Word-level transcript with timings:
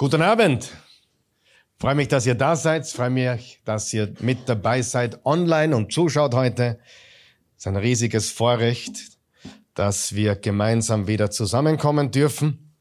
Guten 0.00 0.22
Abend. 0.22 0.72
Freue 1.78 1.94
mich, 1.94 2.08
dass 2.08 2.24
ihr 2.24 2.34
da 2.34 2.56
seid. 2.56 2.86
Freue 2.88 3.10
mich, 3.10 3.60
dass 3.66 3.92
ihr 3.92 4.14
mit 4.20 4.48
dabei 4.48 4.80
seid 4.80 5.26
online 5.26 5.76
und 5.76 5.92
zuschaut 5.92 6.32
heute. 6.32 6.78
Es 7.54 7.64
ist 7.64 7.66
ein 7.66 7.76
riesiges 7.76 8.30
Vorrecht, 8.30 8.98
dass 9.74 10.14
wir 10.14 10.36
gemeinsam 10.36 11.06
wieder 11.06 11.30
zusammenkommen 11.30 12.10
dürfen 12.10 12.74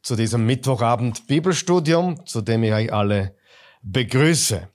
zu 0.00 0.16
diesem 0.16 0.46
Mittwochabend 0.46 1.26
Bibelstudium, 1.26 2.24
zu 2.24 2.40
dem 2.40 2.62
ich 2.62 2.72
euch 2.72 2.90
alle 2.90 3.36
begrüße. 3.82 4.70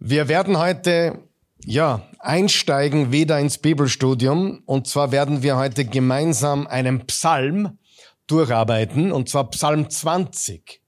Wir 0.00 0.26
werden 0.26 0.58
heute 0.58 1.28
ja, 1.64 2.08
einsteigen 2.18 3.12
wieder 3.12 3.38
ins 3.38 3.58
Bibelstudium 3.58 4.64
und 4.66 4.88
zwar 4.88 5.12
werden 5.12 5.44
wir 5.44 5.56
heute 5.56 5.84
gemeinsam 5.84 6.66
einen 6.66 7.06
Psalm 7.06 7.78
durcharbeiten, 8.26 9.12
und 9.12 9.28
zwar 9.28 9.50
Psalm 9.50 9.90
20. 9.90 10.80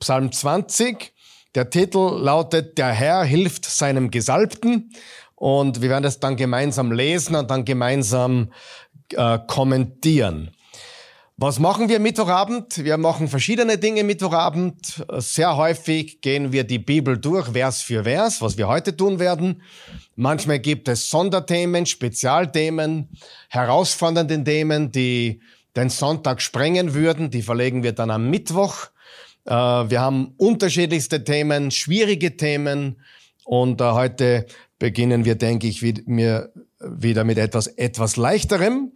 Psalm 0.00 0.32
20, 0.32 1.12
der 1.54 1.70
Titel 1.70 2.18
lautet, 2.18 2.78
der 2.78 2.92
Herr 2.92 3.24
hilft 3.24 3.66
seinem 3.66 4.10
Gesalbten. 4.10 4.92
Und 5.34 5.82
wir 5.82 5.90
werden 5.90 6.04
das 6.04 6.20
dann 6.20 6.36
gemeinsam 6.36 6.92
lesen 6.92 7.34
und 7.34 7.50
dann 7.50 7.64
gemeinsam 7.64 8.52
äh, 9.10 9.38
kommentieren. 9.46 10.50
Was 11.36 11.58
machen 11.58 11.88
wir 11.88 11.98
Mittwochabend? 11.98 12.84
Wir 12.84 12.96
machen 12.96 13.26
verschiedene 13.26 13.76
Dinge 13.76 14.04
Mittwochabend. 14.04 15.04
Sehr 15.18 15.56
häufig 15.56 16.20
gehen 16.20 16.52
wir 16.52 16.62
die 16.62 16.78
Bibel 16.78 17.18
durch, 17.18 17.48
Vers 17.48 17.82
für 17.82 18.04
Vers, 18.04 18.40
was 18.40 18.56
wir 18.56 18.68
heute 18.68 18.96
tun 18.96 19.18
werden. 19.18 19.62
Manchmal 20.14 20.60
gibt 20.60 20.86
es 20.88 21.10
Sonderthemen, 21.10 21.86
Spezialthemen, 21.86 23.08
herausfordernde 23.48 24.44
Themen, 24.44 24.92
die 24.92 25.40
den 25.76 25.88
Sonntag 25.90 26.42
sprengen 26.42 26.94
würden. 26.94 27.30
Die 27.30 27.42
verlegen 27.42 27.82
wir 27.82 27.92
dann 27.92 28.10
am 28.10 28.30
Mittwoch. 28.30 28.86
Äh, 29.44 29.52
wir 29.52 30.00
haben 30.00 30.34
unterschiedlichste 30.36 31.24
Themen, 31.24 31.70
schwierige 31.70 32.36
Themen. 32.36 33.00
Und 33.44 33.80
äh, 33.80 33.90
heute 33.92 34.46
beginnen 34.78 35.24
wir, 35.24 35.36
denke 35.36 35.66
ich, 35.66 35.82
wieder 35.82 37.24
mit 37.24 37.38
etwas, 37.38 37.66
etwas 37.68 38.16
leichterem. 38.16 38.92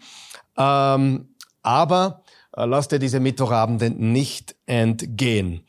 Ähm, 0.57 1.29
aber 1.63 2.23
äh, 2.57 2.65
lasst 2.65 2.93
ihr 2.93 2.99
diese 2.99 3.21
Mittwochabende 3.21 3.91
nicht 3.91 4.57
entgehen. 4.67 5.63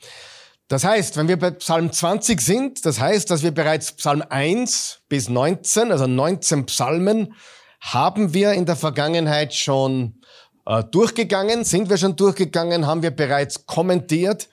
Das 0.68 0.84
heißt, 0.84 1.16
wenn 1.16 1.30
wir 1.30 1.40
bei 1.40 1.52
Psalm 1.52 1.92
20 1.92 2.42
sind, 2.42 2.86
das 2.86 3.00
heißt, 3.00 3.32
dass 3.32 3.42
wir 3.42 3.52
bereits 3.52 3.94
Psalm 3.94 4.22
1 4.28 5.02
bis 5.08 5.30
19, 5.30 5.92
also 5.92 6.08
19 6.08 6.66
Psalmen, 6.66 7.34
haben 7.80 8.34
wir 8.34 8.54
in 8.54 8.66
der 8.66 8.76
Vergangenheit 8.76 9.54
schon 9.54 10.20
äh, 10.68 10.84
durchgegangen, 10.84 11.64
sind 11.64 11.90
wir 11.90 11.98
schon 11.98 12.16
durchgegangen, 12.16 12.86
haben 12.86 13.02
wir 13.02 13.12
bereits 13.12 13.66
kommentiert. 13.66 14.50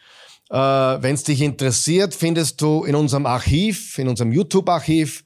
Äh, 0.49 0.57
Wenn 0.57 1.15
es 1.15 1.25
dich 1.25 1.43
interessiert, 1.43 2.15
findest 2.15 2.61
du 2.61 2.85
in 2.85 2.95
unserem 2.95 3.27
Archiv, 3.27 3.99
in 3.99 4.09
unserem 4.09 4.31
YouTube-Archiv, 4.31 5.25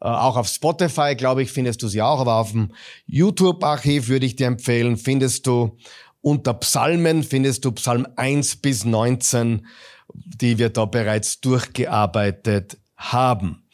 äh, 0.00 0.08
auch 0.08 0.36
auf 0.36 0.48
Spotify, 0.48 1.14
glaube 1.14 1.42
ich, 1.42 1.52
findest 1.52 1.82
du 1.82 1.88
sie 1.88 2.00
auch, 2.00 2.20
aber 2.20 2.36
auf 2.36 2.52
dem 2.52 2.72
YouTube-Archiv 3.06 4.08
würde 4.08 4.26
ich 4.26 4.36
dir 4.36 4.46
empfehlen, 4.46 4.96
findest 4.96 5.46
du 5.46 5.76
unter 6.22 6.54
Psalmen, 6.54 7.22
findest 7.22 7.64
du 7.64 7.72
Psalm 7.72 8.06
1 8.16 8.56
bis 8.56 8.84
19, 8.84 9.66
die 10.14 10.58
wir 10.58 10.70
da 10.70 10.86
bereits 10.86 11.40
durchgearbeitet 11.40 12.78
haben. 12.96 13.64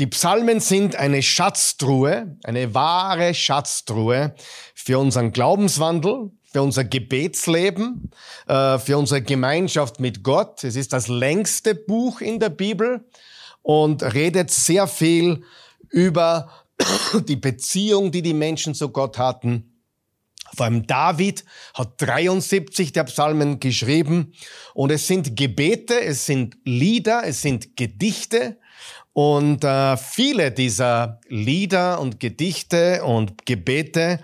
Die 0.00 0.08
Psalmen 0.08 0.58
sind 0.58 0.96
eine 0.96 1.22
Schatztruhe, 1.22 2.36
eine 2.42 2.74
wahre 2.74 3.32
Schatztruhe 3.32 4.34
für 4.74 4.98
unseren 4.98 5.30
Glaubenswandel, 5.30 6.32
für 6.42 6.62
unser 6.62 6.82
Gebetsleben, 6.82 8.10
äh, 8.48 8.78
für 8.80 8.98
unsere 8.98 9.22
Gemeinschaft 9.22 10.00
mit 10.00 10.24
Gott. 10.24 10.64
Es 10.64 10.74
ist 10.74 10.92
das 10.92 11.06
längste 11.06 11.76
Buch 11.76 12.20
in 12.20 12.40
der 12.40 12.48
Bibel 12.48 13.08
und 13.62 14.02
redet 14.02 14.50
sehr 14.50 14.88
viel 14.88 15.44
über 15.90 16.50
die 17.28 17.36
Beziehung, 17.36 18.10
die 18.10 18.22
die 18.22 18.34
Menschen 18.34 18.74
zu 18.74 18.88
Gott 18.88 19.16
hatten. 19.16 19.80
Vor 20.56 20.66
allem 20.66 20.88
David 20.88 21.44
hat 21.72 22.00
73 22.02 22.92
der 22.92 23.04
Psalmen 23.04 23.60
geschrieben 23.60 24.34
und 24.74 24.90
es 24.90 25.06
sind 25.06 25.36
Gebete, 25.36 26.00
es 26.00 26.26
sind 26.26 26.56
Lieder, 26.64 27.22
es 27.24 27.42
sind 27.42 27.76
Gedichte 27.76 28.58
und 29.14 29.62
äh, 29.64 29.96
viele 29.96 30.50
dieser 30.50 31.20
Lieder 31.28 32.00
und 32.00 32.20
Gedichte 32.20 33.04
und 33.04 33.46
Gebete 33.46 34.18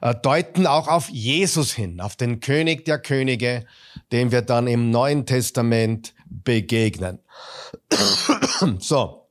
äh, 0.00 0.14
deuten 0.14 0.66
auch 0.66 0.88
auf 0.88 1.10
Jesus 1.10 1.72
hin, 1.72 2.00
auf 2.00 2.16
den 2.16 2.40
König 2.40 2.86
der 2.86 2.98
Könige, 2.98 3.66
dem 4.12 4.32
wir 4.32 4.42
dann 4.42 4.66
im 4.66 4.90
Neuen 4.90 5.26
Testament 5.26 6.14
begegnen. 6.26 7.18
so, 8.78 9.28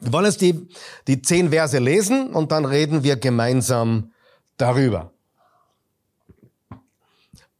wir 0.00 0.12
wollen 0.12 0.24
jetzt 0.24 0.40
die, 0.40 0.68
die 1.06 1.20
zehn 1.20 1.50
Verse 1.50 1.78
lesen 1.78 2.30
und 2.30 2.50
dann 2.50 2.64
reden 2.64 3.04
wir 3.04 3.16
gemeinsam 3.16 4.12
darüber. 4.56 5.12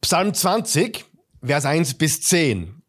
Psalm 0.01 0.33
20, 0.33 1.05
Vers 1.43 1.65
1 1.65 1.93
bis 1.93 2.21
10. 2.23 2.81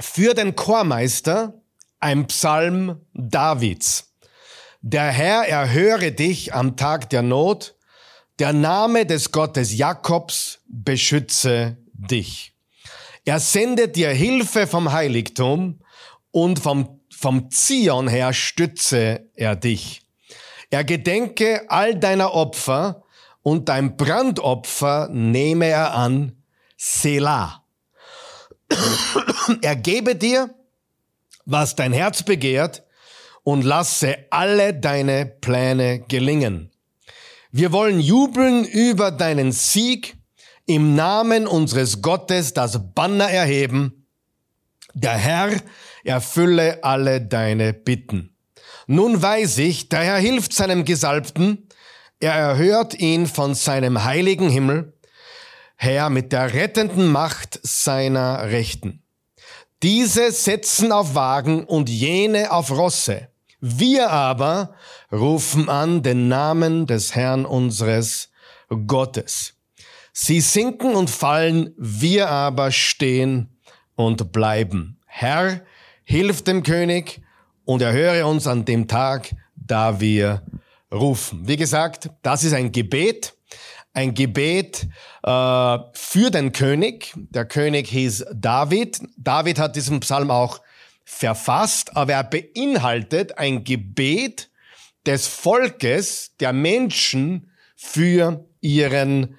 Für 0.00 0.32
den 0.32 0.56
Chormeister 0.56 1.60
ein 2.04 2.26
Psalm 2.26 3.00
Davids. 3.14 4.12
Der 4.82 5.10
Herr 5.10 5.48
erhöre 5.48 6.12
dich 6.12 6.52
am 6.52 6.76
Tag 6.76 7.08
der 7.08 7.22
Not, 7.22 7.76
der 8.38 8.52
Name 8.52 9.06
des 9.06 9.32
Gottes 9.32 9.74
Jakobs 9.74 10.60
beschütze 10.66 11.78
dich. 11.94 12.52
Er 13.24 13.40
sendet 13.40 13.96
dir 13.96 14.10
Hilfe 14.10 14.66
vom 14.66 14.92
Heiligtum 14.92 15.80
und 16.30 16.58
vom, 16.58 17.00
vom 17.10 17.50
Zion 17.50 18.06
her 18.06 18.34
stütze 18.34 19.30
er 19.34 19.56
dich. 19.56 20.02
Er 20.68 20.84
gedenke 20.84 21.64
all 21.68 21.94
deiner 21.94 22.34
Opfer 22.34 23.02
und 23.40 23.70
dein 23.70 23.96
Brandopfer 23.96 25.08
nehme 25.10 25.68
er 25.68 25.94
an, 25.94 26.36
Selah. 26.76 27.64
er 29.62 29.76
gebe 29.76 30.16
dir 30.16 30.54
was 31.44 31.76
dein 31.76 31.92
Herz 31.92 32.22
begehrt 32.22 32.82
und 33.42 33.62
lasse 33.62 34.16
alle 34.30 34.74
deine 34.74 35.26
Pläne 35.26 36.00
gelingen. 36.08 36.70
Wir 37.52 37.70
wollen 37.72 38.00
jubeln 38.00 38.64
über 38.64 39.10
deinen 39.10 39.52
Sieg, 39.52 40.16
im 40.66 40.94
Namen 40.94 41.46
unseres 41.46 42.00
Gottes 42.00 42.54
das 42.54 42.94
Banner 42.94 43.28
erheben. 43.28 44.08
Der 44.94 45.16
Herr 45.16 45.50
erfülle 46.04 46.82
alle 46.82 47.20
deine 47.20 47.72
Bitten. 47.72 48.34
Nun 48.86 49.20
weiß 49.20 49.58
ich, 49.58 49.88
der 49.88 50.00
Herr 50.00 50.18
hilft 50.18 50.52
seinem 50.52 50.84
Gesalbten, 50.84 51.68
er 52.20 52.32
erhört 52.32 52.94
ihn 52.94 53.26
von 53.26 53.54
seinem 53.54 54.04
heiligen 54.04 54.48
Himmel, 54.48 54.94
Herr, 55.76 56.08
mit 56.08 56.32
der 56.32 56.54
rettenden 56.54 57.08
Macht 57.08 57.60
seiner 57.62 58.50
Rechten. 58.50 59.03
Diese 59.84 60.32
setzen 60.32 60.92
auf 60.92 61.14
Wagen 61.14 61.64
und 61.64 61.90
jene 61.90 62.50
auf 62.52 62.70
Rosse. 62.70 63.28
Wir 63.60 64.08
aber 64.08 64.74
rufen 65.12 65.68
an 65.68 66.02
den 66.02 66.26
Namen 66.26 66.86
des 66.86 67.14
Herrn 67.14 67.44
unseres 67.44 68.30
Gottes. 68.86 69.58
Sie 70.10 70.40
sinken 70.40 70.94
und 70.94 71.10
fallen, 71.10 71.74
wir 71.76 72.30
aber 72.30 72.72
stehen 72.72 73.58
und 73.94 74.32
bleiben. 74.32 75.02
Herr, 75.04 75.60
hilf 76.04 76.40
dem 76.40 76.62
König 76.62 77.20
und 77.66 77.82
erhöre 77.82 78.24
uns 78.24 78.46
an 78.46 78.64
dem 78.64 78.88
Tag, 78.88 79.36
da 79.54 80.00
wir 80.00 80.46
rufen. 80.90 81.46
Wie 81.46 81.58
gesagt, 81.58 82.08
das 82.22 82.42
ist 82.42 82.54
ein 82.54 82.72
Gebet, 82.72 83.33
ein 83.94 84.14
Gebet 84.14 84.88
äh, 85.22 85.78
für 85.92 86.30
den 86.30 86.52
König. 86.52 87.14
Der 87.14 87.46
König 87.46 87.88
hieß 87.88 88.26
David. 88.34 89.00
David 89.16 89.58
hat 89.58 89.76
diesen 89.76 90.00
Psalm 90.00 90.30
auch 90.30 90.60
verfasst, 91.04 91.96
aber 91.96 92.14
er 92.14 92.24
beinhaltet 92.24 93.38
ein 93.38 93.64
Gebet 93.64 94.50
des 95.06 95.26
Volkes, 95.26 96.32
der 96.40 96.52
Menschen 96.52 97.50
für 97.76 98.46
ihren 98.60 99.38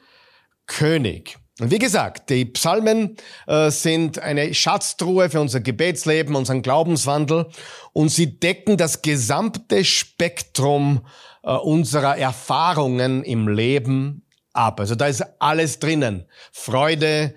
König. 0.67 1.37
Und 1.59 1.71
wie 1.71 1.79
gesagt, 1.79 2.29
die 2.29 2.45
Psalmen 2.45 3.15
äh, 3.47 3.71
sind 3.71 4.19
eine 4.19 4.53
Schatztruhe 4.53 5.29
für 5.29 5.39
unser 5.39 5.61
Gebetsleben, 5.61 6.35
unseren 6.35 6.61
Glaubenswandel 6.61 7.47
und 7.93 8.09
sie 8.09 8.39
decken 8.39 8.75
das 8.75 9.01
gesamte 9.01 9.85
Spektrum 9.85 11.07
äh, 11.43 11.51
unserer 11.51 12.17
Erfahrungen 12.17 13.23
im 13.23 13.47
Leben 13.47 14.24
ab. 14.55 14.79
Also 14.79 14.95
da 14.95 15.07
ist 15.07 15.23
alles 15.39 15.79
drinnen. 15.79 16.25
Freude, 16.51 17.35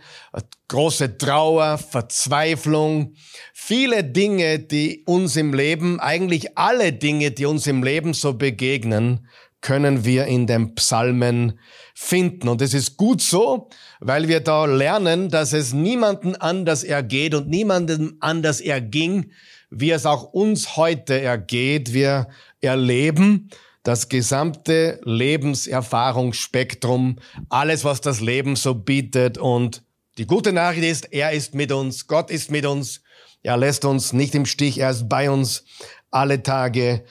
große 0.68 1.18
Trauer, 1.18 1.78
Verzweiflung, 1.78 3.14
viele 3.52 4.04
Dinge, 4.04 4.58
die 4.58 5.02
uns 5.06 5.36
im 5.36 5.54
Leben, 5.54 5.98
eigentlich 6.00 6.56
alle 6.58 6.92
Dinge, 6.92 7.30
die 7.30 7.46
uns 7.46 7.66
im 7.66 7.82
Leben 7.82 8.14
so 8.14 8.34
begegnen, 8.34 9.26
können 9.60 10.04
wir 10.04 10.26
in 10.26 10.46
den 10.46 10.74
Psalmen 10.76 11.58
finden. 11.94 12.48
Und 12.48 12.62
es 12.62 12.74
ist 12.74 12.96
gut 12.96 13.20
so, 13.20 13.70
weil 14.00 14.28
wir 14.28 14.40
da 14.40 14.66
lernen, 14.66 15.30
dass 15.30 15.52
es 15.52 15.72
niemanden 15.72 16.36
anders 16.36 16.84
ergeht 16.84 17.34
und 17.34 17.48
niemandem 17.48 18.16
anders 18.20 18.60
erging, 18.60 19.32
wie 19.70 19.90
es 19.90 20.06
auch 20.06 20.22
uns 20.32 20.76
heute 20.76 21.20
ergeht. 21.20 21.92
Wir 21.92 22.28
erleben 22.60 23.50
das 23.88 24.08
gesamte 24.10 25.00
Lebenserfahrungsspektrum, 25.04 27.16
alles, 27.48 27.84
was 27.84 28.02
das 28.02 28.20
Leben 28.20 28.54
so 28.54 28.74
bietet. 28.74 29.38
Und 29.38 29.82
die 30.18 30.26
gute 30.26 30.52
Nachricht 30.52 30.84
ist, 30.84 31.10
er 31.10 31.32
ist 31.32 31.54
mit 31.54 31.72
uns, 31.72 32.06
Gott 32.06 32.30
ist 32.30 32.50
mit 32.50 32.66
uns, 32.66 33.00
er 33.42 33.56
lässt 33.56 33.86
uns 33.86 34.12
nicht 34.12 34.34
im 34.34 34.44
Stich, 34.44 34.76
er 34.76 34.90
ist 34.90 35.08
bei 35.08 35.30
uns 35.30 35.64
alle 36.10 36.42
Tage 36.42 37.02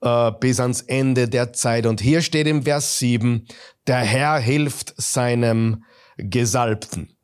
äh, 0.00 0.30
bis 0.38 0.60
ans 0.60 0.82
Ende 0.82 1.28
der 1.28 1.52
Zeit. 1.54 1.86
Und 1.86 2.00
hier 2.00 2.22
steht 2.22 2.46
im 2.46 2.62
Vers 2.62 3.00
7, 3.00 3.48
der 3.88 3.98
Herr 3.98 4.38
hilft 4.38 4.94
seinem 4.96 5.82
Gesalbten. 6.18 7.16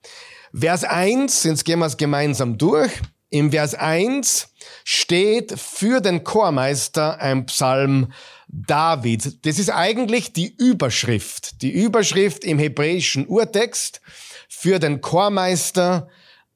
Vers 0.52 0.82
1, 0.82 1.44
jetzt 1.44 1.64
gehen 1.64 1.78
wir 1.78 1.86
es 1.86 1.98
gemeinsam 1.98 2.58
durch. 2.58 2.90
Im 3.30 3.52
Vers 3.52 3.76
1 3.76 4.52
steht 4.82 5.56
für 5.56 6.00
den 6.00 6.24
Chormeister 6.24 7.20
ein 7.20 7.46
Psalm 7.46 8.08
David. 8.48 9.44
Das 9.46 9.58
ist 9.58 9.70
eigentlich 9.70 10.32
die 10.32 10.54
Überschrift. 10.56 11.62
Die 11.62 11.70
Überschrift 11.70 12.44
im 12.44 12.58
hebräischen 12.58 13.26
Urtext 13.26 14.00
für 14.48 14.78
den 14.78 15.00
Chormeister 15.00 16.08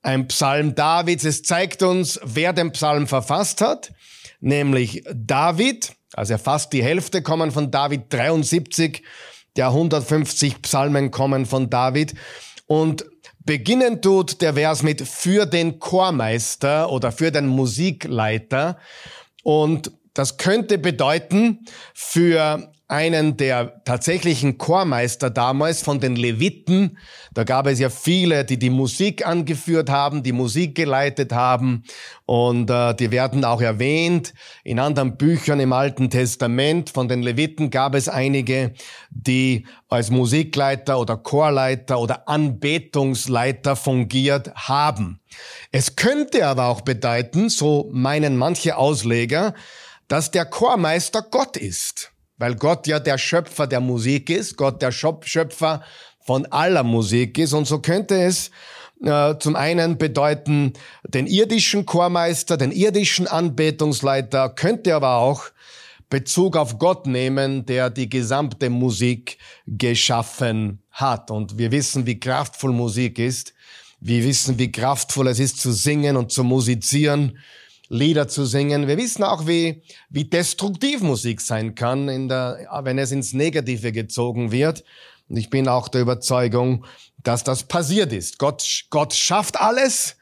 ein 0.03 0.27
Psalm 0.29 0.75
Davids. 0.75 1.25
Es 1.25 1.43
zeigt 1.43 1.83
uns, 1.83 2.19
wer 2.25 2.53
den 2.53 2.73
Psalm 2.73 3.07
verfasst 3.07 3.61
hat, 3.61 3.93
nämlich 4.41 5.05
David. 5.15 5.93
Also 6.15 6.37
fast 6.39 6.73
die 6.73 6.83
Hälfte 6.83 7.23
kommen 7.23 7.51
von 7.53 7.71
David, 7.71 8.13
73 8.13 9.03
der 9.57 9.69
150 9.69 10.63
Psalmen 10.63 11.11
kommen 11.11 11.47
von 11.47 11.71
David. 11.71 12.15
Und 12.67 13.05
beginnen 13.45 14.01
tut 14.01 14.41
der 14.41 14.55
Vers 14.55 14.83
mit 14.83 15.03
für 15.03 15.47
den 15.47 15.79
Chormeister 15.79 16.91
oder 16.91 17.13
für 17.13 17.31
den 17.31 17.47
Musikleiter. 17.47 18.79
Und 19.43 19.93
das 20.15 20.37
könnte 20.37 20.79
bedeuten 20.79 21.65
für 21.95 22.73
einen 22.93 23.39
der 23.39 23.83
tatsächlichen 23.85 24.59
Chormeister 24.59 25.31
damals 25.31 25.83
von 25.83 25.99
den 25.99 26.15
Leviten. 26.15 26.99
Da 27.33 27.43
gab 27.43 27.67
es 27.67 27.79
ja 27.79 27.89
viele, 27.89 28.45
die 28.45 28.59
die 28.59 28.69
Musik 28.69 29.27
angeführt 29.27 29.89
haben, 29.89 30.23
die 30.23 30.33
Musik 30.33 30.75
geleitet 30.75 31.33
haben 31.33 31.85
und 32.27 32.69
äh, 32.69 32.95
die 32.95 33.11
werden 33.11 33.47
auch 33.47 33.63
erwähnt. 33.63 34.35
In 34.63 34.79
anderen 34.79 35.17
Büchern 35.17 35.59
im 35.59 35.73
Alten 35.73 36.11
Testament 36.11 36.91
von 36.91 37.09
den 37.09 37.23
Leviten 37.23 37.71
gab 37.71 37.95
es 37.95 38.11
einige, 38.11 38.75
die 39.09 39.67
als 39.89 40.11
Musikleiter 40.11 41.01
oder 41.01 41.17
Chorleiter 41.17 41.99
oder 41.99 42.29
Anbetungsleiter 42.29 43.75
fungiert 43.75 44.55
haben. 44.55 45.21
Es 45.71 45.97
könnte 45.97 46.47
aber 46.47 46.67
auch 46.67 46.83
bedeuten, 46.83 47.49
so 47.49 47.89
meinen 47.91 48.37
manche 48.37 48.77
Ausleger, 48.77 49.55
dass 50.13 50.31
der 50.31 50.45
Chormeister 50.45 51.23
Gott 51.23 51.57
ist 51.57 52.13
weil 52.43 52.57
Gott 52.57 52.89
ja 52.89 52.99
der 52.99 53.19
Schöpfer 53.19 53.69
der 53.69 53.79
Musik 53.79 54.29
ist, 54.29 54.57
Gott 54.57 54.83
der 54.83 54.91
Schöpfer 54.91 55.85
von 56.25 56.45
aller 56.47 56.83
Musik 56.83 57.39
ist. 57.39 57.53
Und 57.53 57.69
so 57.69 57.79
könnte 57.79 58.21
es 58.21 58.51
äh, 59.01 59.37
zum 59.39 59.55
einen 59.55 59.97
bedeuten 59.97 60.73
den 61.07 61.29
irdischen 61.29 61.87
Chormeister, 61.87 62.57
den 62.57 62.73
irdischen 62.73 63.29
Anbetungsleiter, 63.29 64.49
könnte 64.49 64.97
aber 64.97 65.19
auch 65.19 65.45
Bezug 66.11 66.57
auf 66.57 66.81
Gott 66.81 67.07
nehmen, 67.07 67.65
der 67.65 67.91
die 67.91 68.09
gesamte 68.09 68.71
Musik 68.71 69.39
geschaffen 69.69 70.83
hat. 70.91 71.31
Und 71.31 71.59
wir 71.59 71.71
wissen, 71.71 72.07
wie 72.07 72.19
kraftvoll 72.19 72.73
Musik 72.73 73.21
ist. 73.21 73.55
Wir 74.01 74.25
wissen, 74.25 74.59
wie 74.59 74.73
kraftvoll 74.73 75.29
es 75.29 75.39
ist 75.39 75.61
zu 75.61 75.71
singen 75.71 76.17
und 76.17 76.33
zu 76.33 76.43
musizieren. 76.43 77.39
Lieder 77.93 78.27
zu 78.27 78.47
singen. 78.47 78.89
Wir 78.89 78.97
wissen 78.97 79.23
auch, 79.23 79.47
wie, 79.47 79.83
wie 80.09 80.25
destruktiv 80.25 81.03
Musik 81.03 81.43
sein 81.43 81.75
kann, 81.75 82.09
in 82.09 82.27
der, 82.27 82.67
wenn 82.85 82.99
es 82.99 83.13
ins 83.13 83.35
Negative 83.35 83.93
gezogen 83.93 84.51
wird. 84.51 84.83
Und 85.29 85.37
ich 85.37 85.51
bin 85.51 85.69
auch 85.69 85.89
der 85.89 86.01
Überzeugung, 86.01 86.87
dass 87.23 87.45
das 87.45 87.65
passiert 87.65 88.15
ist. 88.15 88.39
Gott, 88.39 88.87
Gott 88.89 89.13
schafft 89.13 89.61
alles. 89.61 90.17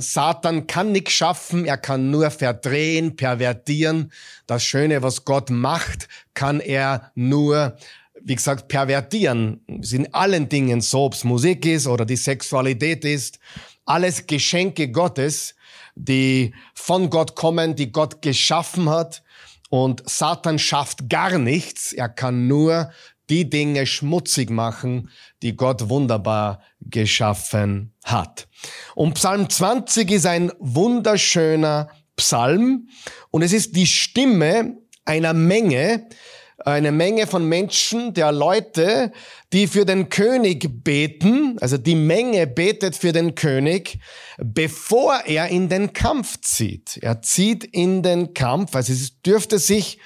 Satan 0.00 0.66
kann 0.66 0.90
nichts 0.90 1.12
schaffen, 1.12 1.66
er 1.66 1.76
kann 1.76 2.10
nur 2.10 2.32
verdrehen, 2.32 3.14
pervertieren. 3.14 4.10
Das 4.48 4.64
Schöne, 4.64 5.00
was 5.00 5.24
Gott 5.24 5.50
macht, 5.50 6.08
kann 6.34 6.58
er 6.58 7.12
nur, 7.14 7.76
wie 8.20 8.34
gesagt, 8.34 8.66
pervertieren. 8.66 9.60
Es 9.80 9.92
in 9.92 10.12
allen 10.12 10.48
Dingen 10.48 10.80
so, 10.80 11.04
ob 11.04 11.14
es 11.14 11.22
Musik 11.22 11.64
ist 11.64 11.86
oder 11.86 12.04
die 12.04 12.16
Sexualität 12.16 13.04
ist. 13.04 13.38
Alles 13.84 14.26
Geschenke 14.26 14.90
Gottes 14.90 15.54
die 15.98 16.54
von 16.74 17.10
Gott 17.10 17.34
kommen, 17.34 17.76
die 17.76 17.92
Gott 17.92 18.22
geschaffen 18.22 18.88
hat. 18.88 19.22
Und 19.70 20.08
Satan 20.08 20.58
schafft 20.58 21.10
gar 21.10 21.38
nichts. 21.38 21.92
Er 21.92 22.08
kann 22.08 22.46
nur 22.46 22.90
die 23.28 23.50
Dinge 23.50 23.86
schmutzig 23.86 24.50
machen, 24.50 25.10
die 25.42 25.56
Gott 25.56 25.88
wunderbar 25.88 26.62
geschaffen 26.80 27.92
hat. 28.04 28.48
Und 28.94 29.14
Psalm 29.14 29.50
20 29.50 30.10
ist 30.10 30.26
ein 30.26 30.50
wunderschöner 30.58 31.90
Psalm 32.16 32.88
und 33.30 33.42
es 33.42 33.52
ist 33.52 33.76
die 33.76 33.86
Stimme 33.86 34.78
einer 35.04 35.34
Menge, 35.34 36.08
eine 36.64 36.92
Menge 36.92 37.26
von 37.26 37.48
Menschen, 37.48 38.14
der 38.14 38.32
Leute, 38.32 39.12
die 39.52 39.66
für 39.66 39.84
den 39.84 40.08
König 40.08 40.84
beten, 40.84 41.56
also 41.60 41.78
die 41.78 41.94
Menge 41.94 42.46
betet 42.46 42.96
für 42.96 43.12
den 43.12 43.34
König, 43.34 43.98
bevor 44.38 45.20
er 45.26 45.48
in 45.48 45.68
den 45.68 45.92
Kampf 45.92 46.40
zieht. 46.40 46.98
Er 47.00 47.22
zieht 47.22 47.64
in 47.64 48.02
den 48.02 48.34
Kampf, 48.34 48.74
also 48.74 48.92
es 48.92 49.20
dürfte 49.22 49.58
sich 49.58 49.98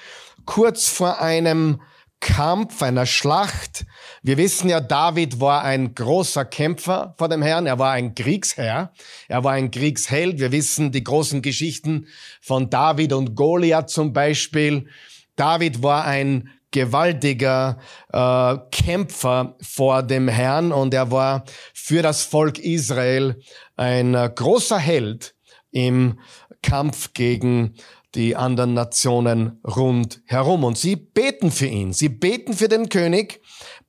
kurz 0.45 0.87
vor 0.87 1.21
einem 1.21 1.81
Kampf, 2.19 2.81
einer 2.81 3.05
Schlacht. 3.05 3.85
Wir 4.21 4.37
wissen 4.37 4.69
ja, 4.69 4.79
David 4.79 5.41
war 5.41 5.63
ein 5.63 5.93
großer 5.93 6.45
Kämpfer 6.45 7.15
vor 7.17 7.27
dem 7.27 7.41
Herrn. 7.41 7.65
Er 7.65 7.79
war 7.79 7.91
ein 7.91 8.15
Kriegsherr. 8.15 8.93
Er 9.27 9.43
war 9.43 9.51
ein 9.51 9.71
Kriegsheld. 9.71 10.39
Wir 10.39 10.53
wissen 10.53 10.93
die 10.93 11.03
großen 11.03 11.41
Geschichten 11.41 12.07
von 12.39 12.69
David 12.69 13.11
und 13.11 13.35
Goliath 13.35 13.89
zum 13.89 14.13
Beispiel. 14.13 14.87
David 15.35 15.81
war 15.81 16.05
ein 16.05 16.49
gewaltiger 16.71 17.77
äh, 18.11 18.57
Kämpfer 18.71 19.55
vor 19.61 20.03
dem 20.03 20.27
Herrn 20.27 20.71
und 20.71 20.93
er 20.93 21.11
war 21.11 21.45
für 21.73 22.01
das 22.01 22.23
Volk 22.23 22.59
Israel 22.59 23.39
ein 23.75 24.15
äh, 24.15 24.29
großer 24.33 24.79
Held 24.79 25.35
im 25.71 26.19
Kampf 26.61 27.13
gegen 27.13 27.75
die 28.15 28.35
anderen 28.35 28.73
Nationen 28.73 29.59
rundherum. 29.63 30.63
Und 30.63 30.77
sie 30.77 30.95
beten 30.95 31.51
für 31.51 31.67
ihn. 31.67 31.93
Sie 31.93 32.09
beten 32.09 32.53
für 32.53 32.67
den 32.67 32.89
König, 32.89 33.41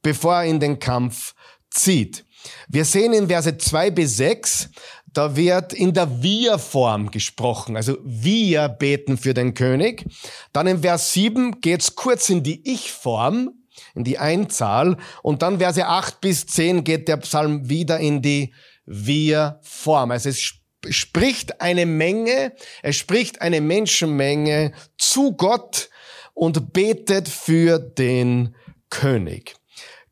bevor 0.02 0.36
er 0.36 0.44
in 0.44 0.60
den 0.60 0.78
Kampf 0.78 1.34
zieht. 1.70 2.24
Wir 2.68 2.84
sehen 2.84 3.12
in 3.12 3.28
Verse 3.28 3.56
2 3.56 3.90
bis 3.90 4.16
6, 4.18 4.70
da 5.14 5.36
wird 5.36 5.72
in 5.72 5.94
der 5.94 6.22
Wir-Form 6.22 7.10
gesprochen. 7.10 7.76
Also 7.76 7.96
wir 8.04 8.68
beten 8.68 9.16
für 9.16 9.34
den 9.34 9.54
König. 9.54 10.04
Dann 10.52 10.66
in 10.66 10.82
Vers 10.82 11.12
7 11.12 11.60
geht's 11.60 11.94
kurz 11.94 12.28
in 12.28 12.42
die 12.42 12.68
Ich-Form, 12.70 13.50
in 13.94 14.04
die 14.04 14.18
Einzahl. 14.18 14.96
Und 15.22 15.42
dann 15.42 15.58
Verse 15.58 15.86
8 15.86 16.20
bis 16.20 16.46
10 16.46 16.84
geht 16.84 17.08
der 17.08 17.16
Psalm 17.18 17.68
wieder 17.68 17.98
in 17.98 18.22
die 18.22 18.52
Wir-Form. 18.86 20.10
Also 20.10 20.28
es 20.28 20.54
spricht 20.88 21.60
eine 21.60 21.86
Menge, 21.86 22.52
es 22.82 22.96
spricht 22.96 23.40
eine 23.40 23.60
Menschenmenge 23.60 24.72
zu 24.98 25.32
Gott 25.32 25.88
und 26.34 26.72
betet 26.72 27.28
für 27.28 27.78
den 27.78 28.54
König. 28.90 29.54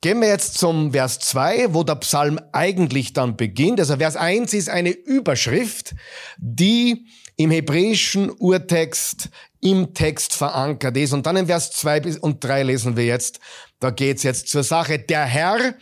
Gehen 0.03 0.21
wir 0.21 0.27
jetzt 0.27 0.59
zum 0.59 0.91
Vers 0.91 1.21
2, 1.21 1.75
wo 1.75 1.85
der 1.85 1.95
Psalm 1.95 2.41
eigentlich 2.51 3.13
dann 3.13 3.37
beginnt. 3.37 3.79
Also 3.79 3.99
Vers 3.99 4.17
1 4.17 4.53
ist 4.53 4.69
eine 4.69 4.91
Überschrift, 4.91 5.95
die 6.39 7.07
im 7.37 7.53
hebräischen 7.53 8.29
Urtext 8.29 9.29
im 9.61 9.95
Text 9.95 10.35
verankert 10.35 10.97
ist. 10.97 11.13
Und 11.13 11.25
dann 11.25 11.37
in 11.37 11.47
Vers 11.47 11.71
2 11.71 12.19
und 12.19 12.43
3 12.43 12.65
lesen 12.65 12.97
wir 12.97 13.05
jetzt, 13.05 13.39
da 13.79 13.91
geht's 13.91 14.25
jetzt 14.25 14.49
zur 14.49 14.65
Sache. 14.65 14.99
Der 14.99 15.25
Herr 15.25 15.77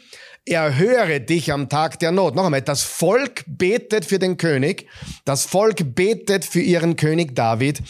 erhöre 0.46 1.20
dich 1.20 1.52
am 1.52 1.68
Tag 1.68 1.98
der 1.98 2.12
Not. 2.12 2.34
Noch 2.34 2.44
einmal, 2.44 2.62
das 2.62 2.82
Volk 2.82 3.44
betet 3.46 4.04
für 4.04 4.18
den 4.18 4.36
König, 4.36 4.86
das 5.24 5.44
Volk 5.44 5.94
betet 5.94 6.44
für 6.44 6.60
ihren 6.60 6.96
König 6.96 7.34
David. 7.34 7.82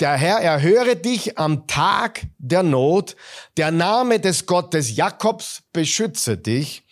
Der 0.00 0.14
Herr 0.14 0.38
erhöre 0.38 0.96
dich 0.96 1.38
am 1.38 1.66
Tag 1.66 2.22
der 2.38 2.62
Not. 2.62 3.16
Der 3.56 3.70
Name 3.70 4.20
des 4.20 4.46
Gottes 4.46 4.96
Jakobs 4.96 5.62
beschütze 5.72 6.36
dich. 6.36 6.84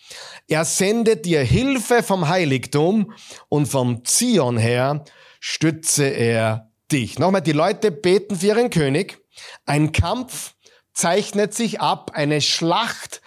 Er 0.48 0.64
sendet 0.64 1.24
dir 1.24 1.42
Hilfe 1.42 2.02
vom 2.02 2.28
Heiligtum 2.28 3.12
und 3.48 3.66
vom 3.66 4.04
Zion 4.04 4.58
her 4.58 5.04
stütze 5.40 6.04
er 6.04 6.70
dich. 6.90 7.18
Nochmal, 7.18 7.42
die 7.42 7.52
Leute 7.52 7.90
beten 7.90 8.36
für 8.36 8.46
ihren 8.46 8.70
König. 8.70 9.18
Ein 9.64 9.92
Kampf 9.92 10.54
zeichnet 10.92 11.54
sich 11.54 11.80
ab, 11.80 12.12
eine 12.14 12.40
Schlacht 12.40 13.20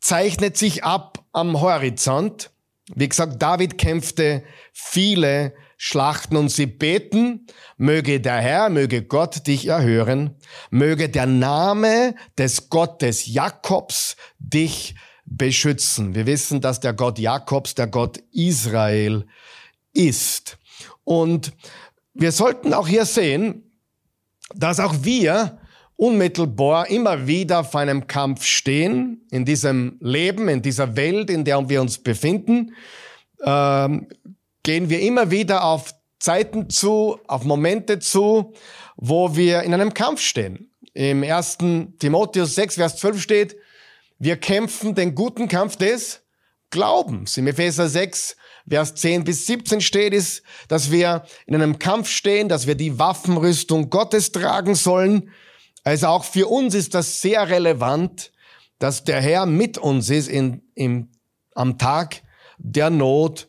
zeichnet 0.00 0.56
sich 0.56 0.84
ab 0.84 1.24
am 1.38 1.60
Horizont. 1.60 2.50
Wie 2.94 3.08
gesagt, 3.08 3.40
David 3.40 3.78
kämpfte 3.78 4.42
viele 4.72 5.54
Schlachten 5.76 6.36
und 6.36 6.48
sie 6.48 6.66
beten, 6.66 7.46
möge 7.76 8.20
der 8.20 8.38
Herr, 8.38 8.68
möge 8.68 9.02
Gott 9.02 9.46
dich 9.46 9.66
erhören, 9.66 10.34
möge 10.70 11.08
der 11.08 11.26
Name 11.26 12.16
des 12.36 12.68
Gottes 12.68 13.26
Jakobs 13.26 14.16
dich 14.38 14.96
beschützen. 15.24 16.14
Wir 16.14 16.26
wissen, 16.26 16.60
dass 16.60 16.80
der 16.80 16.94
Gott 16.94 17.18
Jakobs 17.18 17.74
der 17.76 17.86
Gott 17.86 18.18
Israel 18.32 19.26
ist. 19.92 20.58
Und 21.04 21.52
wir 22.14 22.32
sollten 22.32 22.74
auch 22.74 22.88
hier 22.88 23.04
sehen, 23.04 23.70
dass 24.54 24.80
auch 24.80 24.94
wir 25.02 25.60
unmittelbar 25.98 26.88
immer 26.88 27.26
wieder 27.26 27.64
vor 27.64 27.80
einem 27.80 28.06
Kampf 28.06 28.44
stehen, 28.44 29.26
in 29.32 29.44
diesem 29.44 29.98
Leben, 30.00 30.48
in 30.48 30.62
dieser 30.62 30.96
Welt, 30.96 31.28
in 31.28 31.44
der 31.44 31.68
wir 31.68 31.80
uns 31.80 31.98
befinden, 31.98 32.72
ähm, 33.44 34.06
gehen 34.62 34.88
wir 34.90 35.00
immer 35.00 35.32
wieder 35.32 35.64
auf 35.64 35.92
Zeiten 36.20 36.70
zu, 36.70 37.18
auf 37.26 37.42
Momente 37.42 37.98
zu, 37.98 38.54
wo 38.96 39.34
wir 39.34 39.62
in 39.62 39.74
einem 39.74 39.92
Kampf 39.92 40.20
stehen. 40.20 40.70
Im 40.94 41.24
ersten 41.24 41.98
Timotheus 41.98 42.54
6, 42.54 42.76
Vers 42.76 42.96
12 42.98 43.20
steht, 43.20 43.56
wir 44.20 44.36
kämpfen 44.36 44.94
den 44.94 45.16
guten 45.16 45.48
Kampf 45.48 45.76
des 45.76 46.22
Glaubens. 46.70 47.36
Im 47.36 47.48
Epheser 47.48 47.88
6, 47.88 48.36
Vers 48.68 48.94
10 48.94 49.24
bis 49.24 49.46
17 49.46 49.80
steht 49.80 50.14
es, 50.14 50.42
dass 50.68 50.92
wir 50.92 51.24
in 51.46 51.56
einem 51.56 51.80
Kampf 51.80 52.08
stehen, 52.08 52.48
dass 52.48 52.68
wir 52.68 52.76
die 52.76 53.00
Waffenrüstung 53.00 53.90
Gottes 53.90 54.30
tragen 54.30 54.76
sollen, 54.76 55.30
also 55.88 56.08
auch 56.08 56.24
für 56.24 56.46
uns 56.48 56.74
ist 56.74 56.94
das 56.94 57.22
sehr 57.22 57.48
relevant, 57.48 58.30
dass 58.78 59.04
der 59.04 59.22
Herr 59.22 59.46
mit 59.46 59.78
uns 59.78 60.10
ist 60.10 60.28
in, 60.28 60.62
im, 60.74 61.08
am 61.54 61.78
Tag 61.78 62.22
der 62.58 62.90
Not. 62.90 63.46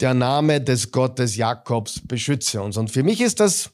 Der 0.00 0.14
Name 0.14 0.60
des 0.60 0.90
Gottes 0.90 1.36
Jakobs 1.36 2.00
beschütze 2.02 2.60
uns. 2.62 2.76
Und 2.76 2.90
für 2.90 3.02
mich 3.02 3.20
ist 3.20 3.40
das 3.40 3.70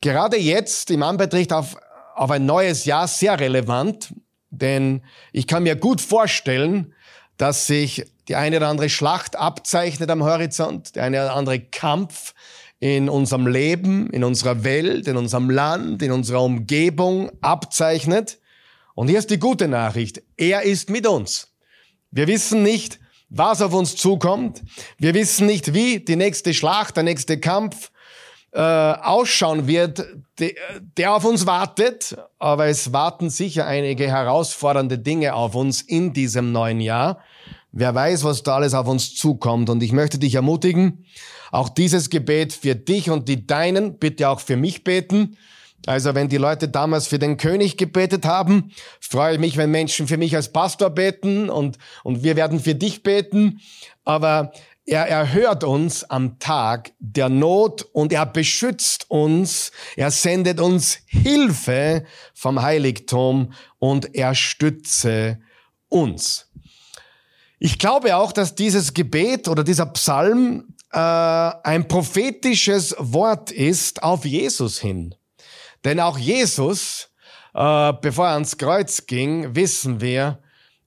gerade 0.00 0.38
jetzt 0.38 0.90
im 0.90 1.02
Anbetracht 1.02 1.52
auf, 1.52 1.76
auf 2.14 2.30
ein 2.30 2.46
neues 2.46 2.84
Jahr 2.84 3.08
sehr 3.08 3.38
relevant, 3.38 4.14
denn 4.50 5.02
ich 5.32 5.46
kann 5.46 5.64
mir 5.64 5.76
gut 5.76 6.00
vorstellen, 6.00 6.94
dass 7.36 7.66
sich 7.66 8.06
die 8.28 8.36
eine 8.36 8.58
oder 8.58 8.68
andere 8.68 8.88
Schlacht 8.88 9.34
abzeichnet 9.36 10.08
am 10.08 10.22
Horizont, 10.22 10.94
der 10.94 11.02
eine 11.02 11.24
oder 11.24 11.34
andere 11.34 11.58
Kampf, 11.58 12.32
in 12.80 13.10
unserem 13.10 13.46
Leben, 13.46 14.08
in 14.10 14.24
unserer 14.24 14.64
Welt, 14.64 15.06
in 15.06 15.18
unserem 15.18 15.50
Land, 15.50 16.02
in 16.02 16.12
unserer 16.12 16.42
Umgebung 16.42 17.30
abzeichnet. 17.42 18.38
Und 18.94 19.08
hier 19.08 19.18
ist 19.18 19.30
die 19.30 19.38
gute 19.38 19.68
Nachricht. 19.68 20.22
Er 20.36 20.62
ist 20.62 20.88
mit 20.88 21.06
uns. 21.06 21.48
Wir 22.10 22.26
wissen 22.26 22.62
nicht, 22.62 22.98
was 23.28 23.62
auf 23.62 23.74
uns 23.74 23.96
zukommt. 23.96 24.62
Wir 24.98 25.14
wissen 25.14 25.46
nicht, 25.46 25.74
wie 25.74 26.00
die 26.00 26.16
nächste 26.16 26.54
Schlacht, 26.54 26.96
der 26.96 27.04
nächste 27.04 27.38
Kampf 27.38 27.92
äh, 28.52 28.60
ausschauen 28.60 29.66
wird, 29.66 30.04
de, 30.38 30.56
der 30.96 31.14
auf 31.14 31.24
uns 31.24 31.46
wartet. 31.46 32.16
Aber 32.38 32.66
es 32.66 32.92
warten 32.94 33.28
sicher 33.28 33.66
einige 33.66 34.08
herausfordernde 34.08 34.98
Dinge 34.98 35.34
auf 35.34 35.54
uns 35.54 35.82
in 35.82 36.14
diesem 36.14 36.50
neuen 36.50 36.80
Jahr. 36.80 37.20
Wer 37.72 37.94
weiß, 37.94 38.24
was 38.24 38.42
da 38.42 38.56
alles 38.56 38.74
auf 38.74 38.88
uns 38.88 39.14
zukommt. 39.14 39.70
Und 39.70 39.82
ich 39.82 39.92
möchte 39.92 40.18
dich 40.18 40.34
ermutigen, 40.34 41.04
auch 41.52 41.68
dieses 41.68 42.10
Gebet 42.10 42.52
für 42.52 42.74
dich 42.74 43.10
und 43.10 43.28
die 43.28 43.46
Deinen, 43.46 43.98
bitte 43.98 44.28
auch 44.28 44.40
für 44.40 44.56
mich 44.56 44.84
beten. 44.84 45.36
Also 45.86 46.14
wenn 46.14 46.28
die 46.28 46.36
Leute 46.36 46.68
damals 46.68 47.06
für 47.06 47.18
den 47.18 47.36
König 47.36 47.76
gebetet 47.76 48.26
haben, 48.26 48.70
freue 49.00 49.34
ich 49.34 49.40
mich, 49.40 49.56
wenn 49.56 49.70
Menschen 49.70 50.06
für 50.06 50.18
mich 50.18 50.36
als 50.36 50.52
Pastor 50.52 50.90
beten 50.90 51.48
und, 51.48 51.78
und 52.04 52.22
wir 52.22 52.36
werden 52.36 52.60
für 52.60 52.74
dich 52.74 53.02
beten. 53.02 53.60
Aber 54.04 54.52
er 54.84 55.06
erhört 55.06 55.64
uns 55.64 56.04
am 56.04 56.38
Tag 56.38 56.92
der 56.98 57.28
Not 57.28 57.82
und 57.92 58.12
er 58.12 58.26
beschützt 58.26 59.08
uns. 59.08 59.70
Er 59.96 60.10
sendet 60.10 60.60
uns 60.60 60.98
Hilfe 61.06 62.04
vom 62.34 62.60
Heiligtum 62.60 63.52
und 63.78 64.14
er 64.14 64.34
stütze 64.34 65.38
uns. 65.88 66.49
Ich 67.62 67.78
glaube 67.78 68.16
auch, 68.16 68.32
dass 68.32 68.54
dieses 68.54 68.94
Gebet 68.94 69.46
oder 69.46 69.62
dieser 69.62 69.84
Psalm 69.86 70.74
äh, 70.92 70.98
ein 70.98 71.86
prophetisches 71.86 72.96
Wort 72.98 73.50
ist 73.50 74.02
auf 74.02 74.24
Jesus 74.24 74.78
hin. 74.78 75.14
Denn 75.84 76.00
auch 76.00 76.16
Jesus, 76.16 77.10
äh, 77.52 77.92
bevor 78.00 78.28
er 78.28 78.32
ans 78.32 78.56
Kreuz 78.56 79.06
ging, 79.06 79.54
wissen 79.54 80.00
wir, 80.00 80.38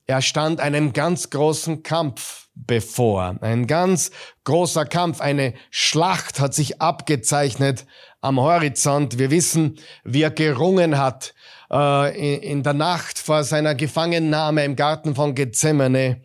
er 0.07 0.23
stand 0.23 0.59
einem 0.59 0.93
ganz 0.93 1.29
großen 1.29 1.83
Kampf 1.83 2.47
bevor. 2.55 3.37
Ein 3.41 3.67
ganz 3.67 4.09
großer 4.43 4.85
Kampf, 4.85 5.21
eine 5.21 5.53
Schlacht 5.69 6.39
hat 6.39 6.55
sich 6.55 6.81
abgezeichnet 6.81 7.85
am 8.19 8.39
Horizont. 8.39 9.19
Wir 9.19 9.29
wissen, 9.29 9.77
wie 10.03 10.23
er 10.23 10.31
gerungen 10.31 10.97
hat 10.97 11.35
äh, 11.71 12.37
in, 12.37 12.63
der 12.63 12.73
Nacht 12.73 13.19
vor 13.19 13.43
seiner 13.43 13.75
Gefangennahme 13.75 14.65
im 14.65 14.75
Garten 14.75 15.13
von 15.13 15.35
Gethsemane. 15.35 16.21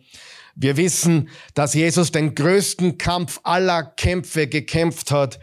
Wir 0.61 0.75
wissen, 0.75 1.29
dass 1.53 1.73
Jesus 1.73 2.11
den 2.11 2.35
größten 2.35 2.97
Kampf 2.97 3.39
aller 3.43 3.81
Kämpfe 3.81 4.47
gekämpft 4.47 5.09
hat 5.09 5.39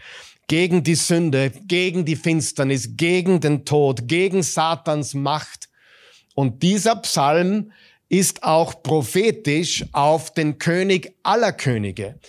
gegen 0.47 0.83
die 0.83 0.95
Sünde, 0.95 1.51
gegen 1.67 2.05
die 2.05 2.17
Finsternis, 2.17 2.99
gegen 2.99 3.41
den 3.41 3.65
Tod, 3.65 4.09
gegen 4.09 4.43
Satans 4.43 5.15
Macht. 5.15 5.71
Und 6.35 6.63
dieser 6.63 6.97
Psalm 6.97 7.73
ist 8.11 8.43
auch 8.43 8.83
prophetisch 8.83 9.87
auf 9.93 10.35
den 10.35 10.59
König 10.59 11.15
aller 11.23 11.55
Könige. 11.55 12.21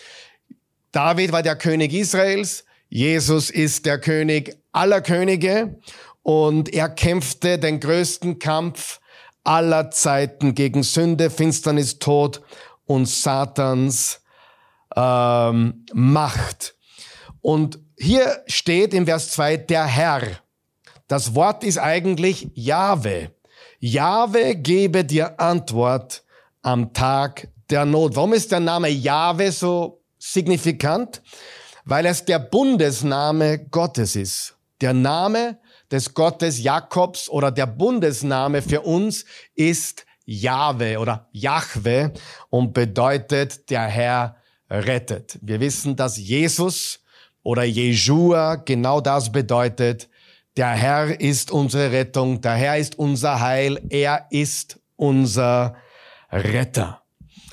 David 0.94 1.34
war 1.34 1.44
der 1.44 1.58
König 1.58 1.94
Israels, 1.94 2.64
Jesus 2.88 3.50
ist 3.50 3.86
der 3.86 4.00
König 4.00 4.56
aller 4.72 5.02
Könige 5.02 5.78
und 6.24 6.74
er 6.74 6.88
kämpfte 6.88 7.60
den 7.60 7.82
größten 7.82 8.40
Kampf 8.40 9.02
aller 9.44 9.92
Zeiten 9.92 10.56
gegen 10.56 10.84
Sünde, 10.84 11.30
Finsternis, 11.30 12.00
Tod 12.00 12.42
und 12.88 13.08
Satans 13.08 14.22
ähm, 14.96 15.86
Macht. 15.94 16.76
Und 17.42 17.80
hier 17.98 18.44
steht 18.48 18.94
im 18.94 19.06
Vers 19.06 19.32
2 19.32 19.58
der 19.58 19.86
Herr. 19.86 20.22
Das 21.08 21.36
Wort 21.36 21.64
ist 21.64 21.78
eigentlich 21.78 22.50
Jahwe. 22.56 23.32
Jahwe 23.80 24.56
gebe 24.56 25.06
dir 25.06 25.40
Antwort 25.40 26.24
am 26.62 26.94
Tag 26.94 27.48
der 27.70 27.86
Not. 27.86 28.16
Warum 28.16 28.34
ist 28.34 28.52
der 28.52 28.60
Name 28.60 28.90
Jahwe 28.90 29.52
so 29.52 30.02
signifikant? 30.18 31.22
Weil 31.86 32.06
es 32.06 32.26
der 32.26 32.40
Bundesname 32.40 33.60
Gottes 33.70 34.16
ist. 34.16 34.56
Der 34.82 34.94
Name 34.94 35.60
des 35.92 36.14
Gottes 36.14 36.62
Jakobs 36.62 37.30
oder 37.30 37.52
der 37.52 37.68
Bundesname 37.68 38.62
für 38.62 38.82
uns 38.82 39.26
ist 39.56 40.07
Jahwe 40.28 41.00
oder 41.00 41.28
Jahwe 41.32 42.14
und 42.50 42.74
bedeutet 42.74 43.70
der 43.70 43.88
Herr 43.88 44.36
rettet. 44.70 45.40
Wir 45.42 45.60
wissen, 45.60 45.96
dass 45.96 46.18
Jesus 46.18 47.00
oder 47.42 47.64
Jeshua 47.64 48.56
genau 48.56 49.02
das 49.02 49.32
bedeutet. 49.32 50.10
Der 50.58 50.72
Herr 50.72 51.20
ist 51.20 51.50
unsere 51.50 51.92
Rettung, 51.92 52.42
der 52.42 52.54
Herr 52.54 52.78
ist 52.78 53.00
unser 53.00 53.40
Heil, 53.40 53.80
er 53.90 54.28
ist 54.30 54.80
unser 54.98 55.76
Retter. 56.32 57.04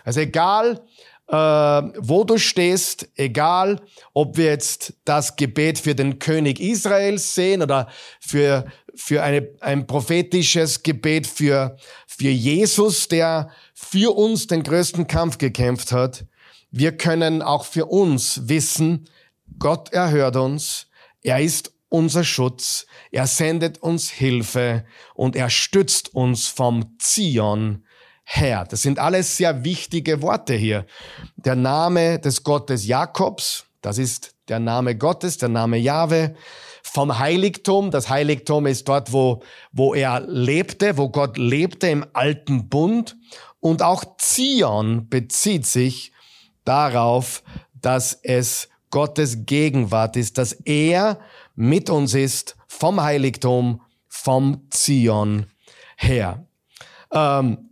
Also 0.04 0.21
egal, 0.21 0.81
äh, 1.28 1.35
wo 1.37 2.25
du 2.25 2.38
stehst, 2.38 3.09
egal 3.16 3.81
ob 4.12 4.37
wir 4.37 4.47
jetzt 4.47 4.95
das 5.04 5.37
Gebet 5.37 5.78
für 5.78 5.95
den 5.95 6.19
König 6.19 6.61
Israels 6.61 7.35
sehen 7.35 7.62
oder 7.62 7.88
für, 8.21 8.66
für 8.95 9.23
eine, 9.23 9.49
ein 9.61 9.87
prophetisches 9.87 10.83
Gebet 10.83 11.26
für, 11.26 11.76
für 12.18 12.30
Jesus, 12.30 13.09
der 13.09 13.50
für 13.75 14.16
uns 14.16 14.47
den 14.47 14.62
größten 14.62 15.06
Kampf 15.06 15.38
gekämpft 15.38 15.92
hat, 15.92 16.25
wir 16.71 16.97
können 16.97 17.42
auch 17.42 17.64
für 17.64 17.87
uns 17.87 18.49
wissen, 18.49 19.09
Gott 19.59 19.92
erhört 19.92 20.37
uns, 20.37 20.87
er 21.23 21.40
ist 21.40 21.73
unser 21.88 22.25
Schutz, 22.25 22.87
er 23.12 23.26
sendet 23.26 23.78
uns 23.78 24.11
Hilfe 24.11 24.85
und 25.14 25.37
er 25.37 25.50
stützt 25.50 26.14
uns 26.14 26.49
vom 26.49 26.97
Zion 26.99 27.85
Herr. 28.25 28.64
Das 28.64 28.83
sind 28.83 28.99
alles 28.99 29.37
sehr 29.37 29.64
wichtige 29.64 30.23
Worte 30.23 30.54
hier. 30.54 30.87
Der 31.37 31.56
Name 31.56 32.18
des 32.18 32.42
Gottes 32.42 32.87
Jakobs, 32.87 33.66
das 33.83 33.99
ist 33.99 34.35
der 34.49 34.59
Name 34.59 34.97
Gottes, 34.97 35.38
der 35.38 35.50
Name 35.50 35.76
Jahwe. 35.76 36.35
Vom 36.87 37.19
Heiligtum, 37.19 37.91
das 37.91 38.11
Heiligtum 38.11 38.67
ist 38.67 38.87
dort, 38.88 39.12
wo, 39.12 39.43
wo 39.73 39.95
er 39.95 40.21
lebte, 40.21 40.97
wo 40.99 41.09
Gott 41.09 41.38
lebte 41.38 41.88
im 41.88 42.05
alten 42.12 42.69
Bund. 42.69 43.17
Und 43.59 43.83
auch 43.83 44.05
Zion 44.19 45.09
bezieht 45.09 45.67
sich 45.67 46.12
darauf, 46.64 47.43
dass 47.73 48.12
es 48.23 48.69
Gottes 48.91 49.47
Gegenwart 49.47 50.17
ist, 50.17 50.37
dass 50.37 50.53
er 50.53 51.19
mit 51.57 51.88
uns 51.88 52.14
ist 52.14 52.57
vom 52.69 53.03
Heiligtum, 53.03 53.81
vom 54.07 54.67
Zion 54.71 55.47
her. 55.97 56.47
Ähm, 57.12 57.71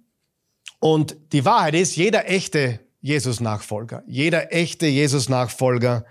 und 0.81 1.17
die 1.33 1.45
Wahrheit 1.45 1.75
ist, 1.75 1.97
jeder 1.97 2.29
echte 2.29 2.81
Jesus-Nachfolger, 3.03 4.03
jeder 4.07 4.53
echte 4.53 4.87
Jesus-Nachfolger 4.87 6.07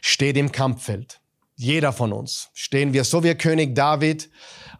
steht 0.00 0.36
im 0.36 0.50
Kampffeld. 0.52 1.19
Jeder 1.60 1.92
von 1.92 2.14
uns 2.14 2.48
stehen 2.54 2.94
wir, 2.94 3.04
so 3.04 3.22
wie 3.22 3.34
König 3.34 3.74
David 3.74 4.30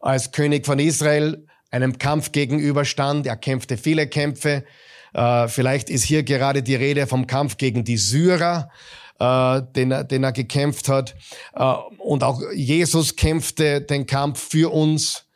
als 0.00 0.32
König 0.32 0.64
von 0.64 0.78
Israel 0.78 1.46
einem 1.70 1.98
Kampf 1.98 2.32
gegenüberstand. 2.32 3.26
Er 3.26 3.36
kämpfte 3.36 3.76
viele 3.76 4.06
Kämpfe. 4.06 4.64
Äh, 5.12 5.48
vielleicht 5.48 5.90
ist 5.90 6.04
hier 6.04 6.22
gerade 6.22 6.62
die 6.62 6.76
Rede 6.76 7.06
vom 7.06 7.26
Kampf 7.26 7.58
gegen 7.58 7.84
die 7.84 7.98
Syrer, 7.98 8.70
äh, 9.18 9.60
den, 9.76 9.90
er, 9.90 10.04
den 10.04 10.24
er 10.24 10.32
gekämpft 10.32 10.88
hat. 10.88 11.16
Äh, 11.54 11.74
und 11.98 12.24
auch 12.24 12.40
Jesus 12.54 13.14
kämpfte 13.14 13.82
den 13.82 14.06
Kampf 14.06 14.48
für 14.48 14.72
uns 14.72 15.26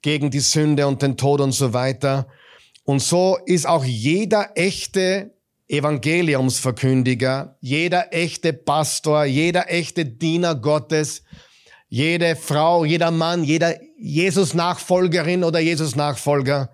gegen 0.00 0.30
die 0.30 0.40
Sünde 0.40 0.86
und 0.86 1.02
den 1.02 1.18
Tod 1.18 1.42
und 1.42 1.52
so 1.52 1.74
weiter. 1.74 2.28
Und 2.84 3.00
so 3.00 3.36
ist 3.44 3.66
auch 3.66 3.84
jeder 3.84 4.52
echte 4.54 5.34
Evangeliumsverkündiger, 5.68 7.56
jeder 7.60 8.12
echte 8.12 8.52
Pastor, 8.52 9.24
jeder 9.24 9.70
echte 9.70 10.04
Diener 10.04 10.54
Gottes, 10.54 11.22
jede 11.88 12.36
Frau, 12.36 12.84
jeder 12.84 13.10
Mann, 13.10 13.44
jeder 13.44 13.78
Jesus-Nachfolgerin 13.96 15.44
oder 15.44 15.60
Jesus-Nachfolger 15.60 16.70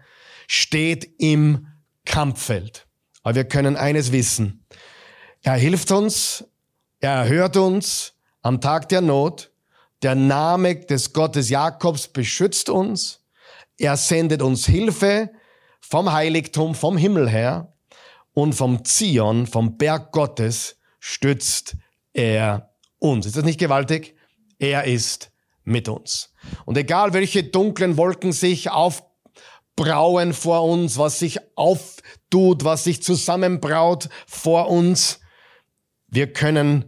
steht 0.49 1.09
im 1.19 1.69
Kampffeld. 2.05 2.89
Aber 3.23 3.37
wir 3.37 3.45
können 3.45 3.77
eines 3.77 4.13
wissen. 4.13 4.67
Er 5.43 5.55
hilft 5.55 5.93
uns, 5.93 6.45
er 6.99 7.29
hört 7.29 7.57
uns 7.57 8.15
am 8.43 8.61
Tag 8.61 8.89
der 8.89 9.01
Not. 9.01 9.53
Der 10.03 10.15
Name 10.15 10.77
des 10.77 11.13
Gottes 11.13 11.51
Jakobs 11.51 12.09
beschützt 12.09 12.71
uns. 12.71 13.21
Er 13.79 13.97
sendet 13.97 14.43
uns 14.43 14.67
Hilfe 14.67 15.31
vom 15.81 16.13
Heiligtum, 16.13 16.75
vom 16.75 16.97
Himmel 16.97 17.29
her 17.29 17.73
und 18.33 18.55
vom 18.55 18.85
Zion, 18.85 19.47
vom 19.47 19.77
Berg 19.77 20.13
Gottes, 20.13 20.77
stützt 20.99 21.77
er 22.13 22.75
uns. 22.99 23.27
Ist 23.27 23.37
das 23.37 23.45
nicht 23.45 23.61
gewaltig? 23.61 24.15
Er 24.59 24.85
ist 24.85 25.33
mit 25.65 25.89
uns. 25.89 26.33
Und 26.65 26.77
egal 26.77 27.13
welche 27.13 27.45
dunklen 27.45 27.97
Wolken 27.97 28.33
sich 28.33 28.71
aufbrauen 28.71 30.33
vor 30.33 30.65
uns, 30.65 30.99
was 30.99 31.19
sich 31.19 31.39
auftut, 31.57 32.65
was 32.65 32.85
sich 32.85 33.03
zusammenbraut 33.03 34.09
vor 34.27 34.69
uns, 34.69 35.21
wir 36.09 36.33
können 36.33 36.85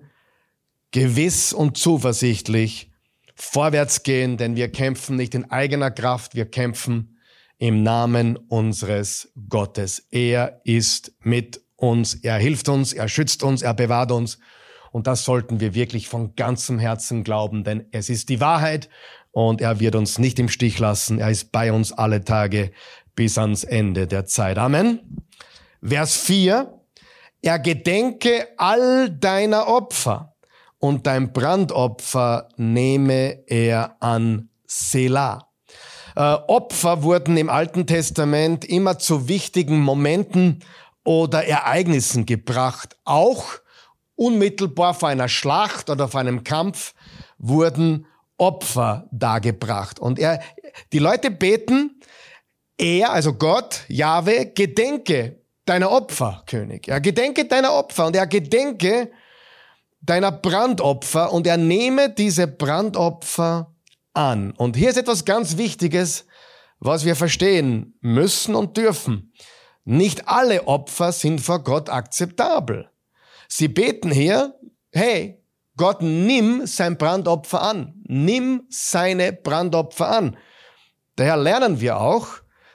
gewiss 0.91 1.53
und 1.53 1.79
zuversichtlich 1.79 2.91
vorwärts 3.35 4.03
gehen, 4.03 4.37
denn 4.37 4.57
wir 4.57 4.71
kämpfen 4.71 5.17
nicht 5.17 5.35
in 5.35 5.51
eigener 5.51 5.91
Kraft, 5.91 6.35
wir 6.35 6.47
kämpfen 6.47 7.12
im 7.63 7.85
Namen 7.85 8.37
unseres 8.49 9.31
Gottes. 9.49 10.09
Er 10.11 10.61
ist 10.65 11.13
mit 11.23 11.63
uns, 11.77 12.17
er 12.17 12.37
hilft 12.39 12.69
uns, 12.69 12.93
er 12.93 13.07
schützt 13.07 13.45
uns, 13.45 13.63
er 13.63 13.73
bewahrt 13.73 14.11
uns. 14.11 14.41
Und 14.91 15.07
das 15.07 15.25
sollten 15.25 15.61
wir 15.61 15.73
wirklich 15.73 16.09
von 16.09 16.35
ganzem 16.35 16.81
Herzen 16.81 17.23
glauben, 17.23 17.63
denn 17.63 17.87
es 17.93 18.11
ist 18.11 18.31
die 18.31 18.41
Wahrheit 18.41 18.89
und 19.31 19.61
er 19.61 19.79
wird 19.79 19.95
uns 19.95 20.19
nicht 20.19 20.41
im 20.41 20.49
Stich 20.49 20.81
lassen. 20.81 21.21
Er 21.21 21.31
ist 21.31 21.53
bei 21.53 21.73
uns 21.73 21.93
alle 21.93 22.25
Tage 22.25 22.73
bis 23.15 23.39
ans 23.39 23.63
Ende 23.63 24.09
der 24.09 24.27
Zeit. 24.27 24.59
Amen. 24.59 25.23
Vers 25.81 26.17
4. 26.17 26.81
Er 27.43 27.61
gedenke 27.61 28.49
all 28.57 29.09
deiner 29.09 29.69
Opfer 29.69 30.35
und 30.79 31.07
dein 31.07 31.33
Brandopfer 31.33 32.49
nehme 32.57 33.45
er 33.47 34.03
an 34.03 34.49
Selah. 34.67 35.52
Äh, 36.17 36.21
Opfer 36.21 37.03
wurden 37.03 37.37
im 37.37 37.49
Alten 37.49 37.87
Testament 37.87 38.65
immer 38.65 38.99
zu 38.99 39.29
wichtigen 39.29 39.81
Momenten 39.81 40.65
oder 41.05 41.45
Ereignissen 41.45 42.27
gebracht. 42.27 42.97
Auch 43.05 43.45
unmittelbar 44.15 44.95
vor 44.95 45.09
einer 45.09 45.29
Schlacht 45.29 45.91
oder 45.91 46.09
vor 46.09 46.21
einem 46.21 46.45
Kampf 46.45 46.95
wurden 47.39 48.07
Opfer 48.37 49.09
dargebracht. 49.11 49.99
Und 50.01 50.19
er, 50.19 50.41
die 50.93 50.99
Leute 50.99 51.31
beten, 51.31 52.01
er, 52.79 53.13
also 53.13 53.35
Gott, 53.35 53.85
Jahwe, 53.89 54.47
gedenke 54.47 55.41
deiner 55.65 55.91
Opfer, 55.91 56.43
König. 56.47 56.89
Er 56.89 57.01
gedenke 57.01 57.47
deiner 57.47 57.73
Opfer 57.73 58.07
und 58.07 58.17
er 58.17 58.27
gedenke 58.27 59.11
deiner 60.01 60.33
Brandopfer 60.33 61.33
und 61.33 61.47
er 61.47 61.57
nehme 61.57 62.11
diese 62.11 62.49
Brandopfer 62.49 63.72
an. 64.15 64.53
Und 64.53 64.77
hier 64.77 64.91
ist 64.91 64.99
etwas 64.99 65.25
ganz 65.25 65.57
Wichtiges, 65.57 66.27
was 66.79 67.05
wir 67.05 67.17
verstehen 67.17 67.95
müssen 68.01 68.55
und 68.55 68.77
dürfen. 68.77 69.33
Nicht 69.85 70.29
alle 70.29 70.67
Opfer 70.67 71.13
sind 71.13 71.41
vor 71.41 71.63
Gott 71.63 71.89
akzeptabel. 71.89 72.91
Sie 73.49 73.69
beten 73.69 74.11
hier, 74.11 74.59
hey, 74.93 75.43
Gott, 75.77 76.03
nimm 76.03 76.67
sein 76.67 76.99
Brandopfer 76.99 77.63
an. 77.63 77.95
Nimm 78.05 78.65
seine 78.69 79.33
Brandopfer 79.33 80.09
an. 80.09 80.37
Daher 81.17 81.37
lernen 81.37 81.81
wir 81.81 82.01
auch, 82.01 82.29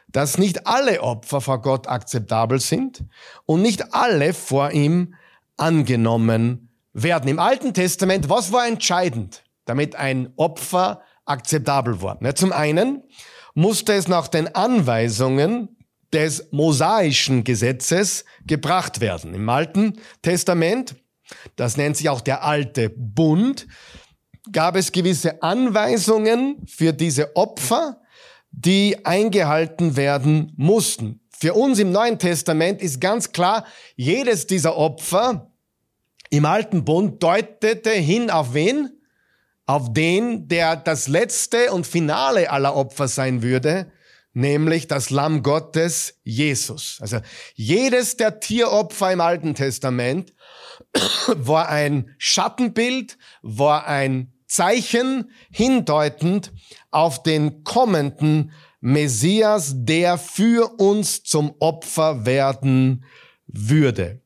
dass 0.10 0.38
nicht 0.38 0.68
alle 0.68 1.02
Opfer 1.02 1.42
vor 1.42 1.62
Gott 1.62 1.88
akzeptabel 1.88 2.60
sind 2.60 3.04
und 3.46 3.62
nicht 3.62 3.94
alle 3.94 4.34
vor 4.34 4.72
ihm 4.72 5.16
angenommen 5.58 6.70
werden. 6.94 7.30
Im 7.30 7.40
Alten 7.40 7.74
Testament, 7.74 8.30
was 8.30 8.52
war 8.52 8.68
entscheidend, 8.68 9.44
damit 9.66 9.96
ein 9.96 10.34
Opfer 10.36 11.02
akzeptabel 11.28 12.02
war. 12.02 12.20
Zum 12.36 12.52
einen 12.52 13.04
musste 13.54 13.94
es 13.94 14.08
nach 14.08 14.28
den 14.28 14.54
Anweisungen 14.54 15.78
des 16.14 16.52
mosaischen 16.52 17.44
Gesetzes 17.44 18.26
gebracht 18.46 19.02
werden. 19.02 19.34
Im 19.34 19.50
Alten 19.50 20.00
Testament, 20.22 20.96
das 21.56 21.76
nennt 21.76 21.98
sich 21.98 22.10
auch 22.10 22.22
der 22.22 22.44
alte 22.44 22.90
Bund, 22.90 23.68
gab 24.52 24.76
es 24.76 24.92
gewisse 24.92 25.42
Anweisungen 25.44 26.66
für 26.66 26.94
diese 26.94 27.36
Opfer, 27.36 28.02
die 28.52 29.06
eingehalten 29.06 29.98
werden 29.98 30.54
mussten. 30.56 31.22
Für 31.38 31.54
uns 31.54 31.80
im 31.80 31.92
Neuen 31.92 32.18
Testament 32.18 32.82
ist 32.82 33.02
ganz 33.02 33.32
klar, 33.32 33.66
jedes 33.96 34.48
dieser 34.48 34.78
Opfer 34.78 35.52
im 36.30 36.46
alten 36.46 36.84
Bund 36.84 37.22
deutete 37.22 37.92
hin 37.92 38.30
auf 38.30 38.54
wen? 38.54 38.97
Auf 39.68 39.94
den, 39.94 40.48
der 40.48 40.78
das 40.78 41.08
letzte 41.08 41.72
und 41.72 41.86
Finale 41.86 42.50
aller 42.50 42.76
Opfer 42.76 43.08
sein 43.08 43.44
würde, 43.44 43.92
nämlich 44.34 44.88
das 44.88 45.10
Lamm 45.10 45.44
Gottes, 45.44 46.16
Jesus. 46.24 46.98
Also 47.02 47.20
jedes 47.54 48.18
der 48.18 48.40
Tieropfer 48.40 49.12
im 49.12 49.22
Alten 49.22 49.54
Testament 49.56 50.34
war 51.28 51.70
ein 51.70 52.16
Schattenbild, 52.18 53.18
war 53.42 53.86
ein 53.88 54.34
Zeichen 54.48 55.32
hindeutend 55.52 56.54
auf 56.90 57.22
den 57.22 57.66
kommenden 57.66 58.54
Messias, 58.80 59.74
der 59.76 60.18
für 60.18 60.80
uns 60.80 61.24
zum 61.24 61.54
Opfer 61.60 62.26
werden 62.26 63.04
würde. 63.48 64.22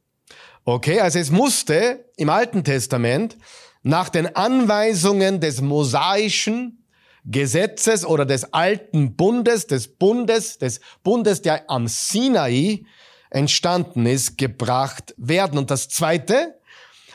Okay, 0.65 0.99
also 0.99 1.17
es 1.17 1.32
musste 1.32 2.06
im 2.17 2.30
Alten 2.30 2.63
Testament 2.63 3.38
nach 3.84 4.10
den 4.10 4.36
Anweisungen 4.36 5.39
des 5.39 5.62
mosaischen 5.62 6.84
Gesetzes 7.26 8.06
oder 8.06 8.26
des 8.26 8.54
alten 8.54 9.15
Bundes, 9.15 9.67
des 9.67 9.88
Bundes, 9.88 10.58
des 10.58 10.82
Bundes, 11.04 11.41
der 11.41 11.70
am 11.70 11.88
Sinai 11.88 12.86
entstanden 13.30 14.06
ist, 14.06 14.38
gebracht 14.38 15.13
werden. 15.17 15.58
Und 15.58 15.72
das 15.72 15.88
Zweite, 15.89 16.60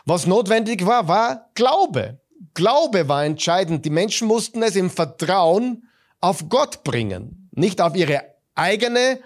was 0.05 0.27
notwendig 0.27 0.87
war, 0.87 1.09
war 1.09 1.51
Glaube. 1.55 2.21
Glaube 2.55 3.09
war 3.09 3.25
entscheidend. 3.25 3.85
Die 3.85 3.91
Menschen 3.91 4.29
mussten 4.29 4.63
es 4.63 4.77
im 4.77 4.91
Vertrauen 4.91 5.89
auf 6.21 6.49
Gott 6.49 6.85
bringen, 6.85 7.51
nicht 7.53 7.81
auf 7.81 7.97
ihre 7.97 8.23
eigene 8.55 9.21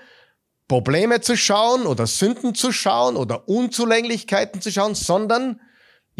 Probleme 0.67 1.21
zu 1.21 1.37
schauen 1.37 1.87
oder 1.87 2.07
Sünden 2.07 2.55
zu 2.55 2.73
schauen 2.73 3.17
oder 3.17 3.49
Unzulänglichkeiten 3.49 4.61
zu 4.61 4.71
schauen, 4.73 4.95
sondern 4.95 5.61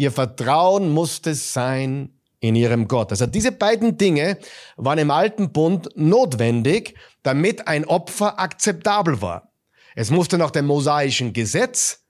Ihr 0.01 0.11
Vertrauen 0.11 0.89
musste 0.89 1.35
sein 1.35 2.17
in 2.39 2.55
ihrem 2.55 2.87
Gott. 2.87 3.11
Also 3.11 3.27
diese 3.27 3.51
beiden 3.51 3.99
Dinge 3.99 4.39
waren 4.75 4.97
im 4.97 5.11
alten 5.11 5.51
Bund 5.51 5.89
notwendig, 5.93 6.95
damit 7.21 7.67
ein 7.67 7.85
Opfer 7.85 8.39
akzeptabel 8.39 9.21
war. 9.21 9.53
Es 9.93 10.09
musste 10.09 10.39
nach 10.39 10.49
dem 10.49 10.65
mosaischen 10.65 11.33
Gesetz 11.33 12.03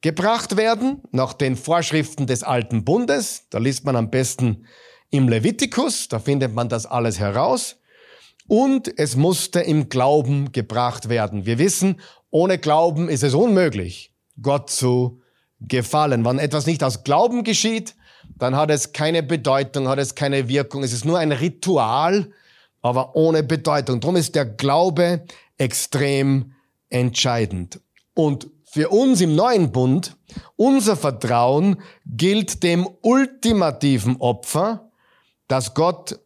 gebracht 0.00 0.56
werden, 0.56 1.02
nach 1.12 1.32
den 1.32 1.54
Vorschriften 1.54 2.26
des 2.26 2.42
alten 2.42 2.84
Bundes. 2.84 3.44
Da 3.50 3.58
liest 3.58 3.84
man 3.84 3.94
am 3.94 4.10
besten 4.10 4.66
im 5.10 5.28
Levitikus, 5.28 6.08
da 6.08 6.18
findet 6.18 6.56
man 6.56 6.68
das 6.68 6.86
alles 6.86 7.20
heraus. 7.20 7.76
Und 8.48 8.98
es 8.98 9.14
musste 9.14 9.60
im 9.60 9.88
Glauben 9.88 10.50
gebracht 10.50 11.08
werden. 11.08 11.46
Wir 11.46 11.58
wissen, 11.60 12.00
ohne 12.30 12.58
Glauben 12.58 13.08
ist 13.08 13.22
es 13.22 13.34
unmöglich, 13.34 14.12
Gott 14.42 14.70
zu 14.70 15.20
gefallen. 15.60 16.24
Wenn 16.24 16.38
etwas 16.38 16.66
nicht 16.66 16.82
aus 16.84 17.04
Glauben 17.04 17.44
geschieht, 17.44 17.94
dann 18.38 18.56
hat 18.56 18.70
es 18.70 18.92
keine 18.92 19.22
Bedeutung, 19.22 19.88
hat 19.88 19.98
es 19.98 20.14
keine 20.14 20.48
Wirkung. 20.48 20.82
Es 20.82 20.92
ist 20.92 21.04
nur 21.04 21.18
ein 21.18 21.32
Ritual, 21.32 22.30
aber 22.82 23.16
ohne 23.16 23.42
Bedeutung. 23.42 24.00
Darum 24.00 24.16
ist 24.16 24.34
der 24.34 24.44
Glaube 24.44 25.24
extrem 25.56 26.52
entscheidend. 26.88 27.80
Und 28.14 28.48
für 28.64 28.90
uns 28.90 29.20
im 29.20 29.34
neuen 29.34 29.72
Bund, 29.72 30.16
unser 30.56 30.96
Vertrauen 30.96 31.80
gilt 32.06 32.62
dem 32.62 32.88
ultimativen 33.02 34.16
Opfer, 34.16 34.90
das 35.48 35.74
Gott 35.74 36.20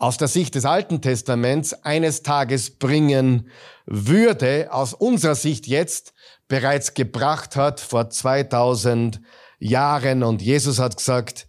aus 0.00 0.16
der 0.16 0.28
Sicht 0.28 0.54
des 0.54 0.64
Alten 0.64 1.02
Testaments 1.02 1.74
eines 1.84 2.22
Tages 2.22 2.70
bringen 2.70 3.50
würde, 3.84 4.72
aus 4.72 4.94
unserer 4.94 5.34
Sicht 5.34 5.66
jetzt 5.66 6.14
bereits 6.48 6.94
gebracht 6.94 7.54
hat 7.54 7.80
vor 7.80 8.08
2000 8.08 9.20
Jahren. 9.58 10.22
Und 10.22 10.40
Jesus 10.40 10.78
hat 10.78 10.96
gesagt, 10.96 11.46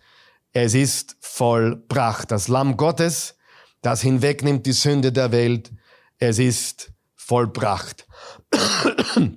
es 0.51 0.73
ist 0.73 1.15
vollbracht. 1.21 2.29
Das 2.29 2.49
Lamm 2.49 2.75
Gottes, 2.75 3.37
das 3.81 4.01
hinwegnimmt 4.01 4.65
die 4.65 4.73
Sünde 4.73 5.13
der 5.13 5.31
Welt, 5.31 5.71
es 6.19 6.37
ist 6.37 6.91
vollbracht. 7.15 8.05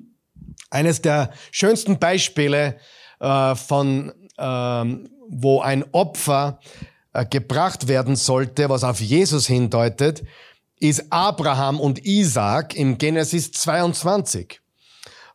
Eines 0.70 1.02
der 1.02 1.30
schönsten 1.52 2.00
Beispiele 2.00 2.78
äh, 3.20 3.54
von, 3.54 4.12
ähm, 4.38 5.08
wo 5.28 5.60
ein 5.60 5.84
Opfer 5.92 6.58
gebracht 7.22 7.88
werden 7.88 8.16
sollte, 8.16 8.68
was 8.68 8.84
auf 8.84 9.00
Jesus 9.00 9.46
hindeutet, 9.46 10.24
ist 10.80 11.10
Abraham 11.10 11.80
und 11.80 12.04
Isaac 12.04 12.74
im 12.74 12.98
Genesis 12.98 13.52
22, 13.52 14.60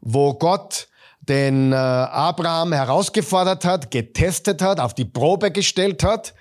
wo 0.02 0.34
Gott 0.34 0.90
den 1.22 1.72
äh, 1.72 1.76
Abraham 1.76 2.74
herausgefordert 2.74 3.64
hat, 3.64 3.92
getestet 3.92 4.62
hat, 4.62 4.80
auf 4.80 4.94
die 4.94 5.06
Probe 5.06 5.52
gestellt 5.52 6.04
hat 6.04 6.34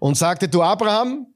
und 0.00 0.16
sagte, 0.16 0.48
du 0.48 0.62
Abraham, 0.62 1.26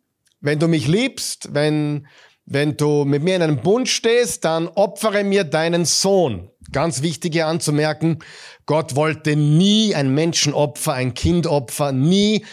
wenn 0.40 0.58
du 0.58 0.68
mich 0.68 0.86
liebst, 0.86 1.54
wenn, 1.54 2.06
wenn 2.44 2.76
du 2.76 3.04
mit 3.04 3.22
mir 3.22 3.36
in 3.36 3.42
einem 3.42 3.62
Bund 3.62 3.88
stehst, 3.88 4.44
dann 4.44 4.68
opfere 4.68 5.24
mir 5.24 5.44
deinen 5.44 5.84
Sohn. 5.84 6.50
Ganz 6.72 7.02
wichtig 7.02 7.32
hier 7.32 7.46
anzumerken, 7.46 8.18
Gott 8.66 8.96
wollte 8.96 9.36
nie 9.36 9.94
ein 9.94 10.12
Menschenopfer, 10.12 10.92
ein 10.94 11.14
Kindopfer, 11.14 11.92
nie 11.92 12.44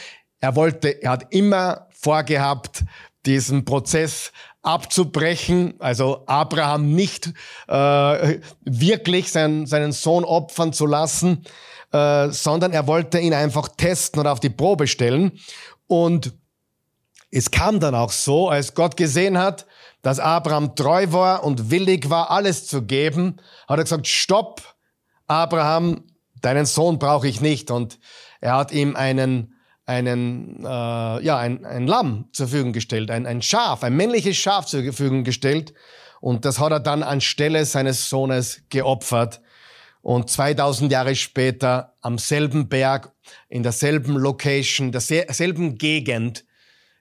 er 0.44 0.58
wollte, 0.58 0.90
er 1.02 1.12
hat 1.12 1.34
immer 1.34 1.88
vorgehabt, 1.92 2.84
diesen 3.26 3.64
Prozess 3.64 4.34
abzubrechen, 4.62 5.76
also 5.80 6.26
Abraham 6.26 6.94
nicht 6.94 7.32
äh, 7.70 8.40
wirklich 8.66 9.32
seinen, 9.32 9.68
seinen 9.68 9.94
Sohn 9.94 10.26
opfern 10.26 10.74
zu 10.74 10.86
lassen, 10.86 11.46
äh, 11.94 12.28
sondern 12.32 12.74
er 12.74 12.88
wollte 12.88 13.20
ihn 13.20 13.34
einfach 13.34 13.70
testen 13.70 14.20
und 14.20 14.28
auf 14.28 14.42
die 14.42 14.50
Probe 14.50 14.88
stellen. 14.88 15.40
Und 15.88 16.34
es 17.32 17.50
kam 17.50 17.80
dann 17.80 17.96
auch 17.96 18.12
so, 18.12 18.50
als 18.50 18.74
Gott 18.74 18.98
gesehen 18.98 19.38
hat, 19.38 19.66
dass 20.02 20.20
Abraham 20.20 20.76
treu 20.76 21.06
war 21.12 21.46
und 21.46 21.72
willig 21.72 22.10
war, 22.10 22.32
alles 22.32 22.68
zu 22.68 22.82
geben, 22.82 23.38
hat 23.66 23.78
er 23.78 23.84
gesagt, 23.86 24.08
stopp, 24.08 24.76
Abraham, 25.26 26.04
deinen 26.42 26.66
Sohn 26.66 27.00
brauche 27.00 27.30
ich 27.30 27.40
nicht. 27.40 27.72
Und 27.72 27.98
er 28.42 28.58
hat 28.58 28.74
ihm 28.74 28.98
einen 28.98 29.53
einen, 29.86 30.64
äh, 30.64 30.68
ja, 30.68 31.38
ein, 31.38 31.66
ein 31.66 31.88
Lamm 31.88 32.30
zur 32.32 32.48
Verfügung 32.48 32.74
gestellt, 32.74 33.12
ein, 33.12 33.26
ein 33.26 33.42
Schaf, 33.42 33.84
ein 33.84 33.96
männliches 33.96 34.38
Schaf 34.38 34.66
zur 34.66 34.84
Verfügung 34.84 35.24
gestellt. 35.24 35.74
Und 36.22 36.46
das 36.46 36.60
hat 36.60 36.72
er 36.72 36.80
dann 36.80 37.04
anstelle 37.04 37.66
seines 37.66 38.10
Sohnes 38.10 38.62
geopfert. 38.70 39.42
Und 40.02 40.30
2000 40.30 40.92
Jahre 40.92 41.16
später 41.16 41.96
am 42.02 42.18
selben 42.18 42.70
Berg, 42.70 43.12
in 43.50 43.64
derselben 43.64 44.16
Location, 44.16 44.92
derselben 44.92 45.78
Gegend 45.78 46.46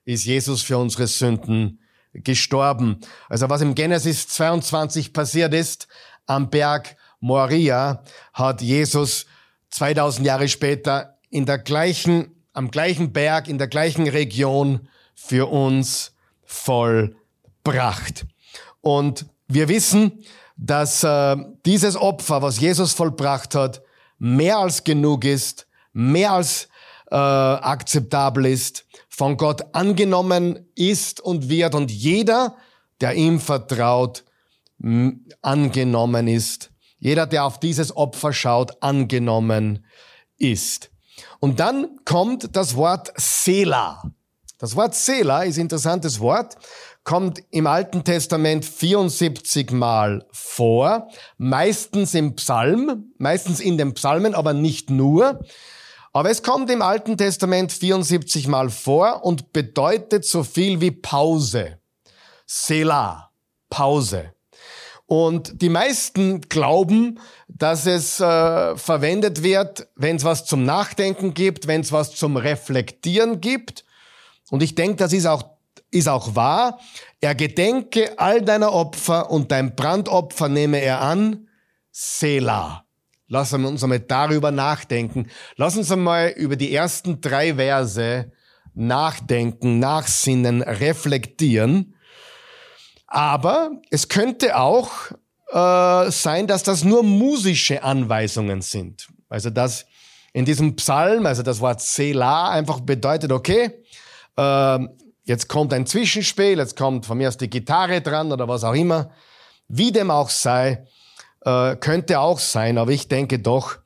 ist 0.04 0.24
Jesus 0.24 0.62
für 0.62 0.78
unsere 0.78 1.06
Sünden 1.06 1.80
gestorben. 2.12 3.00
Also 3.28 3.48
was 3.48 3.60
im 3.60 3.74
Genesis 3.74 4.28
22 4.28 5.12
passiert 5.12 5.54
ist, 5.54 5.88
am 6.26 6.50
Berg 6.50 6.96
Moria, 7.20 8.02
hat 8.32 8.60
Jesus 8.60 9.26
2000 9.70 10.26
Jahre 10.26 10.48
später 10.48 11.18
in 11.30 11.46
der 11.46 11.58
gleichen 11.58 12.31
am 12.52 12.70
gleichen 12.70 13.12
Berg, 13.12 13.48
in 13.48 13.58
der 13.58 13.68
gleichen 13.68 14.08
Region 14.08 14.88
für 15.14 15.50
uns 15.50 16.12
vollbracht. 16.44 18.26
Und 18.80 19.26
wir 19.48 19.68
wissen, 19.68 20.24
dass 20.56 21.02
äh, 21.02 21.36
dieses 21.64 21.96
Opfer, 21.96 22.42
was 22.42 22.60
Jesus 22.60 22.92
vollbracht 22.92 23.54
hat, 23.54 23.82
mehr 24.18 24.58
als 24.58 24.84
genug 24.84 25.24
ist, 25.24 25.66
mehr 25.92 26.32
als 26.32 26.68
äh, 27.10 27.16
akzeptabel 27.16 28.46
ist, 28.46 28.86
von 29.08 29.36
Gott 29.36 29.74
angenommen 29.74 30.66
ist 30.74 31.20
und 31.20 31.48
wird 31.48 31.74
und 31.74 31.90
jeder, 31.90 32.56
der 33.00 33.14
ihm 33.14 33.40
vertraut, 33.40 34.24
angenommen 35.42 36.28
ist. 36.28 36.70
Jeder, 36.98 37.26
der 37.26 37.44
auf 37.44 37.60
dieses 37.60 37.96
Opfer 37.96 38.32
schaut, 38.32 38.82
angenommen 38.82 39.84
ist. 40.38 40.91
Und 41.42 41.58
dann 41.58 41.98
kommt 42.04 42.54
das 42.54 42.76
Wort 42.76 43.12
Sela. 43.16 44.00
Das 44.58 44.76
Wort 44.76 44.94
Sela 44.94 45.42
ist 45.42 45.56
ein 45.56 45.62
interessantes 45.62 46.20
Wort, 46.20 46.54
kommt 47.02 47.42
im 47.50 47.66
Alten 47.66 48.04
Testament 48.04 48.64
74 48.64 49.72
Mal 49.72 50.24
vor, 50.30 51.08
meistens 51.38 52.14
im 52.14 52.36
Psalm, 52.36 53.12
meistens 53.18 53.58
in 53.58 53.76
den 53.76 53.92
Psalmen, 53.94 54.36
aber 54.36 54.52
nicht 54.52 54.88
nur. 54.88 55.40
Aber 56.12 56.30
es 56.30 56.44
kommt 56.44 56.70
im 56.70 56.80
Alten 56.80 57.16
Testament 57.16 57.72
74 57.72 58.46
Mal 58.46 58.70
vor 58.70 59.24
und 59.24 59.52
bedeutet 59.52 60.24
so 60.24 60.44
viel 60.44 60.80
wie 60.80 60.92
Pause. 60.92 61.80
Sela, 62.46 63.32
Pause. 63.68 64.31
Und 65.12 65.60
die 65.60 65.68
meisten 65.68 66.40
glauben, 66.40 67.20
dass 67.46 67.84
es 67.84 68.18
äh, 68.18 68.76
verwendet 68.78 69.42
wird, 69.42 69.86
wenn 69.94 70.16
es 70.16 70.24
was 70.24 70.46
zum 70.46 70.64
Nachdenken 70.64 71.34
gibt, 71.34 71.66
wenn 71.66 71.82
es 71.82 71.92
was 71.92 72.14
zum 72.14 72.38
Reflektieren 72.38 73.42
gibt. 73.42 73.84
Und 74.48 74.62
ich 74.62 74.74
denke, 74.74 74.96
das 74.96 75.12
ist 75.12 75.26
auch, 75.26 75.44
ist 75.90 76.08
auch 76.08 76.34
wahr. 76.34 76.80
Er 77.20 77.34
gedenke 77.34 78.18
all 78.18 78.40
deiner 78.40 78.72
Opfer 78.72 79.30
und 79.30 79.52
dein 79.52 79.76
Brandopfer 79.76 80.48
nehme 80.48 80.78
er 80.78 81.02
an. 81.02 81.46
Sela. 81.90 82.86
Lassen 83.28 83.60
wir 83.60 83.68
uns 83.68 83.82
einmal 83.82 84.00
darüber 84.00 84.50
nachdenken. 84.50 85.26
Lass 85.56 85.76
uns 85.76 85.92
einmal 85.92 86.30
über 86.30 86.56
die 86.56 86.74
ersten 86.74 87.20
drei 87.20 87.56
Verse 87.56 88.32
nachdenken, 88.72 89.78
nachsinnen, 89.78 90.62
reflektieren. 90.62 91.96
Aber 93.12 93.72
es 93.90 94.08
könnte 94.08 94.56
auch 94.56 94.90
äh, 95.52 96.10
sein, 96.10 96.46
dass 96.46 96.62
das 96.62 96.82
nur 96.82 97.02
musische 97.02 97.82
Anweisungen 97.82 98.62
sind. 98.62 99.06
Also 99.28 99.50
dass 99.50 99.84
in 100.32 100.46
diesem 100.46 100.76
Psalm, 100.76 101.26
also 101.26 101.42
das 101.42 101.60
Wort 101.60 101.82
Selah 101.82 102.48
einfach 102.48 102.80
bedeutet, 102.80 103.30
okay, 103.30 103.84
äh, 104.38 104.78
jetzt 105.24 105.46
kommt 105.48 105.74
ein 105.74 105.84
Zwischenspiel, 105.84 106.56
jetzt 106.56 106.74
kommt 106.74 107.04
von 107.04 107.18
mir 107.18 107.28
aus 107.28 107.36
die 107.36 107.50
Gitarre 107.50 108.00
dran 108.00 108.32
oder 108.32 108.48
was 108.48 108.64
auch 108.64 108.72
immer. 108.72 109.10
Wie 109.68 109.92
dem 109.92 110.10
auch 110.10 110.30
sei, 110.30 110.86
äh, 111.42 111.76
könnte 111.76 112.18
auch 112.18 112.38
sein, 112.38 112.78
aber 112.78 112.92
ich 112.92 113.08
denke 113.08 113.40
doch, 113.40 113.76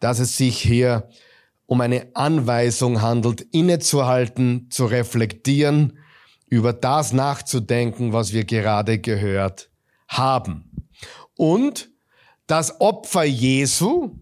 dass 0.00 0.18
es 0.18 0.36
sich 0.36 0.60
hier 0.60 1.08
um 1.66 1.80
eine 1.80 2.08
Anweisung 2.14 3.02
handelt, 3.02 3.40
innezuhalten, 3.52 4.68
zu 4.72 4.86
reflektieren 4.86 5.96
über 6.54 6.72
das 6.72 7.12
nachzudenken, 7.12 8.12
was 8.12 8.32
wir 8.32 8.44
gerade 8.44 9.00
gehört 9.00 9.70
haben. 10.06 10.88
Und 11.36 11.90
das 12.46 12.80
Opfer 12.80 13.24
Jesu, 13.24 14.16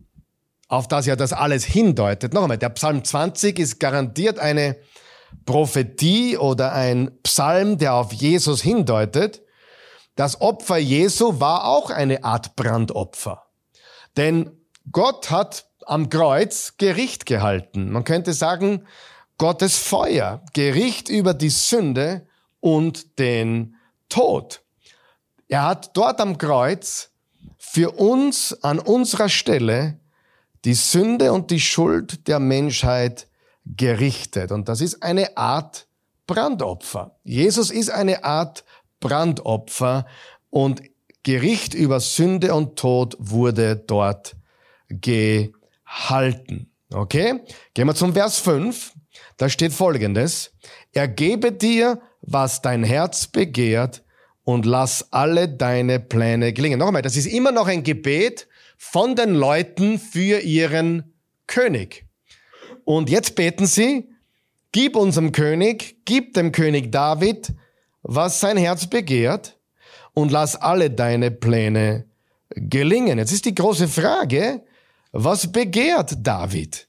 auf 0.67 0.89
das 0.89 1.05
ja 1.05 1.15
das 1.15 1.35
alles 1.35 1.65
hindeutet, 1.65 2.33
noch 2.33 2.43
einmal, 2.43 2.57
der 2.57 2.71
Psalm 2.71 3.05
20 3.05 3.59
ist 3.59 3.79
garantiert 3.79 4.39
eine 4.39 4.79
Prophetie 5.45 6.39
oder 6.39 6.73
ein 6.73 7.11
Psalm, 7.23 7.77
der 7.77 7.95
auf 7.95 8.15
Jesus 8.15 8.63
hindeutet. 8.63 9.43
Das 10.15 10.41
Opfer 10.41 10.79
Jesu 10.79 11.39
war 11.39 11.67
auch 11.67 11.91
eine 11.91 12.25
Art 12.25 12.57
Brandopfer. 12.57 13.43
Denn 14.17 14.51
Gott 14.91 15.31
hat 15.31 15.67
am 15.85 16.09
Kreuz 16.09 16.77
Gericht 16.79 17.27
gehalten. 17.27 17.91
Man 17.91 18.05
könnte 18.05 18.33
sagen, 18.33 18.87
Gottes 19.43 19.77
Feuer, 19.77 20.41
Gericht 20.53 21.09
über 21.09 21.35
die 21.35 21.51
Sünde 21.51 22.29
und 22.61 23.19
den 23.19 23.75
Tod. 24.09 24.63
Er 25.49 25.65
hat 25.65 25.97
dort 25.97 26.21
am 26.21 26.39
Kreuz 26.39 27.11
für 27.59 27.91
uns 27.91 28.57
an 28.63 28.79
unserer 28.79 29.29
Stelle 29.29 29.99
die 30.65 30.75
Sünde 30.75 31.33
und 31.33 31.51
die 31.51 31.59
Schuld 31.59 32.29
der 32.29 32.39
Menschheit 32.39 33.27
gerichtet. 33.67 34.53
Und 34.53 34.69
das 34.69 34.81
ist 34.81 35.03
eine 35.03 35.37
Art 35.37 35.89
Brandopfer. 36.29 37.17
Jesus 37.25 37.73
ist 37.73 37.91
eine 37.91 38.23
Art 38.23 38.65
Brandopfer 39.01 40.07
und 40.51 40.83
Gericht 41.25 41.75
über 41.75 41.99
Sünde 41.99 42.55
und 42.55 42.79
Tod 42.79 43.17
wurde 43.19 43.75
dort 43.75 44.37
gehalten. 44.89 46.71
Okay? 46.93 47.41
Gehen 47.75 47.89
wir 47.89 47.97
zum 47.97 48.13
Vers 48.13 48.39
5. 48.39 48.93
Da 49.43 49.49
steht 49.49 49.73
folgendes. 49.73 50.53
Er 50.93 51.09
gebe 51.09 51.51
dir, 51.51 52.01
was 52.21 52.63
dein 52.63 52.85
Herz 52.85 53.27
begehrt 53.27 54.05
und 54.45 54.65
lass 54.67 55.13
alle 55.13 55.49
deine 55.49 55.99
Pläne 55.99 56.53
gelingen. 56.53 56.79
Nochmal, 56.79 57.03
das 57.03 57.17
ist 57.17 57.27
immer 57.27 57.51
noch 57.51 57.67
ein 57.67 57.83
Gebet 57.83 58.47
von 58.79 59.17
den 59.17 59.35
Leuten 59.35 59.99
für 59.99 60.39
ihren 60.39 61.13
König. 61.49 62.07
Und 62.85 63.11
jetzt 63.11 63.35
beten 63.35 63.67
sie, 63.67 64.11
gib 64.71 64.95
unserem 64.95 65.33
König, 65.33 65.97
gib 66.05 66.35
dem 66.35 66.53
König 66.53 66.93
David, 66.93 67.53
was 68.03 68.39
sein 68.39 68.57
Herz 68.57 68.87
begehrt 68.87 69.59
und 70.15 70.31
lass 70.31 70.55
alle 70.55 70.89
deine 70.89 71.33
Pläne 71.33 72.05
gelingen. 72.51 73.19
Jetzt 73.19 73.33
ist 73.33 73.45
die 73.45 73.57
große 73.57 73.89
Frage, 73.89 74.63
was 75.11 75.51
begehrt 75.51 76.15
David? 76.21 76.87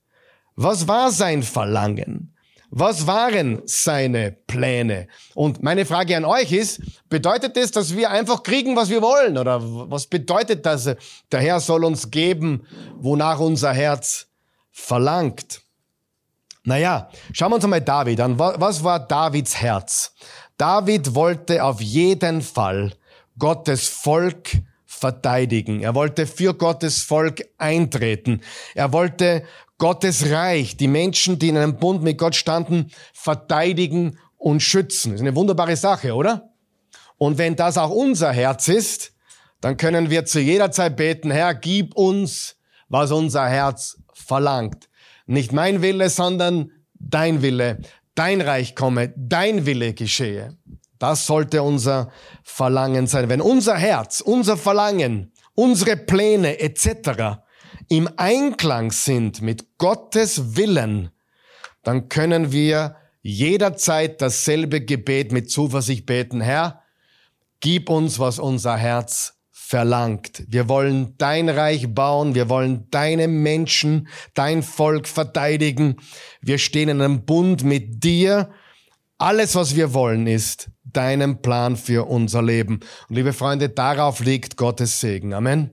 Was 0.56 0.88
war 0.88 1.12
sein 1.12 1.42
Verlangen? 1.42 2.33
Was 2.76 3.06
waren 3.06 3.62
seine 3.68 4.32
Pläne? 4.32 5.08
Und 5.36 5.62
meine 5.62 5.86
Frage 5.86 6.18
an 6.18 6.26
euch 6.26 6.52
ist, 6.52 6.82
bedeutet 7.08 7.56
das, 7.56 7.70
dass 7.70 7.96
wir 7.96 8.10
einfach 8.10 8.42
kriegen, 8.42 8.76
was 8.76 8.90
wir 8.90 9.04
wollen? 9.04 9.38
Oder 9.38 9.60
was 9.62 10.08
bedeutet 10.08 10.66
das? 10.66 10.86
Der 11.32 11.40
Herr 11.40 11.60
soll 11.60 11.86
uns 11.86 12.10
geben, 12.10 12.66
wonach 12.98 13.40
unser 13.40 13.74
Herz 13.74 14.26
verlangt. 14.72 15.62
Naja, 16.64 17.12
schauen 17.32 17.52
wir 17.52 17.56
uns 17.58 17.64
einmal 17.64 17.82
David 17.82 18.20
an. 18.20 18.40
Was 18.40 18.84
war 18.84 19.00
Davids 19.00 19.56
Herz? 19.56 20.16
David 20.58 21.14
wollte 21.14 21.64
auf 21.64 21.80
jeden 21.80 22.42
Fall 22.42 22.94
Gottes 23.38 23.88
Volk 23.88 24.50
verteidigen. 24.86 25.82
Er 25.82 25.94
wollte 25.94 26.26
für 26.26 26.54
Gottes 26.54 27.04
Volk 27.04 27.44
eintreten. 27.58 28.42
Er 28.74 28.94
wollte 28.94 29.44
Gottes 29.84 30.30
Reich, 30.32 30.78
die 30.78 30.88
Menschen, 30.88 31.40
die 31.40 31.50
in 31.50 31.58
einem 31.58 31.76
Bund 31.76 32.04
mit 32.04 32.18
Gott 32.18 32.36
standen, 32.36 32.90
verteidigen 33.14 34.18
und 34.38 34.62
schützen. 34.62 35.12
Das 35.12 35.20
ist 35.20 35.28
eine 35.28 35.36
wunderbare 35.36 35.76
Sache, 35.76 36.16
oder? 36.16 36.54
Und 37.18 37.38
wenn 37.38 37.58
das 37.58 37.78
auch 37.78 37.90
unser 37.90 38.32
Herz 38.32 38.70
ist, 38.70 39.12
dann 39.60 39.76
können 39.76 40.10
wir 40.10 40.24
zu 40.24 40.40
jeder 40.40 40.72
Zeit 40.72 40.96
beten, 40.96 41.32
Herr, 41.32 41.54
gib 41.54 41.96
uns, 41.96 42.56
was 42.88 43.12
unser 43.12 43.46
Herz 43.50 43.98
verlangt. 44.14 44.88
Nicht 45.26 45.52
mein 45.52 45.82
Wille, 45.82 46.10
sondern 46.10 46.72
dein 46.94 47.42
Wille. 47.42 47.82
Dein 48.16 48.40
Reich 48.40 48.78
komme, 48.78 49.14
dein 49.18 49.66
Wille 49.66 49.94
geschehe. 49.94 50.56
Das 50.98 51.26
sollte 51.26 51.62
unser 51.62 52.10
Verlangen 52.42 53.06
sein. 53.06 53.28
Wenn 53.28 53.42
unser 53.42 53.76
Herz, 53.76 54.22
unser 54.22 54.56
Verlangen, 54.56 55.34
unsere 55.56 55.98
Pläne 55.98 56.62
etc 56.62 57.43
im 57.90 58.10
Einklang 58.18 58.92
sind 58.92 59.42
mit 59.42 59.78
Gottes 59.78 60.56
Willen, 60.56 61.12
dann 61.84 62.10
können 62.10 62.52
wir 62.52 62.96
jederzeit 63.22 64.22
dasselbe 64.22 64.82
Gebet 64.82 65.32
mit 65.32 65.50
Zuversicht 65.50 66.06
beten. 66.06 66.42
Herr, 66.42 66.82
gib 67.60 67.90
uns, 67.90 68.20
was 68.20 68.40
unser 68.40 68.78
Herz 68.78 69.40
verlangt. 69.52 70.44
Wir 70.48 70.70
wollen 70.70 71.16
dein 71.18 71.50
Reich 71.50 71.94
bauen, 71.94 72.36
wir 72.36 72.50
wollen 72.50 72.88
deine 72.92 73.28
Menschen, 73.28 74.08
dein 74.34 74.62
Volk 74.62 75.08
verteidigen. 75.08 75.98
Wir 76.42 76.58
stehen 76.58 76.90
in 76.90 77.02
einem 77.02 77.26
Bund 77.26 77.64
mit 77.64 78.04
dir. 78.04 78.52
Alles, 79.18 79.56
was 79.56 79.76
wir 79.76 79.94
wollen, 79.94 80.28
ist 80.28 80.70
deinem 80.84 81.42
Plan 81.42 81.78
für 81.78 82.08
unser 82.08 82.42
Leben. 82.42 82.82
Und 83.08 83.16
liebe 83.16 83.34
Freunde, 83.34 83.70
darauf 83.70 84.20
liegt 84.20 84.58
Gottes 84.58 85.00
Segen. 85.00 85.34
Amen 85.34 85.72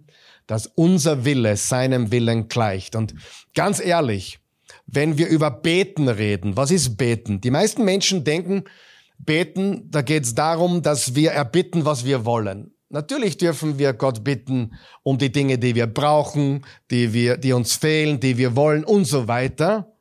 dass 0.51 0.67
unser 0.67 1.25
Wille 1.25 1.57
seinem 1.57 2.11
Willen 2.11 2.49
gleicht. 2.49 2.97
Und 2.97 3.15
ganz 3.55 3.79
ehrlich, 3.79 4.41
wenn 4.87 5.17
wir 5.17 5.29
über 5.29 5.51
Beten 5.51 6.09
reden, 6.09 6.57
was 6.57 6.73
ist 6.73 6.97
Beten? 6.97 7.41
Die 7.41 7.53
meisten 7.53 7.85
Menschen 7.85 8.25
denken, 8.25 8.65
Beten, 9.19 9.89
da 9.91 10.03
geht 10.03 10.25
es 10.25 10.35
darum, 10.35 10.83
dass 10.83 11.15
wir 11.15 11.31
erbitten, 11.31 11.85
was 11.85 12.05
wir 12.05 12.25
wollen. 12.25 12.75
Natürlich 12.89 13.37
dürfen 13.37 13.79
wir 13.79 13.93
Gott 13.93 14.25
bitten 14.25 14.73
um 15.05 15.19
die 15.19 15.31
Dinge, 15.31 15.59
die 15.59 15.77
wir 15.77 15.87
brauchen, 15.87 16.67
die 16.91 17.13
wir, 17.13 17.37
die 17.37 17.53
uns 17.53 17.77
fehlen, 17.77 18.19
die 18.19 18.37
wir 18.37 18.57
wollen 18.57 18.83
und 18.83 19.05
so 19.05 19.29
weiter. 19.29 19.93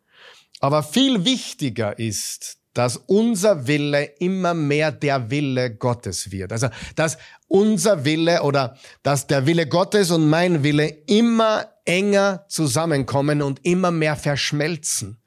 Aber 0.59 0.81
viel 0.81 1.25
wichtiger 1.25 1.99
ist, 1.99 2.58
dass 2.79 2.95
unser 2.95 3.67
Wille 3.67 4.05
immer 4.19 4.53
mehr 4.53 4.93
der 4.93 5.29
Wille 5.29 5.75
Gottes 5.75 6.31
wird. 6.31 6.53
Also, 6.53 6.69
dass 6.95 7.17
unser 7.49 8.05
Wille 8.05 8.41
oder 8.43 8.77
dass 9.03 9.27
der 9.27 9.45
Wille 9.45 9.67
Gottes 9.67 10.11
und 10.11 10.29
mein 10.29 10.63
Wille 10.63 10.87
immer 11.05 11.67
enger 11.83 12.45
zusammenkommen 12.47 13.41
und 13.41 13.59
immer 13.65 13.91
mehr 13.91 14.15
verschmelzen. 14.15 15.17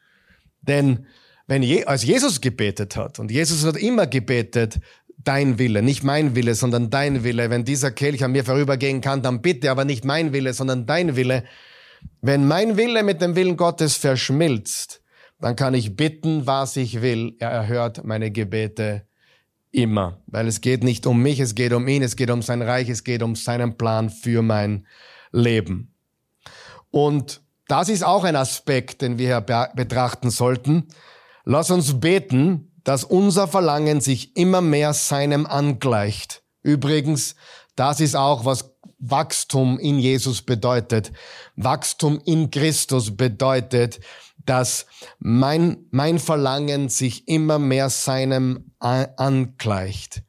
Denn 0.63 1.05
wenn 1.47 1.63
Je 1.63 1.85
als 1.85 2.05
Jesus 2.05 2.41
gebetet 2.41 2.97
hat, 2.97 3.19
und 3.19 3.31
Jesus 3.31 3.67
hat 3.67 3.77
immer 3.77 4.07
gebetet, 4.07 4.81
dein 5.19 5.59
Wille, 5.59 5.83
nicht 5.83 6.05
mein 6.05 6.35
Wille, 6.35 6.55
sondern 6.55 6.89
dein 6.89 7.23
Wille, 7.23 7.51
wenn 7.51 7.67
dieser 7.67 7.91
Kelch 7.91 8.25
an 8.25 8.33
mir 8.33 8.47
vorübergehen 8.47 9.03
kann, 9.03 9.21
dann 9.21 9.43
bitte, 9.43 9.71
aber 9.71 9.85
nicht 9.85 10.07
mein 10.07 10.33
Wille, 10.33 10.55
sondern 10.55 10.87
dein 10.87 11.17
Wille. 11.17 11.45
Wenn 12.23 12.49
mein 12.49 12.79
Wille 12.79 13.03
mit 13.03 13.21
dem 13.21 13.37
Willen 13.37 13.59
Gottes 13.59 13.97
verschmilzt, 13.97 15.02
dann 15.43 15.57
kann 15.57 15.75
ich 15.75 15.97
bitten, 15.97 16.47
was 16.47 16.77
ich 16.77 17.03
will. 17.03 17.35
Er 17.41 17.51
erhört 17.51 18.05
meine 18.05 18.31
Gebete 18.31 19.03
immer, 19.73 20.23
weil 20.27 20.47
es 20.47 20.61
geht 20.61 20.85
nicht 20.85 21.05
um 21.07 21.21
mich, 21.21 21.41
es 21.41 21.55
geht 21.55 21.73
um 21.73 21.89
ihn, 21.89 22.03
es 22.03 22.15
geht 22.15 22.31
um 22.31 22.43
sein 22.43 22.63
Reich, 22.63 22.89
es 22.89 23.03
geht 23.03 23.23
um 23.23 23.35
seinen 23.35 23.77
Plan 23.77 24.09
für 24.09 24.43
mein 24.43 24.87
Leben. 25.33 25.93
Und 26.91 27.43
das 27.67 27.89
ist 27.89 28.05
auch 28.05 28.23
ein 28.23 28.37
Aspekt, 28.37 29.03
den 29.03 29.19
wir 29.19 29.27
hier 29.27 29.71
betrachten 29.75 30.31
sollten. 30.31 30.89
Lass 31.45 31.71
uns 31.71 31.99
beten, 31.99 32.71
dass 32.85 33.03
unser 33.03 33.49
Verlangen 33.49 34.01
sich 34.01 34.37
immer 34.37 34.61
mehr 34.61 34.93
seinem 34.93 35.47
angleicht. 35.47 36.43
Übrigens, 36.63 37.35
das 37.75 37.99
ist 38.01 38.15
auch, 38.15 38.45
was 38.45 38.77
Wachstum 38.99 39.81
in 39.81 39.99
Jesus 39.99 40.43
bedeutet. 40.43 41.13
Wachstum 41.57 42.21
in 42.25 42.51
Christus 42.51 43.17
bedeutet, 43.17 43.99
dass 44.47 44.87
mein, 45.19 45.87
mein 45.91 46.19
Verlangen 46.19 46.89
sich 46.89 47.29
immer 47.29 47.59
mehr 47.59 47.91
seinem 47.91 48.73
angleicht. 48.79 50.23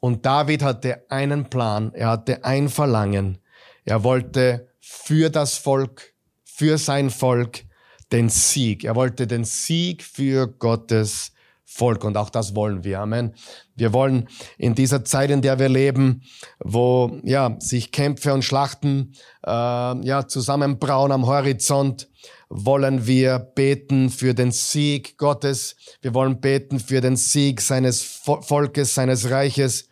Und 0.00 0.26
David 0.26 0.62
hatte 0.62 1.04
einen 1.08 1.48
Plan, 1.50 1.92
er 1.94 2.08
hatte 2.10 2.44
ein 2.44 2.68
Verlangen. 2.68 3.38
Er 3.84 4.04
wollte 4.04 4.68
für 4.80 5.30
das 5.30 5.56
Volk, 5.56 6.14
für 6.44 6.78
sein 6.78 7.10
Volk 7.10 7.64
den 8.12 8.28
Sieg. 8.28 8.84
Er 8.84 8.94
wollte 8.94 9.26
den 9.26 9.44
Sieg 9.44 10.02
für 10.02 10.46
Gottes 10.46 11.32
Volk. 11.64 12.04
Und 12.04 12.16
auch 12.16 12.30
das 12.30 12.54
wollen 12.54 12.84
wir. 12.84 13.00
Amen. 13.00 13.34
Wir 13.74 13.92
wollen 13.92 14.28
in 14.56 14.74
dieser 14.74 15.04
Zeit, 15.04 15.30
in 15.30 15.42
der 15.42 15.58
wir 15.58 15.68
leben, 15.68 16.22
wo 16.58 17.18
ja 17.24 17.56
sich 17.58 17.92
Kämpfe 17.92 18.32
und 18.32 18.44
Schlachten 18.44 19.12
äh, 19.44 19.50
ja 19.50 20.26
zusammenbrauen 20.26 21.12
am 21.12 21.26
Horizont, 21.26 22.08
wollen 22.48 23.06
wir 23.06 23.38
beten 23.38 24.10
für 24.10 24.34
den 24.34 24.52
Sieg 24.52 25.18
Gottes. 25.18 25.76
Wir 26.00 26.14
wollen 26.14 26.40
beten 26.40 26.80
für 26.80 27.00
den 27.00 27.16
Sieg 27.16 27.60
seines 27.60 28.02
Volkes, 28.02 28.94
seines 28.94 29.30
Reiches 29.30 29.88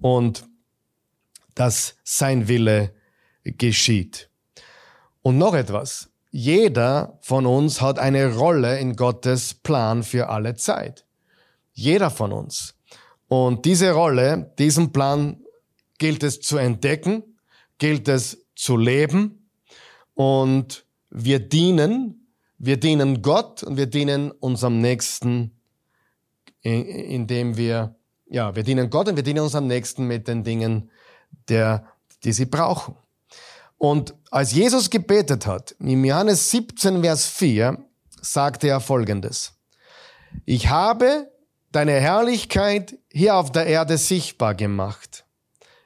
und 0.00 0.44
dass 1.54 1.96
sein 2.02 2.48
Wille 2.48 2.92
geschieht. 3.44 4.28
Und 5.22 5.38
noch 5.38 5.54
etwas. 5.54 6.10
Jeder 6.30 7.18
von 7.22 7.46
uns 7.46 7.80
hat 7.80 7.98
eine 8.00 8.34
Rolle 8.34 8.78
in 8.80 8.96
Gottes 8.96 9.54
Plan 9.54 10.02
für 10.02 10.28
alle 10.28 10.56
Zeit. 10.56 11.04
Jeder 11.72 12.10
von 12.10 12.32
uns. 12.32 12.74
Und 13.28 13.64
diese 13.64 13.92
Rolle, 13.92 14.52
diesen 14.58 14.92
Plan 14.92 15.44
gilt 15.98 16.22
es 16.22 16.40
zu 16.40 16.56
entdecken, 16.56 17.22
gilt 17.78 18.08
es 18.08 18.46
zu 18.56 18.76
leben 18.76 19.48
und 20.14 20.83
wir 21.14 21.38
dienen, 21.38 22.26
wir 22.58 22.78
dienen 22.78 23.22
Gott 23.22 23.62
und 23.62 23.76
wir 23.76 23.86
dienen 23.86 24.32
unserem 24.32 24.80
Nächsten, 24.80 25.52
indem 26.60 27.56
wir, 27.56 27.94
ja, 28.26 28.54
wir 28.54 28.64
dienen 28.64 28.90
Gott 28.90 29.08
und 29.08 29.16
wir 29.16 29.22
dienen 29.22 29.44
unserem 29.44 29.68
Nächsten 29.68 30.06
mit 30.06 30.26
den 30.28 30.42
Dingen, 30.42 30.90
der, 31.48 31.86
die 32.24 32.32
sie 32.32 32.46
brauchen. 32.46 32.96
Und 33.78 34.14
als 34.30 34.52
Jesus 34.52 34.90
gebetet 34.90 35.46
hat, 35.46 35.76
im 35.78 36.04
Johannes 36.04 36.50
17, 36.50 37.02
Vers 37.02 37.26
4, 37.26 37.78
sagte 38.20 38.68
er 38.68 38.80
Folgendes. 38.80 39.52
Ich 40.44 40.68
habe 40.68 41.30
deine 41.70 41.92
Herrlichkeit 41.92 42.98
hier 43.12 43.36
auf 43.36 43.52
der 43.52 43.66
Erde 43.66 43.98
sichtbar 43.98 44.54
gemacht. 44.54 45.26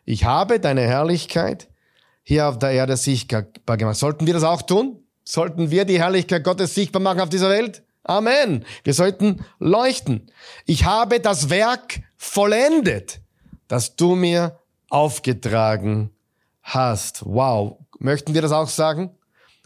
Ich 0.06 0.24
habe 0.24 0.58
deine 0.58 0.82
Herrlichkeit 0.82 1.68
hier 2.22 2.48
auf 2.48 2.58
der 2.58 2.70
Erde 2.70 2.96
sichtbar 2.96 3.76
gemacht. 3.76 3.96
Sollten 3.96 4.26
wir 4.26 4.32
das 4.32 4.44
auch 4.44 4.62
tun? 4.62 5.04
Sollten 5.28 5.70
wir 5.70 5.84
die 5.84 5.98
Herrlichkeit 5.98 6.42
Gottes 6.42 6.74
sichtbar 6.74 7.02
machen 7.02 7.20
auf 7.20 7.28
dieser 7.28 7.50
Welt? 7.50 7.82
Amen. 8.02 8.64
Wir 8.84 8.94
sollten 8.94 9.44
leuchten. 9.58 10.30
Ich 10.64 10.86
habe 10.86 11.20
das 11.20 11.50
Werk 11.50 12.00
vollendet, 12.16 13.20
das 13.68 13.96
du 13.96 14.14
mir 14.14 14.58
aufgetragen 14.88 16.10
hast. 16.62 17.26
Wow. 17.26 17.76
Möchten 17.98 18.32
wir 18.32 18.40
das 18.40 18.52
auch 18.52 18.68
sagen? 18.68 19.10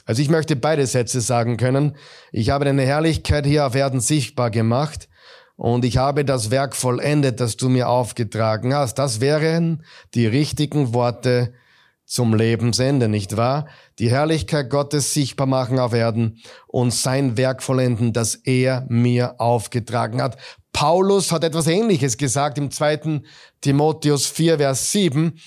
Also 0.04 0.20
ich 0.20 0.30
möchte 0.30 0.56
beide 0.56 0.84
Sätze 0.86 1.20
sagen 1.20 1.56
können. 1.56 1.96
Ich 2.32 2.50
habe 2.50 2.64
deine 2.64 2.82
Herrlichkeit 2.82 3.46
hier 3.46 3.64
auf 3.64 3.76
Erden 3.76 4.00
sichtbar 4.00 4.50
gemacht 4.50 5.08
und 5.54 5.84
ich 5.84 5.98
habe 5.98 6.24
das 6.24 6.50
Werk 6.50 6.74
vollendet, 6.74 7.38
das 7.38 7.56
du 7.56 7.68
mir 7.68 7.88
aufgetragen 7.88 8.74
hast. 8.74 8.94
Das 8.94 9.20
wären 9.20 9.84
die 10.14 10.26
richtigen 10.26 10.92
Worte 10.92 11.52
zum 12.04 12.34
Lebensende, 12.34 13.08
nicht 13.08 13.36
wahr? 13.36 13.68
Die 14.02 14.10
Herrlichkeit 14.10 14.68
Gottes 14.68 15.14
sichtbar 15.14 15.46
machen 15.46 15.78
auf 15.78 15.92
Erden 15.92 16.42
und 16.66 16.92
sein 16.92 17.36
Werk 17.36 17.62
vollenden, 17.62 18.12
das 18.12 18.34
er 18.34 18.84
mir 18.88 19.40
aufgetragen 19.40 20.20
hat. 20.20 20.38
Paulus 20.72 21.30
hat 21.30 21.44
etwas 21.44 21.68
Ähnliches 21.68 22.16
gesagt 22.16 22.58
im 22.58 22.72
zweiten 22.72 23.26
Timotheus 23.60 24.26
4, 24.26 24.58
Vers 24.58 24.90
7. 24.90 25.38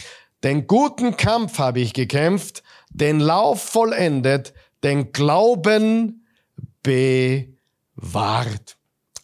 Den 0.45 0.67
guten 0.67 1.17
Kampf 1.17 1.59
habe 1.59 1.81
ich 1.81 1.91
gekämpft, 1.91 2.63
den 2.89 3.19
Lauf 3.19 3.61
vollendet, 3.61 4.53
den 4.85 5.11
Glauben 5.11 6.25
bewahrt. 6.81 7.57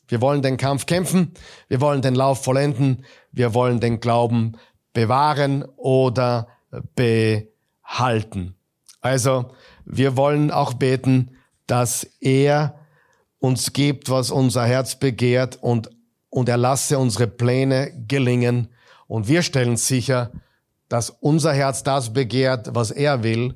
Wir 0.09 0.19
wollen 0.19 0.41
den 0.41 0.57
Kampf 0.57 0.87
kämpfen, 0.87 1.35
wir 1.69 1.79
wollen 1.79 2.01
den 2.01 2.15
Lauf 2.15 2.43
vollenden, 2.43 3.05
wir 3.31 3.53
wollen 3.53 3.79
den 3.79 4.01
Glauben 4.01 4.57
bewahren 4.91 5.63
oder 5.77 6.49
behalten. 6.95 8.57
Also 9.01 9.53
wir 9.85 10.15
wollen 10.15 10.51
auch 10.51 10.73
beten, 10.73 11.31
dass 11.67 12.03
er 12.19 12.79
uns 13.39 13.73
gibt, 13.73 14.09
was 14.09 14.29
unser 14.31 14.65
Herz 14.65 14.95
begehrt 14.95 15.57
und, 15.61 15.89
und 16.29 16.47
er 16.47 16.57
lasse 16.57 16.99
unsere 16.99 17.27
Pläne 17.27 17.91
gelingen. 18.07 18.69
Und 19.07 19.27
wir 19.27 19.41
stellen 19.41 19.77
sicher, 19.77 20.31
dass 20.87 21.09
unser 21.09 21.53
Herz 21.53 21.83
das 21.83 22.13
begehrt, 22.13 22.69
was 22.73 22.91
er 22.91 23.23
will, 23.23 23.55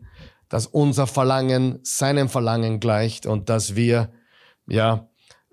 dass 0.49 0.67
unser 0.67 1.07
Verlangen 1.07 1.79
seinem 1.83 2.29
Verlangen 2.29 2.79
gleicht 2.79 3.25
und 3.25 3.49
dass 3.49 3.75
wir, 3.75 4.09
ja, 4.67 5.07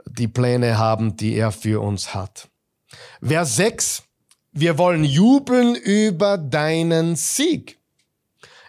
die 0.07 0.29
Pläne 0.29 0.79
haben, 0.79 1.17
die 1.17 1.35
er 1.35 1.53
für 1.53 1.81
uns 1.81 2.15
hat. 2.15 2.49
Vers 3.23 3.57
6. 3.57 4.03
Wir 4.53 4.79
wollen 4.79 5.05
jubeln 5.05 5.75
über 5.75 6.39
deinen 6.39 7.17
Sieg. 7.17 7.79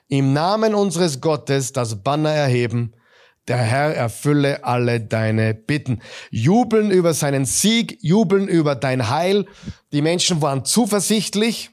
Im 0.07 0.33
Namen 0.33 0.75
unseres 0.75 1.21
Gottes 1.21 1.73
das 1.73 2.03
Banner 2.03 2.31
erheben. 2.31 2.93
Der 3.47 3.57
Herr 3.57 3.93
erfülle 3.93 4.63
alle 4.63 5.01
deine 5.01 5.53
Bitten. 5.53 6.01
Jubeln 6.29 6.91
über 6.91 7.13
seinen 7.13 7.45
Sieg, 7.45 7.97
jubeln 8.01 8.47
über 8.47 8.75
dein 8.75 9.09
Heil. 9.09 9.45
Die 9.91 10.01
Menschen 10.01 10.41
waren 10.41 10.63
zuversichtlich. 10.63 11.71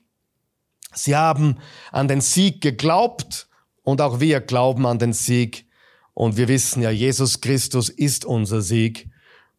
Sie 0.93 1.15
haben 1.15 1.59
an 1.93 2.09
den 2.09 2.21
Sieg 2.21 2.61
geglaubt 2.61 3.49
und 3.83 4.01
auch 4.01 4.19
wir 4.19 4.41
glauben 4.41 4.87
an 4.87 4.99
den 4.99 5.13
Sieg. 5.13 5.67
Und 6.15 6.37
wir 6.37 6.49
wissen 6.49 6.83
ja, 6.83 6.91
Jesus 6.91 7.41
Christus 7.41 7.89
ist 7.89 8.25
unser 8.25 8.63
Sieg 8.63 9.09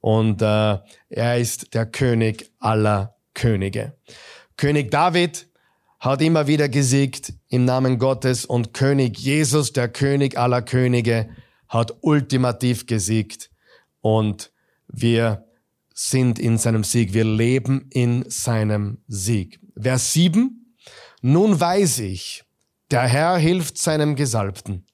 und 0.01 0.41
äh, 0.41 0.79
er 1.09 1.37
ist 1.37 1.73
der 1.73 1.85
König 1.85 2.51
aller 2.59 3.15
Könige. 3.33 3.95
König 4.57 4.91
David 4.91 5.47
hat 6.01 6.21
immer 6.23 6.47
wieder 6.47 6.67
gesiegt 6.67 7.33
im 7.47 7.63
Namen 7.63 7.99
Gottes 7.99 8.43
und 8.43 8.73
König 8.73 9.19
Jesus, 9.19 9.71
der 9.71 9.87
König 9.87 10.35
aller 10.37 10.63
Könige, 10.63 11.29
hat 11.69 11.95
ultimativ 12.01 12.87
gesiegt 12.87 13.51
und 14.01 14.51
wir 14.87 15.45
sind 15.93 16.39
in 16.39 16.57
seinem 16.57 16.83
Sieg, 16.83 17.13
wir 17.13 17.23
leben 17.23 17.87
in 17.91 18.25
seinem 18.27 18.97
Sieg. 19.07 19.59
Vers 19.79 20.11
7, 20.13 20.75
nun 21.21 21.59
weiß 21.59 21.99
ich, 21.99 22.43
der 22.89 23.03
Herr 23.03 23.37
hilft 23.37 23.77
seinem 23.77 24.15
Gesalbten. 24.15 24.87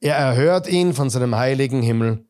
Er 0.00 0.16
erhört 0.16 0.66
ihn 0.66 0.94
von 0.94 1.10
seinem 1.10 1.36
heiligen 1.36 1.82
Himmel. 1.82 2.24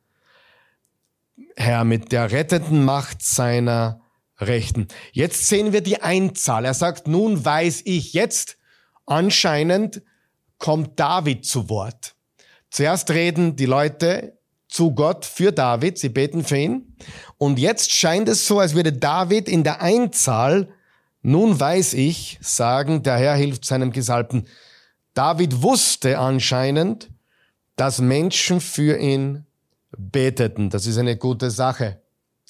Herr, 1.57 1.85
mit 1.85 2.11
der 2.11 2.33
rettenden 2.33 2.85
Macht 2.85 3.23
seiner 3.23 4.01
Rechten. 4.41 4.89
Jetzt 5.13 5.47
sehen 5.49 5.73
wir 5.73 5.81
die 5.81 6.03
Einzahl. 6.03 6.65
Er 6.65 6.75
sagt, 6.75 7.09
nun 7.09 7.45
weiß 7.45 7.83
ich 7.85 8.13
jetzt, 8.13 8.57
anscheinend 9.07 10.03
kommt 10.59 10.99
David 10.99 11.45
zu 11.45 11.69
Wort. 11.69 12.15
Zuerst 12.71 13.11
reden 13.11 13.57
die 13.57 13.67
Leute 13.67 14.39
zu 14.69 14.93
Gott 14.95 15.25
für 15.25 15.53
David, 15.53 15.99
sie 15.99 16.11
beten 16.11 16.45
für 16.45 16.59
ihn. 16.59 16.97
Und 17.39 17.59
jetzt 17.59 17.91
scheint 17.91 18.29
es 18.29 18.47
so, 18.47 18.61
als 18.61 18.75
würde 18.75 18.93
David 18.93 19.49
in 19.49 19.65
der 19.65 19.81
Einzahl, 19.81 20.69
nun 21.23 21.59
weiß 21.59 21.95
ich, 21.95 22.39
sagen, 22.43 23.03
der 23.03 23.17
Herr 23.17 23.35
hilft 23.35 23.65
seinem 23.65 23.93
Gesalbten. 23.93 24.47
David 25.15 25.63
wusste 25.63 26.19
anscheinend, 26.19 27.11
dass 27.77 28.01
Menschen 28.01 28.61
für 28.61 28.99
ihn 28.99 29.47
beteten. 29.97 30.71
Das 30.71 30.87
ist 30.87 30.99
eine 30.99 31.17
gute 31.17 31.51
Sache. 31.51 32.01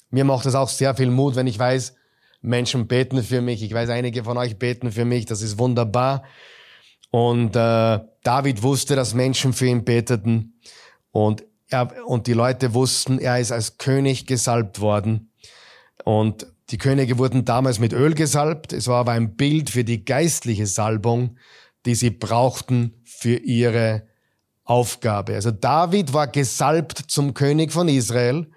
Mir 0.09 0.23
macht 0.23 0.45
es 0.45 0.55
auch 0.55 0.69
sehr 0.69 0.95
viel 0.95 1.11
Mut, 1.11 1.35
wenn 1.35 1.47
ich 1.47 1.59
weiß, 1.59 1.95
Menschen 2.41 2.87
beten 2.87 3.21
für 3.23 3.41
mich. 3.41 3.63
Ich 3.63 3.73
weiß, 3.73 3.89
einige 3.89 4.23
von 4.23 4.37
euch 4.37 4.57
beten 4.57 4.91
für 4.91 5.05
mich. 5.05 5.25
Das 5.25 5.41
ist 5.41 5.57
wunderbar. 5.57 6.23
Und 7.11 7.55
äh, 7.55 7.99
David 8.23 8.63
wusste, 8.63 8.95
dass 8.95 9.13
Menschen 9.13 9.53
für 9.53 9.65
ihn 9.67 9.83
beteten. 9.83 10.59
Und, 11.11 11.43
er, 11.69 12.07
und 12.07 12.27
die 12.27 12.33
Leute 12.33 12.73
wussten, 12.73 13.19
er 13.19 13.39
ist 13.39 13.51
als 13.51 13.77
König 13.77 14.25
gesalbt 14.25 14.79
worden. 14.79 15.31
Und 16.03 16.47
die 16.69 16.77
Könige 16.77 17.17
wurden 17.17 17.45
damals 17.45 17.79
mit 17.79 17.93
Öl 17.93 18.13
gesalbt. 18.13 18.73
Es 18.73 18.87
war 18.87 18.99
aber 18.99 19.13
ein 19.13 19.35
Bild 19.35 19.69
für 19.69 19.83
die 19.83 20.05
geistliche 20.05 20.67
Salbung, 20.67 21.37
die 21.85 21.95
sie 21.95 22.11
brauchten 22.11 23.01
für 23.03 23.37
ihre 23.37 24.03
Aufgabe. 24.63 25.33
Also 25.33 25.49
David 25.49 26.13
war 26.13 26.27
gesalbt 26.27 26.99
zum 27.07 27.33
König 27.33 27.71
von 27.71 27.87
Israel 27.87 28.51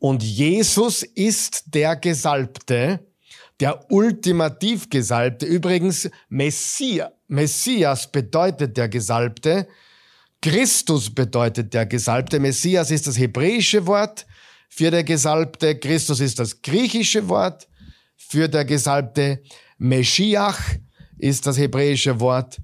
und 0.00 0.22
Jesus 0.22 1.02
ist 1.02 1.74
der 1.74 1.94
Gesalbte, 1.94 3.06
der 3.60 3.92
ultimativ 3.92 4.88
Gesalbte. 4.88 5.44
Übrigens, 5.44 6.10
Messias, 6.30 7.10
Messias 7.28 8.10
bedeutet 8.10 8.78
der 8.78 8.88
Gesalbte. 8.88 9.68
Christus 10.40 11.14
bedeutet 11.14 11.74
der 11.74 11.84
Gesalbte. 11.84 12.40
Messias 12.40 12.90
ist 12.90 13.06
das 13.06 13.18
hebräische 13.18 13.86
Wort 13.86 14.26
für 14.70 14.90
der 14.90 15.04
Gesalbte. 15.04 15.78
Christus 15.78 16.20
ist 16.20 16.38
das 16.38 16.62
griechische 16.62 17.28
Wort 17.28 17.68
für 18.16 18.48
der 18.48 18.64
Gesalbte. 18.64 19.42
Meschiach 19.76 20.58
ist 21.18 21.46
das 21.46 21.58
hebräische 21.58 22.20
Wort. 22.20 22.56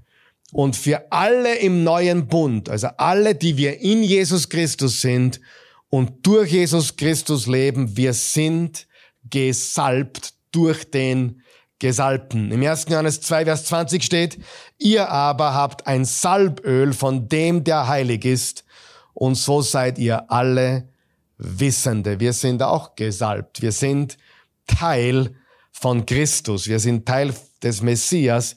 Und 0.53 0.75
für 0.75 1.11
alle 1.11 1.59
im 1.59 1.83
neuen 1.83 2.27
Bund, 2.27 2.67
also 2.67 2.87
alle, 2.97 3.35
die 3.35 3.57
wir 3.57 3.79
in 3.79 4.01
Jesus 4.01 4.49
Christus 4.49 5.01
sind, 5.01 5.39
und 5.97 6.27
durch 6.27 6.51
Jesus 6.51 6.95
Christus 6.95 7.47
leben. 7.47 7.97
Wir 7.97 8.13
sind 8.13 8.87
gesalbt 9.31 10.35
durch 10.51 10.91
den 10.91 11.41
Gesalbten. 11.79 12.51
Im 12.51 12.61
1. 12.61 12.85
Johannes 12.89 13.19
2, 13.21 13.45
Vers 13.45 13.65
20 13.65 14.03
steht, 14.03 14.37
ihr 14.77 15.09
aber 15.09 15.55
habt 15.55 15.87
ein 15.87 16.05
Salböl 16.05 16.93
von 16.93 17.27
dem, 17.27 17.63
der 17.63 17.87
heilig 17.87 18.25
ist, 18.25 18.63
und 19.15 19.33
so 19.33 19.63
seid 19.63 19.97
ihr 19.97 20.29
alle 20.31 20.87
Wissende. 21.39 22.19
Wir 22.19 22.33
sind 22.33 22.61
auch 22.61 22.93
gesalbt. 22.93 23.63
Wir 23.63 23.71
sind 23.71 24.19
Teil 24.67 25.33
von 25.71 26.05
Christus. 26.05 26.67
Wir 26.67 26.79
sind 26.79 27.07
Teil 27.07 27.33
des 27.63 27.81
Messias. 27.81 28.55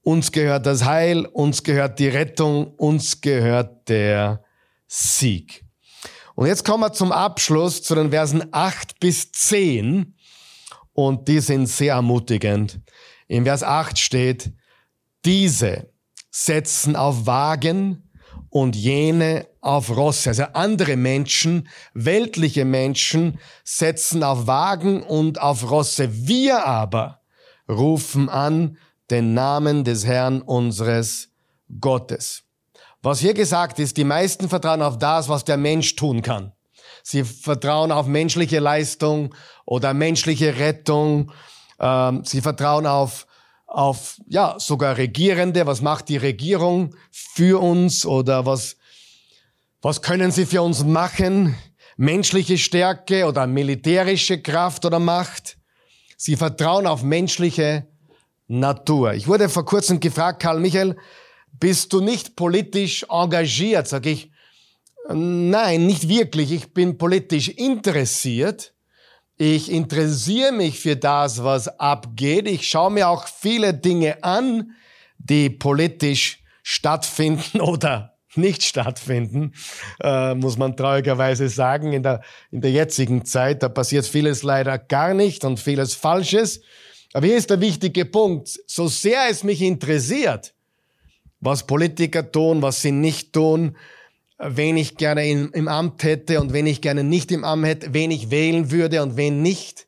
Uns 0.00 0.32
gehört 0.32 0.64
das 0.64 0.86
Heil, 0.86 1.26
uns 1.26 1.62
gehört 1.62 1.98
die 1.98 2.08
Rettung, 2.08 2.68
uns 2.76 3.20
gehört 3.20 3.90
der 3.90 4.42
Sieg. 4.86 5.65
Und 6.36 6.46
jetzt 6.46 6.66
kommen 6.66 6.82
wir 6.82 6.92
zum 6.92 7.12
Abschluss 7.12 7.82
zu 7.82 7.94
den 7.94 8.10
Versen 8.10 8.44
8 8.52 9.00
bis 9.00 9.32
10. 9.32 10.14
Und 10.92 11.28
die 11.28 11.40
sind 11.40 11.66
sehr 11.66 11.94
ermutigend. 11.94 12.80
Im 13.26 13.44
Vers 13.44 13.62
8 13.62 13.98
steht, 13.98 14.52
diese 15.24 15.90
setzen 16.30 16.94
auf 16.94 17.24
Wagen 17.24 18.10
und 18.50 18.76
jene 18.76 19.46
auf 19.62 19.96
Rosse. 19.96 20.28
Also 20.28 20.42
andere 20.52 20.96
Menschen, 20.98 21.68
weltliche 21.94 22.66
Menschen 22.66 23.38
setzen 23.64 24.22
auf 24.22 24.46
Wagen 24.46 25.02
und 25.02 25.40
auf 25.40 25.70
Rosse. 25.70 26.28
Wir 26.28 26.66
aber 26.66 27.22
rufen 27.66 28.28
an 28.28 28.76
den 29.10 29.32
Namen 29.32 29.84
des 29.84 30.04
Herrn 30.04 30.42
unseres 30.42 31.30
Gottes. 31.80 32.45
Was 33.06 33.20
hier 33.20 33.34
gesagt 33.34 33.78
ist, 33.78 33.96
die 33.98 34.02
meisten 34.02 34.48
vertrauen 34.48 34.82
auf 34.82 34.98
das, 34.98 35.28
was 35.28 35.44
der 35.44 35.56
Mensch 35.56 35.94
tun 35.94 36.22
kann. 36.22 36.50
Sie 37.04 37.22
vertrauen 37.22 37.92
auf 37.92 38.08
menschliche 38.08 38.58
Leistung 38.58 39.32
oder 39.64 39.94
menschliche 39.94 40.58
Rettung. 40.58 41.30
Ähm, 41.78 42.24
sie 42.24 42.40
vertrauen 42.40 42.84
auf, 42.84 43.28
auf, 43.68 44.16
ja, 44.26 44.56
sogar 44.58 44.96
Regierende. 44.96 45.68
Was 45.68 45.82
macht 45.82 46.08
die 46.08 46.16
Regierung 46.16 46.96
für 47.12 47.62
uns 47.62 48.04
oder 48.04 48.44
was, 48.44 48.76
was 49.82 50.02
können 50.02 50.32
sie 50.32 50.44
für 50.44 50.62
uns 50.62 50.82
machen? 50.82 51.54
Menschliche 51.96 52.58
Stärke 52.58 53.26
oder 53.26 53.46
militärische 53.46 54.42
Kraft 54.42 54.84
oder 54.84 54.98
Macht. 54.98 55.58
Sie 56.16 56.34
vertrauen 56.34 56.88
auf 56.88 57.04
menschliche 57.04 57.86
Natur. 58.48 59.14
Ich 59.14 59.28
wurde 59.28 59.48
vor 59.48 59.64
kurzem 59.64 60.00
gefragt, 60.00 60.42
Karl 60.42 60.58
Michael, 60.58 60.96
bist 61.58 61.92
du 61.92 62.00
nicht 62.00 62.36
politisch 62.36 63.04
engagiert? 63.08 63.88
Sag 63.88 64.06
ich, 64.06 64.30
nein, 65.08 65.86
nicht 65.86 66.08
wirklich. 66.08 66.52
Ich 66.52 66.72
bin 66.72 66.98
politisch 66.98 67.48
interessiert, 67.48 68.72
Ich 69.38 69.70
interessiere 69.70 70.50
mich 70.52 70.80
für 70.80 70.96
das, 70.96 71.44
was 71.44 71.68
abgeht. 71.78 72.48
Ich 72.48 72.66
schaue 72.66 72.90
mir 72.90 73.08
auch 73.08 73.26
viele 73.26 73.74
Dinge 73.74 74.24
an, 74.24 74.72
die 75.18 75.50
politisch 75.50 76.42
stattfinden 76.62 77.60
oder 77.72 78.16
nicht 78.34 78.62
stattfinden, 78.62 79.52
äh, 80.02 80.34
muss 80.34 80.56
man 80.56 80.76
traurigerweise 80.76 81.48
sagen. 81.48 81.92
In 81.92 82.02
der, 82.02 82.22
in 82.50 82.60
der 82.60 82.70
jetzigen 82.70 83.24
Zeit, 83.24 83.62
da 83.62 83.68
passiert 83.68 84.06
vieles 84.06 84.42
leider 84.42 84.78
gar 84.78 85.14
nicht 85.14 85.44
und 85.44 85.60
vieles 85.60 85.94
Falsches. 85.94 86.62
Aber 87.12 87.26
hier 87.26 87.36
ist 87.36 87.50
der 87.50 87.60
wichtige 87.60 88.04
Punkt. 88.04 88.58
So 88.66 88.88
sehr 88.88 89.28
es 89.30 89.42
mich 89.42 89.62
interessiert, 89.62 90.54
was 91.46 91.66
Politiker 91.66 92.30
tun, 92.30 92.60
was 92.60 92.82
sie 92.82 92.92
nicht 92.92 93.32
tun, 93.32 93.76
wen 94.38 94.76
ich 94.76 94.96
gerne 94.96 95.26
in, 95.26 95.50
im 95.52 95.68
Amt 95.68 96.02
hätte 96.02 96.40
und 96.40 96.52
wen 96.52 96.66
ich 96.66 96.82
gerne 96.82 97.04
nicht 97.04 97.32
im 97.32 97.44
Amt 97.44 97.64
hätte, 97.64 97.94
wen 97.94 98.10
ich 98.10 98.30
wählen 98.30 98.70
würde 98.70 99.02
und 99.02 99.16
wen 99.16 99.40
nicht. 99.40 99.86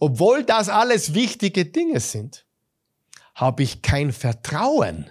Obwohl 0.00 0.42
das 0.42 0.68
alles 0.68 1.14
wichtige 1.14 1.66
Dinge 1.66 2.00
sind, 2.00 2.44
habe 3.34 3.62
ich 3.62 3.82
kein 3.82 4.12
Vertrauen. 4.12 5.10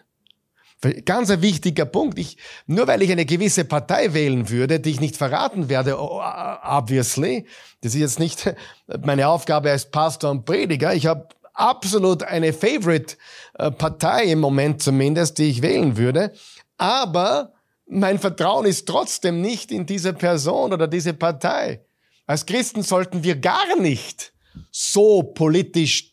Ganz 1.06 1.32
ein 1.32 1.42
wichtiger 1.42 1.86
Punkt. 1.86 2.20
Ich, 2.20 2.38
nur 2.68 2.86
weil 2.88 3.02
ich 3.02 3.12
eine 3.12 3.26
gewisse 3.26 3.66
Partei 3.66 4.14
wählen 4.14 4.50
würde, 4.50 4.80
die 4.80 4.92
ich 4.92 5.00
nicht 5.00 5.18
verraten 5.18 5.70
werde, 5.70 5.98
obviously, 6.00 7.48
das 7.82 7.96
ist 7.96 8.02
jetzt 8.02 8.20
nicht 8.20 8.54
meine 9.04 9.28
Aufgabe 9.28 9.72
als 9.72 9.90
Pastor 9.90 10.30
und 10.32 10.46
Prediger. 10.46 10.94
Ich 10.94 11.08
habe 11.08 11.28
absolut 11.56 12.24
eine 12.24 12.54
Favorite-Partei 12.54 14.26
im 14.26 14.40
Moment 14.40 14.82
zumindest, 14.82 15.38
die 15.38 15.50
ich 15.50 15.62
wählen 15.62 15.98
würde. 15.98 16.34
Aber 16.78 17.54
mein 17.88 18.20
Vertrauen 18.20 18.66
ist 18.66 18.88
trotzdem 18.88 19.42
nicht 19.42 19.72
in 19.72 19.86
diese 19.86 20.14
Person 20.14 20.74
oder 20.74 20.88
diese 20.88 21.14
Partei. 21.14 21.82
Als 22.28 22.46
Christen 22.46 22.84
sollten 22.84 23.24
wir 23.24 23.36
gar 23.36 23.80
nicht 23.80 24.34
so 24.72 25.24
politisch, 25.24 26.12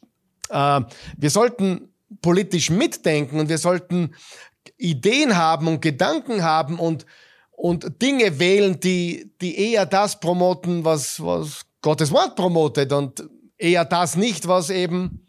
äh, 0.51 0.81
wir 1.17 1.31
sollten 1.31 1.93
politisch 2.21 2.71
mitdenken 2.71 3.41
und 3.41 3.49
wir 3.49 3.59
sollten 3.59 4.15
Ideen 4.77 5.37
haben 5.37 5.69
und 5.69 5.81
Gedanken 5.81 6.43
haben 6.43 6.79
und, 6.79 7.07
und 7.53 8.03
Dinge 8.03 8.39
wählen, 8.39 8.79
die, 8.81 9.33
die 9.41 9.73
eher 9.73 9.87
das 9.87 10.21
promoten, 10.21 10.85
was, 10.85 11.23
was 11.23 11.63
Gottes 11.81 12.11
Wort 12.13 12.37
promotet 12.37 12.93
und 12.93 13.25
eher 13.57 13.85
das 13.85 14.17
nicht, 14.17 14.47
was 14.47 14.71
eben 14.71 15.22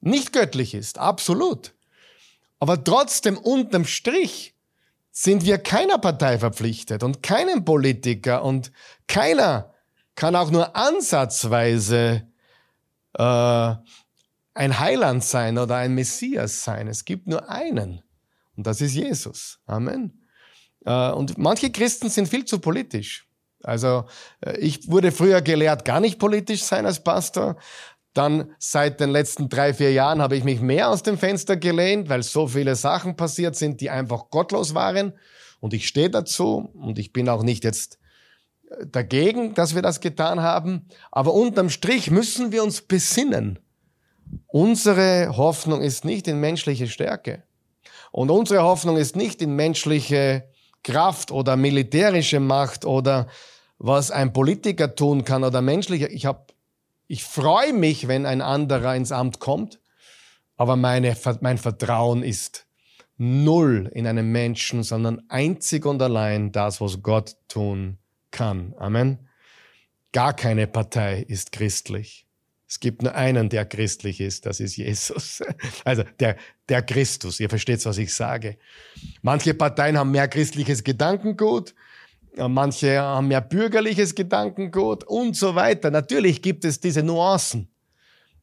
nicht 0.00 0.32
göttlich 0.32 0.74
ist. 0.74 0.98
Absolut. 0.98 1.74
Aber 2.58 2.82
trotzdem 2.82 3.38
unterm 3.38 3.84
Strich 3.84 4.54
sind 5.10 5.44
wir 5.44 5.58
keiner 5.58 5.98
Partei 5.98 6.38
verpflichtet 6.38 7.02
und 7.02 7.22
keinem 7.22 7.64
Politiker 7.64 8.44
und 8.44 8.72
keiner 9.06 9.74
kann 10.14 10.36
auch 10.36 10.50
nur 10.50 10.76
ansatzweise 10.76 12.26
äh, 13.14 13.74
ein 14.54 14.78
Heiland 14.78 15.24
sein 15.24 15.58
oder 15.58 15.76
ein 15.76 15.94
Messias 15.94 16.64
sein. 16.64 16.88
Es 16.88 17.04
gibt 17.04 17.26
nur 17.26 17.48
einen 17.48 18.02
und 18.56 18.66
das 18.66 18.80
ist 18.80 18.94
Jesus. 18.94 19.60
Amen. 19.66 20.24
Äh, 20.84 21.10
und 21.10 21.38
manche 21.38 21.70
Christen 21.70 22.10
sind 22.10 22.28
viel 22.28 22.44
zu 22.44 22.58
politisch. 22.58 23.28
Also 23.62 24.04
äh, 24.40 24.58
ich 24.58 24.90
wurde 24.90 25.12
früher 25.12 25.42
gelehrt, 25.42 25.84
gar 25.84 26.00
nicht 26.00 26.18
politisch 26.18 26.62
sein 26.62 26.86
als 26.86 27.02
Pastor. 27.02 27.56
Dann 28.18 28.50
seit 28.58 28.98
den 28.98 29.10
letzten 29.10 29.48
drei, 29.48 29.72
vier 29.72 29.92
Jahren 29.92 30.20
habe 30.20 30.34
ich 30.36 30.42
mich 30.42 30.60
mehr 30.60 30.90
aus 30.90 31.04
dem 31.04 31.16
Fenster 31.16 31.56
gelehnt, 31.56 32.08
weil 32.08 32.24
so 32.24 32.48
viele 32.48 32.74
Sachen 32.74 33.14
passiert 33.14 33.54
sind, 33.54 33.80
die 33.80 33.90
einfach 33.90 34.28
gottlos 34.30 34.74
waren. 34.74 35.12
Und 35.60 35.72
ich 35.72 35.86
stehe 35.86 36.10
dazu 36.10 36.68
und 36.74 36.98
ich 36.98 37.12
bin 37.12 37.28
auch 37.28 37.44
nicht 37.44 37.62
jetzt 37.62 38.00
äh, 38.70 38.86
dagegen, 38.86 39.54
dass 39.54 39.76
wir 39.76 39.82
das 39.82 40.00
getan 40.00 40.40
haben. 40.40 40.88
Aber 41.12 41.32
unterm 41.32 41.70
Strich 41.70 42.10
müssen 42.10 42.50
wir 42.50 42.64
uns 42.64 42.80
besinnen. 42.80 43.60
Unsere 44.48 45.36
Hoffnung 45.36 45.80
ist 45.80 46.04
nicht 46.04 46.26
in 46.26 46.40
menschliche 46.40 46.88
Stärke. 46.88 47.44
Und 48.10 48.32
unsere 48.32 48.64
Hoffnung 48.64 48.96
ist 48.96 49.14
nicht 49.14 49.40
in 49.42 49.54
menschliche 49.54 50.42
Kraft 50.82 51.30
oder 51.30 51.56
militärische 51.56 52.40
Macht 52.40 52.84
oder 52.84 53.28
was 53.78 54.10
ein 54.10 54.32
Politiker 54.32 54.96
tun 54.96 55.24
kann 55.24 55.44
oder 55.44 55.62
menschliche. 55.62 56.08
Ich 56.08 56.26
habe 56.26 56.48
ich 57.08 57.24
freue 57.24 57.72
mich, 57.72 58.06
wenn 58.06 58.26
ein 58.26 58.42
anderer 58.42 58.94
ins 58.94 59.12
Amt 59.12 59.40
kommt, 59.40 59.80
aber 60.56 60.76
meine, 60.76 61.16
mein 61.40 61.58
Vertrauen 61.58 62.22
ist 62.22 62.66
null 63.16 63.90
in 63.94 64.06
einen 64.06 64.30
Menschen, 64.30 64.82
sondern 64.82 65.22
einzig 65.28 65.86
und 65.86 66.00
allein 66.02 66.52
das, 66.52 66.80
was 66.80 67.02
Gott 67.02 67.36
tun 67.48 67.98
kann. 68.30 68.74
Amen. 68.78 69.28
Gar 70.12 70.34
keine 70.34 70.66
Partei 70.66 71.22
ist 71.22 71.52
christlich. 71.52 72.26
Es 72.68 72.80
gibt 72.80 73.02
nur 73.02 73.14
einen, 73.14 73.48
der 73.48 73.64
christlich 73.64 74.20
ist, 74.20 74.44
das 74.44 74.60
ist 74.60 74.76
Jesus. 74.76 75.42
Also 75.84 76.04
der, 76.20 76.36
der 76.68 76.82
Christus. 76.82 77.40
Ihr 77.40 77.48
versteht, 77.48 77.84
was 77.86 77.96
ich 77.96 78.14
sage. 78.14 78.58
Manche 79.22 79.54
Parteien 79.54 79.96
haben 79.96 80.10
mehr 80.10 80.28
christliches 80.28 80.84
Gedankengut, 80.84 81.74
manche 82.36 83.00
haben 83.00 83.28
mehr 83.28 83.40
bürgerliches 83.40 84.14
Gedankengut 84.14 85.04
und 85.04 85.36
so 85.36 85.54
weiter. 85.54 85.90
Natürlich 85.90 86.42
gibt 86.42 86.64
es 86.64 86.80
diese 86.80 87.02
Nuancen, 87.02 87.68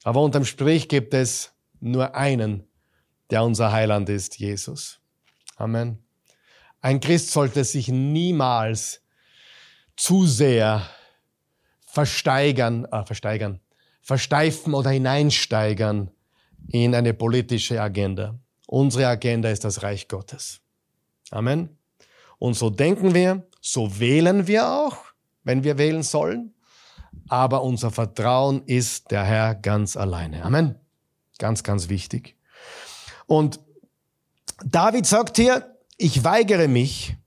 aber 0.04 0.22
unterm 0.22 0.46
Strich 0.46 0.88
gibt 0.88 1.14
es 1.14 1.54
nur 1.80 2.16
einen, 2.16 2.68
der 3.30 3.44
unser 3.44 3.72
Heiland 3.72 4.10
ist, 4.10 4.38
Jesus. 4.38 5.00
Amen. 5.56 6.04
Ein 6.82 7.00
Christ 7.00 7.32
sollte 7.32 7.64
sich 7.64 7.88
niemals 7.88 9.02
zu 9.96 10.26
sehr 10.28 10.88
versteigern, 11.86 12.86
äh, 12.86 13.06
versteigern, 13.06 13.60
versteifen 14.02 14.74
oder 14.74 14.90
hineinsteigern 14.90 16.12
in 16.68 16.94
eine 16.94 17.14
politische 17.14 17.82
Agenda. 17.82 18.38
Unsere 18.68 19.08
Agenda 19.08 19.50
ist 19.50 19.64
das 19.64 19.82
Reich 19.84 20.08
Gottes. 20.08 20.62
Amen. 21.32 21.70
Und 22.38 22.56
so 22.56 22.70
denken 22.70 23.14
wir, 23.14 23.48
so 23.66 23.99
wählen 23.99 24.45
wir 24.45 24.70
auch, 24.70 24.97
wenn 25.43 25.63
wir 25.63 25.80
wählen 25.80 26.03
sollen. 26.03 26.53
Aber 27.30 27.63
unser 27.63 27.89
Vertrauen 27.89 28.61
ist 28.68 29.09
der 29.09 29.24
Herr 29.24 29.55
ganz 29.55 29.97
alleine. 29.97 30.43
Amen. 30.43 30.76
Ganz, 31.39 31.63
ganz 31.63 31.89
wichtig. 31.89 32.38
Und 33.26 33.59
David 34.63 35.07
sagt 35.07 35.38
hier, 35.38 35.76
ich 35.97 36.24
weigere 36.24 36.68
mich, 36.68 37.18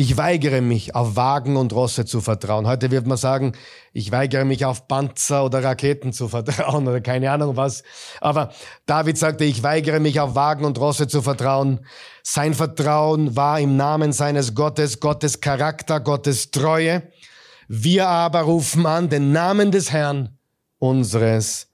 ich 0.00 0.16
weigere 0.16 0.62
mich, 0.62 0.94
auf 0.94 1.14
Wagen 1.16 1.58
und 1.58 1.74
Rosse 1.74 2.06
zu 2.06 2.22
vertrauen. 2.22 2.66
Heute 2.66 2.90
wird 2.90 3.06
man 3.06 3.18
sagen, 3.18 3.52
ich 3.92 4.10
weigere 4.10 4.46
mich, 4.46 4.64
auf 4.64 4.88
Panzer 4.88 5.44
oder 5.44 5.62
Raketen 5.62 6.14
zu 6.14 6.26
vertrauen 6.28 6.88
oder 6.88 7.02
keine 7.02 7.30
Ahnung 7.30 7.58
was. 7.58 7.82
Aber 8.22 8.50
David 8.86 9.18
sagte, 9.18 9.44
ich 9.44 9.62
weigere 9.62 10.00
mich, 10.00 10.18
auf 10.18 10.34
Wagen 10.34 10.64
und 10.64 10.78
Rosse 10.78 11.06
zu 11.06 11.20
vertrauen. 11.20 11.84
Sein 12.22 12.54
Vertrauen 12.54 13.36
war 13.36 13.60
im 13.60 13.76
Namen 13.76 14.14
seines 14.14 14.54
Gottes, 14.54 15.00
Gottes 15.00 15.42
Charakter, 15.42 16.00
Gottes 16.00 16.50
Treue. 16.50 17.02
Wir 17.68 18.08
aber 18.08 18.40
rufen 18.40 18.86
an 18.86 19.10
den 19.10 19.32
Namen 19.32 19.70
des 19.70 19.92
Herrn, 19.92 20.38
unseres 20.78 21.68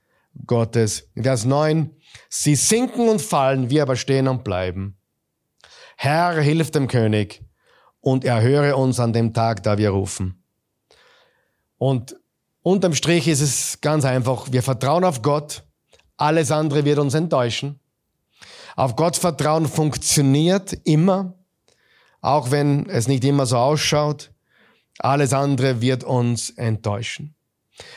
Gottes. 0.46 1.10
Vers 1.14 1.44
9. 1.44 1.94
Sie 2.28 2.56
sinken 2.56 3.08
und 3.08 3.22
fallen, 3.22 3.70
wir 3.70 3.82
aber 3.82 3.94
stehen 3.94 4.26
und 4.26 4.42
bleiben. 4.42 4.96
Herr, 5.96 6.40
hilf 6.40 6.72
dem 6.72 6.88
König 6.88 7.45
und 8.06 8.24
erhöre 8.24 8.76
uns 8.76 9.00
an 9.00 9.12
dem 9.12 9.34
Tag, 9.34 9.64
da 9.64 9.78
wir 9.78 9.90
rufen. 9.90 10.40
Und 11.76 12.14
unterm 12.62 12.94
Strich 12.94 13.26
ist 13.26 13.40
es 13.40 13.80
ganz 13.80 14.04
einfach, 14.04 14.46
wir 14.52 14.62
vertrauen 14.62 15.02
auf 15.02 15.22
Gott, 15.22 15.64
alles 16.16 16.52
andere 16.52 16.84
wird 16.84 17.00
uns 17.00 17.14
enttäuschen. 17.14 17.80
Auf 18.76 18.94
Gott 18.94 19.16
vertrauen 19.16 19.66
funktioniert 19.66 20.72
immer, 20.84 21.34
auch 22.20 22.52
wenn 22.52 22.88
es 22.88 23.08
nicht 23.08 23.24
immer 23.24 23.44
so 23.44 23.56
ausschaut. 23.56 24.30
Alles 25.00 25.32
andere 25.32 25.80
wird 25.80 26.04
uns 26.04 26.50
enttäuschen. 26.50 27.34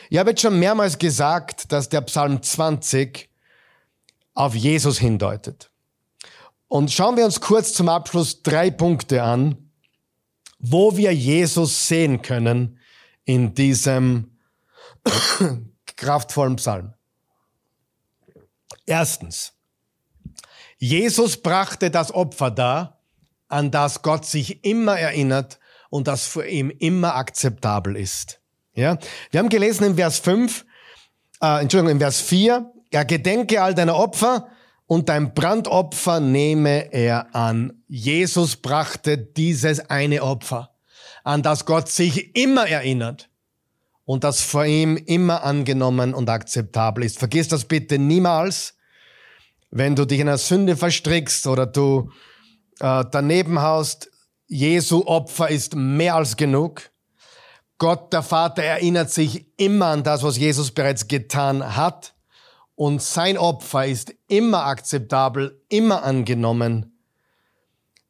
Ich 0.10 0.18
habe 0.18 0.32
jetzt 0.32 0.42
schon 0.42 0.58
mehrmals 0.58 0.98
gesagt, 0.98 1.72
dass 1.72 1.88
der 1.88 2.02
Psalm 2.02 2.42
20 2.42 3.30
auf 4.34 4.56
Jesus 4.56 4.98
hindeutet. 4.98 5.70
Und 6.68 6.92
schauen 6.92 7.16
wir 7.16 7.26
uns 7.26 7.42
kurz 7.42 7.74
zum 7.74 7.90
Abschluss 7.90 8.42
drei 8.42 8.72
Punkte 8.72 9.22
an, 9.22 9.69
wo 10.60 10.96
wir 10.98 11.14
Jesus 11.14 11.88
sehen 11.88 12.22
können 12.22 12.80
in 13.26 13.54
diesem 13.54 14.38
kraftvollen 15.96 16.58
Psalm. 16.58 16.94
Erstens, 18.86 19.54
Jesus 20.78 21.42
brachte 21.42 21.92
das 21.92 22.14
Opfer 22.14 22.52
dar, 22.52 23.02
an 23.48 23.72
das 23.72 24.02
Gott 24.02 24.26
sich 24.26 24.64
immer 24.64 24.98
erinnert 24.98 25.60
und 25.90 26.08
das 26.08 26.28
für 26.28 26.48
ihn 26.48 26.70
immer 26.70 27.16
akzeptabel 27.16 27.96
ist. 27.96 28.42
Ja, 28.74 28.98
wir 29.32 29.40
haben 29.40 29.50
gelesen 29.50 29.86
im 29.86 29.96
Vers 29.96 30.20
5, 30.20 30.66
äh, 31.42 31.62
Entschuldigung, 31.62 31.94
im 31.94 32.00
Vers 32.00 32.22
4, 32.22 32.72
er 32.92 33.06
gedenke 33.06 33.62
all 33.62 33.74
deiner 33.74 33.96
Opfer, 33.96 34.50
und 34.90 35.08
dein 35.08 35.36
Brandopfer 35.36 36.20
nehme 36.20 36.92
er 36.92 37.36
an. 37.36 37.84
Jesus 37.88 38.56
brachte 38.56 39.20
dieses 39.20 39.80
eine 39.92 40.24
Opfer, 40.24 40.72
an 41.24 41.44
das 41.44 41.66
Gott 41.66 41.90
sich 41.90 42.36
immer 42.36 42.68
erinnert 42.68 43.30
und 44.04 44.24
das 44.24 44.42
vor 44.42 44.66
ihm 44.66 44.98
immer 44.98 45.44
angenommen 45.44 46.16
und 46.16 46.28
akzeptabel 46.28 47.04
ist. 47.04 47.20
Vergiss 47.20 47.48
das 47.48 47.66
bitte 47.66 48.00
niemals, 48.00 48.78
wenn 49.70 49.96
du 49.96 50.06
dich 50.06 50.22
in 50.22 50.28
einer 50.28 50.40
Sünde 50.40 50.76
verstrickst 50.76 51.46
oder 51.46 51.68
du 51.68 52.10
äh, 52.80 53.06
daneben 53.12 53.62
haust. 53.62 54.10
Jesu 54.48 55.06
Opfer 55.06 55.50
ist 55.50 55.76
mehr 55.76 56.16
als 56.16 56.36
genug. 56.36 56.90
Gott, 57.78 58.12
der 58.12 58.24
Vater, 58.24 58.64
erinnert 58.64 59.12
sich 59.12 59.46
immer 59.56 59.86
an 59.86 60.02
das, 60.02 60.24
was 60.24 60.40
Jesus 60.40 60.72
bereits 60.72 61.08
getan 61.08 61.76
hat. 61.76 62.16
Und 62.80 63.02
sein 63.02 63.38
Opfer 63.38 63.88
ist 63.88 64.16
immer 64.30 64.64
akzeptabel, 64.64 65.62
immer 65.68 66.04
angenommen. 66.04 66.98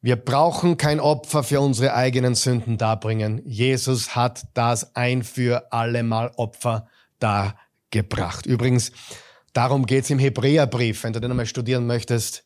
Wir 0.00 0.14
brauchen 0.14 0.76
kein 0.76 1.00
Opfer 1.00 1.42
für 1.42 1.60
unsere 1.60 1.92
eigenen 1.92 2.36
Sünden 2.36 2.78
darbringen. 2.78 3.42
Jesus 3.44 4.14
hat 4.14 4.44
das 4.54 4.94
ein 4.94 5.24
für 5.24 5.72
allemal 5.72 6.30
Opfer 6.36 6.86
dargebracht. 7.18 8.46
Übrigens, 8.46 8.92
darum 9.54 9.86
geht's 9.86 10.08
im 10.08 10.20
Hebräerbrief, 10.20 11.02
wenn 11.02 11.14
du 11.14 11.20
den 11.20 11.32
einmal 11.32 11.46
studieren 11.46 11.88
möchtest. 11.88 12.44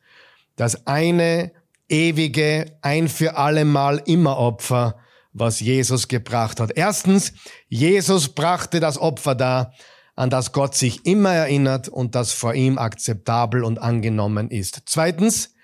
Das 0.57 0.87
eine 0.87 1.53
ewige, 1.91 2.79
ein 2.81 3.11
für 3.11 3.37
allemal 3.37 4.01
immer 4.07 4.39
Opfer, 4.39 4.97
was 5.35 5.61
Jesus 5.61 6.09
gebracht 6.09 6.59
hat. 6.59 6.73
Erstens, 6.75 7.35
Jesus 7.69 8.31
brachte 8.31 8.81
das 8.81 8.97
Opfer 8.97 9.35
dar, 9.35 9.75
an 10.17 10.31
das 10.31 10.53
Gott 10.53 10.75
sich 10.75 11.07
immer 11.07 11.33
erinnert 11.33 11.89
und 11.89 12.15
das 12.15 12.33
vor 12.33 12.55
ihm 12.55 12.79
akzeptabel 12.79 13.65
und 13.65 13.79
angenommen 13.79 14.51
ist. 14.51 14.83
Zweitens, 14.87 15.55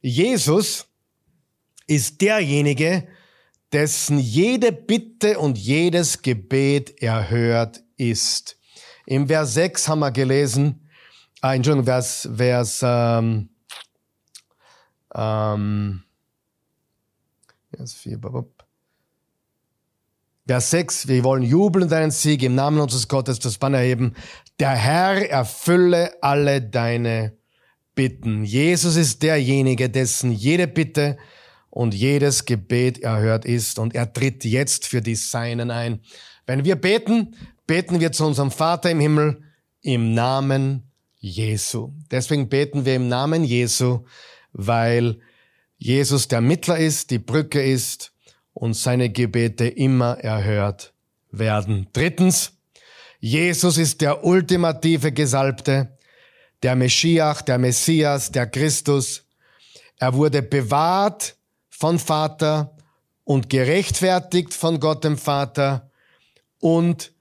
Jesus 0.00 0.86
ist 1.86 2.20
derjenige, 2.20 3.08
dessen 3.72 4.18
jede 4.18 4.72
Bitte 4.72 5.38
und 5.38 5.58
jedes 5.58 6.22
Gebet 6.22 7.02
erhört 7.02 7.82
ist. 7.96 8.58
Im 9.06 9.26
Vers 9.26 9.54
6 9.54 9.88
haben 9.88 10.00
wir 10.00 10.10
gelesen, 10.10 10.88
ah, 11.40 11.54
Entschuldigung, 11.54 11.86
Vers, 11.86 12.28
Vers, 12.36 12.80
ähm, 12.82 13.48
ähm, 15.14 16.02
Vers 17.74 17.94
4, 17.94 18.18
Vers 20.48 20.70
6, 20.70 21.08
wir 21.08 21.24
wollen 21.24 21.42
jubeln 21.42 21.90
deinen 21.90 22.10
Sieg 22.10 22.42
im 22.42 22.54
Namen 22.54 22.80
unseres 22.80 23.06
Gottes 23.06 23.38
das 23.38 23.58
Banner 23.58 23.80
heben. 23.80 24.14
Der 24.58 24.70
Herr 24.70 25.28
erfülle 25.28 26.10
alle 26.22 26.62
deine 26.62 27.36
Bitten. 27.94 28.44
Jesus 28.44 28.96
ist 28.96 29.22
derjenige, 29.22 29.90
dessen 29.90 30.32
jede 30.32 30.66
Bitte 30.66 31.18
und 31.68 31.92
jedes 31.92 32.46
Gebet 32.46 32.98
erhört 33.00 33.44
ist 33.44 33.78
und 33.78 33.94
er 33.94 34.10
tritt 34.10 34.42
jetzt 34.46 34.86
für 34.86 35.02
die 35.02 35.16
Seinen 35.16 35.70
ein. 35.70 36.00
Wenn 36.46 36.64
wir 36.64 36.76
beten, 36.76 37.36
beten 37.66 38.00
wir 38.00 38.12
zu 38.12 38.24
unserem 38.24 38.50
Vater 38.50 38.90
im 38.90 39.00
Himmel 39.00 39.42
im 39.82 40.14
Namen 40.14 40.90
Jesu. 41.18 41.92
Deswegen 42.10 42.48
beten 42.48 42.86
wir 42.86 42.96
im 42.96 43.08
Namen 43.08 43.44
Jesu, 43.44 44.06
weil 44.52 45.18
Jesus 45.76 46.26
der 46.26 46.40
Mittler 46.40 46.78
ist, 46.78 47.10
die 47.10 47.18
Brücke 47.18 47.62
ist 47.62 48.14
und 48.58 48.74
seine 48.74 49.08
Gebete 49.08 49.68
immer 49.68 50.18
erhört 50.18 50.92
werden. 51.30 51.86
Drittens, 51.92 52.58
Jesus 53.20 53.78
ist 53.78 54.00
der 54.00 54.24
ultimative 54.24 55.12
Gesalbte, 55.12 55.96
der 56.64 56.74
Meschiach, 56.74 57.42
der 57.42 57.58
Messias, 57.58 58.32
der 58.32 58.48
Christus. 58.48 59.24
Er 59.98 60.12
wurde 60.14 60.42
bewahrt 60.42 61.36
von 61.70 62.00
Vater 62.00 62.76
und 63.22 63.48
gerechtfertigt 63.48 64.52
von 64.52 64.80
Gott 64.80 65.04
dem 65.04 65.18
Vater 65.18 65.92
und 66.58 67.12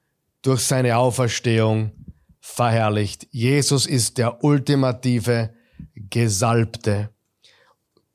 durch 0.41 0.61
seine 0.61 0.97
Auferstehung 0.97 1.91
verherrlicht. 2.39 3.27
Jesus 3.29 3.85
ist 3.85 4.17
der 4.17 4.43
ultimative 4.43 5.53
Gesalbte, 5.93 7.11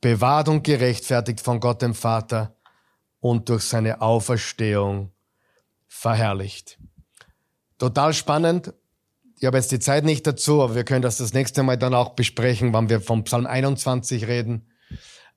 bewahrt 0.01 0.49
und 0.49 0.65
gerechtfertigt 0.65 1.41
von 1.41 1.61
Gott 1.61 1.83
dem 1.83 1.95
Vater 1.95 2.57
und 3.23 3.49
durch 3.49 3.63
seine 3.63 4.03
Auferstehung 4.03 5.13
verherrlicht. 5.87 6.77
Total 7.79 8.13
spannend. 8.13 8.75
Ich 9.39 9.47
habe 9.47 9.57
jetzt 9.57 9.71
die 9.71 9.79
Zeit 9.79 10.05
nicht 10.05 10.27
dazu, 10.27 10.61
aber 10.61 10.75
wir 10.75 10.85
können 10.85 11.03
das 11.03 11.19
das 11.19 11.33
nächste 11.33 11.63
Mal 11.63 11.79
dann 11.79 11.95
auch 11.95 12.11
besprechen, 12.11 12.73
wann 12.73 12.91
wir 12.91 13.01
vom 13.01 13.23
Psalm 13.25 13.47
21 13.47 14.27
reden. 14.27 14.67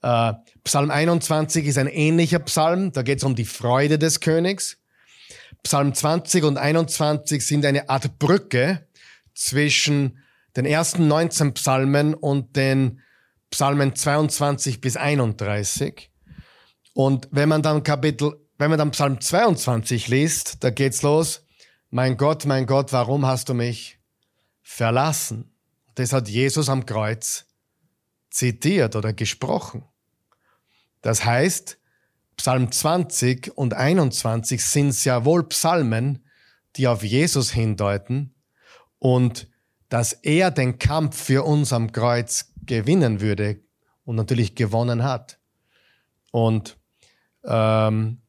Äh, 0.02 0.34
Psalm 0.64 0.90
21 0.90 1.68
ist 1.68 1.78
ein 1.78 1.88
ähnlicher 1.88 2.40
Psalm, 2.40 2.92
da 2.92 3.04
geht 3.04 3.20
es 3.20 3.24
um 3.24 3.36
die 3.36 3.46
Freude 3.46 4.00
des 4.00 4.20
Königs. 4.20 4.78
Psalm 5.62 5.94
20 5.94 6.44
und 6.44 6.58
21 6.58 7.46
sind 7.46 7.66
eine 7.66 7.90
Art 7.90 8.18
Brücke 8.18 8.88
zwischen 9.36 10.24
den 10.56 10.66
ersten 10.66 11.08
19 11.08 11.54
Psalmen 11.54 12.16
und 12.16 12.56
den 12.56 13.02
Psalmen 13.52 13.96
22 13.96 14.82
bis 14.82 14.98
31. 14.98 16.10
Und 16.96 17.28
wenn 17.32 17.50
man 17.50 17.62
dann 17.62 17.84
Kapitel, 17.84 18.40
wenn 18.58 18.70
man 18.70 18.80
dann 18.80 18.92
Psalm 18.92 19.20
22 19.20 20.08
liest, 20.08 20.64
da 20.64 20.70
geht's 20.70 21.02
los. 21.02 21.46
Mein 21.90 22.16
Gott, 22.16 22.46
mein 22.46 22.66
Gott, 22.66 22.94
warum 22.94 23.26
hast 23.26 23.50
du 23.50 23.54
mich 23.54 24.00
verlassen? 24.62 25.52
Das 25.96 26.14
hat 26.14 26.30
Jesus 26.30 26.70
am 26.70 26.86
Kreuz 26.86 27.48
zitiert 28.30 28.96
oder 28.96 29.12
gesprochen. 29.12 29.84
Das 31.02 31.26
heißt, 31.26 31.78
Psalm 32.38 32.72
20 32.72 33.58
und 33.58 33.74
21 33.74 34.64
sind 34.64 34.94
sehr 34.94 35.26
wohl 35.26 35.50
Psalmen, 35.50 36.26
die 36.78 36.88
auf 36.88 37.04
Jesus 37.04 37.52
hindeuten 37.52 38.36
und 39.00 39.50
dass 39.90 40.14
er 40.14 40.50
den 40.50 40.80
Kampf 40.80 41.22
für 41.22 41.44
uns 41.44 41.74
am 41.74 41.92
Kreuz 41.92 42.54
gewinnen 42.66 43.20
würde 43.20 43.60
und 44.06 44.16
natürlich 44.16 44.56
gewonnen 44.56 45.04
hat. 45.04 45.40
Und 46.32 46.78
ähm, 47.48 48.22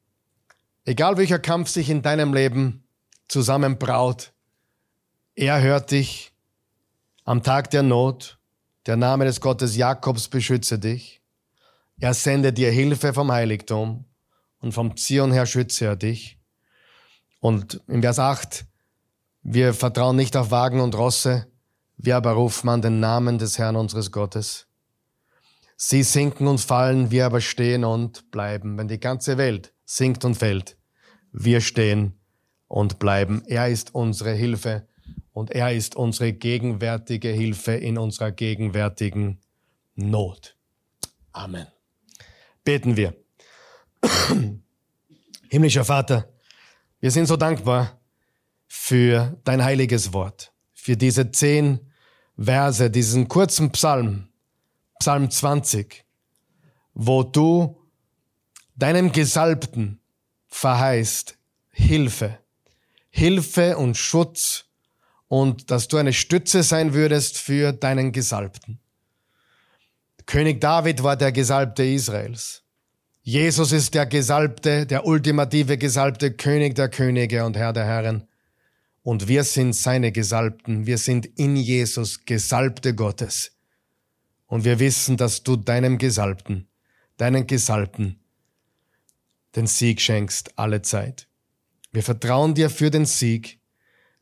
egal 0.84 1.16
welcher 1.16 1.38
Kampf 1.38 1.68
sich 1.68 1.90
in 1.90 2.02
deinem 2.02 2.34
Leben 2.34 2.84
zusammenbraut, 3.28 4.32
er 5.34 5.60
hört 5.60 5.90
dich 5.90 6.32
am 7.24 7.42
Tag 7.42 7.70
der 7.70 7.82
Not. 7.82 8.38
Der 8.86 8.96
Name 8.96 9.24
des 9.24 9.40
Gottes 9.40 9.76
Jakobs 9.76 10.28
beschütze 10.28 10.78
dich. 10.78 11.20
Er 11.98 12.14
sende 12.14 12.52
dir 12.52 12.70
Hilfe 12.70 13.12
vom 13.12 13.32
Heiligtum 13.32 14.04
und 14.60 14.72
vom 14.72 14.96
Zion 14.96 15.32
her 15.32 15.46
schütze 15.46 15.86
er 15.86 15.96
dich. 15.96 16.38
Und 17.40 17.80
im 17.88 18.02
Vers 18.02 18.18
8, 18.18 18.64
wir 19.42 19.74
vertrauen 19.74 20.16
nicht 20.16 20.36
auf 20.36 20.50
Wagen 20.50 20.80
und 20.80 20.94
Rosse, 20.94 21.46
wir 21.96 22.16
aber 22.16 22.32
rufen 22.32 22.68
an 22.68 22.82
den 22.82 23.00
Namen 23.00 23.38
des 23.38 23.58
Herrn 23.58 23.76
unseres 23.76 24.12
Gottes. 24.12 24.65
Sie 25.76 26.02
sinken 26.02 26.46
und 26.46 26.60
fallen, 26.60 27.10
wir 27.10 27.26
aber 27.26 27.42
stehen 27.42 27.84
und 27.84 28.30
bleiben. 28.30 28.78
Wenn 28.78 28.88
die 28.88 28.98
ganze 28.98 29.36
Welt 29.36 29.74
sinkt 29.84 30.24
und 30.24 30.34
fällt, 30.34 30.78
wir 31.32 31.60
stehen 31.60 32.18
und 32.66 32.98
bleiben. 32.98 33.42
Er 33.46 33.68
ist 33.68 33.94
unsere 33.94 34.32
Hilfe 34.32 34.88
und 35.32 35.50
er 35.50 35.72
ist 35.72 35.94
unsere 35.94 36.32
gegenwärtige 36.32 37.28
Hilfe 37.28 37.72
in 37.72 37.98
unserer 37.98 38.32
gegenwärtigen 38.32 39.40
Not. 39.94 40.56
Amen. 41.32 41.66
Beten 42.64 42.96
wir. 42.96 43.14
Himmlischer 45.50 45.84
Vater, 45.84 46.32
wir 47.00 47.10
sind 47.10 47.26
so 47.26 47.36
dankbar 47.36 48.00
für 48.66 49.38
dein 49.44 49.62
heiliges 49.62 50.12
Wort, 50.12 50.52
für 50.72 50.96
diese 50.96 51.30
zehn 51.30 51.92
Verse, 52.38 52.90
diesen 52.90 53.28
kurzen 53.28 53.70
Psalm, 53.72 54.28
Psalm 54.98 55.30
20, 55.30 56.04
wo 56.94 57.22
du 57.22 57.80
deinem 58.74 59.12
Gesalbten 59.12 60.00
verheißt 60.48 61.38
Hilfe, 61.70 62.38
Hilfe 63.10 63.76
und 63.76 63.96
Schutz 63.96 64.64
und 65.28 65.70
dass 65.70 65.88
du 65.88 65.96
eine 65.96 66.12
Stütze 66.12 66.62
sein 66.62 66.94
würdest 66.94 67.38
für 67.38 67.72
deinen 67.72 68.12
Gesalbten. 68.12 68.80
König 70.24 70.60
David 70.60 71.02
war 71.02 71.16
der 71.16 71.32
Gesalbte 71.32 71.84
Israels. 71.84 72.62
Jesus 73.22 73.72
ist 73.72 73.94
der 73.94 74.06
Gesalbte, 74.06 74.86
der 74.86 75.04
ultimative 75.04 75.78
Gesalbte, 75.78 76.32
König 76.32 76.74
der 76.74 76.88
Könige 76.88 77.44
und 77.44 77.56
Herr 77.56 77.72
der 77.72 77.84
Herren. 77.84 78.28
Und 79.02 79.28
wir 79.28 79.44
sind 79.44 79.72
seine 79.74 80.12
Gesalbten. 80.12 80.86
Wir 80.86 80.98
sind 80.98 81.26
in 81.26 81.56
Jesus 81.56 82.24
Gesalbte 82.24 82.94
Gottes. 82.94 83.55
Und 84.46 84.64
wir 84.64 84.78
wissen, 84.78 85.16
dass 85.16 85.42
du 85.42 85.56
deinem 85.56 85.98
Gesalbten, 85.98 86.68
deinen 87.16 87.46
Gesalbten, 87.46 88.20
den 89.56 89.66
Sieg 89.66 90.00
schenkst 90.00 90.58
alle 90.58 90.82
Zeit. 90.82 91.28
Wir 91.92 92.02
vertrauen 92.02 92.54
dir 92.54 92.70
für 92.70 92.90
den 92.90 93.06
Sieg. 93.06 93.58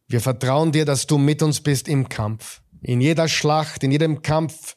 Wir 0.07 0.21
vertrauen 0.21 0.71
dir, 0.73 0.85
dass 0.85 1.07
du 1.07 1.19
mit 1.19 1.43
uns 1.43 1.61
bist 1.61 1.89
im 1.89 2.09
Kampf. 2.09 2.63
In 2.81 3.01
jeder 3.01 3.27
Schlacht, 3.27 3.83
in 3.83 3.91
jedem 3.91 4.23
Kampf, 4.23 4.77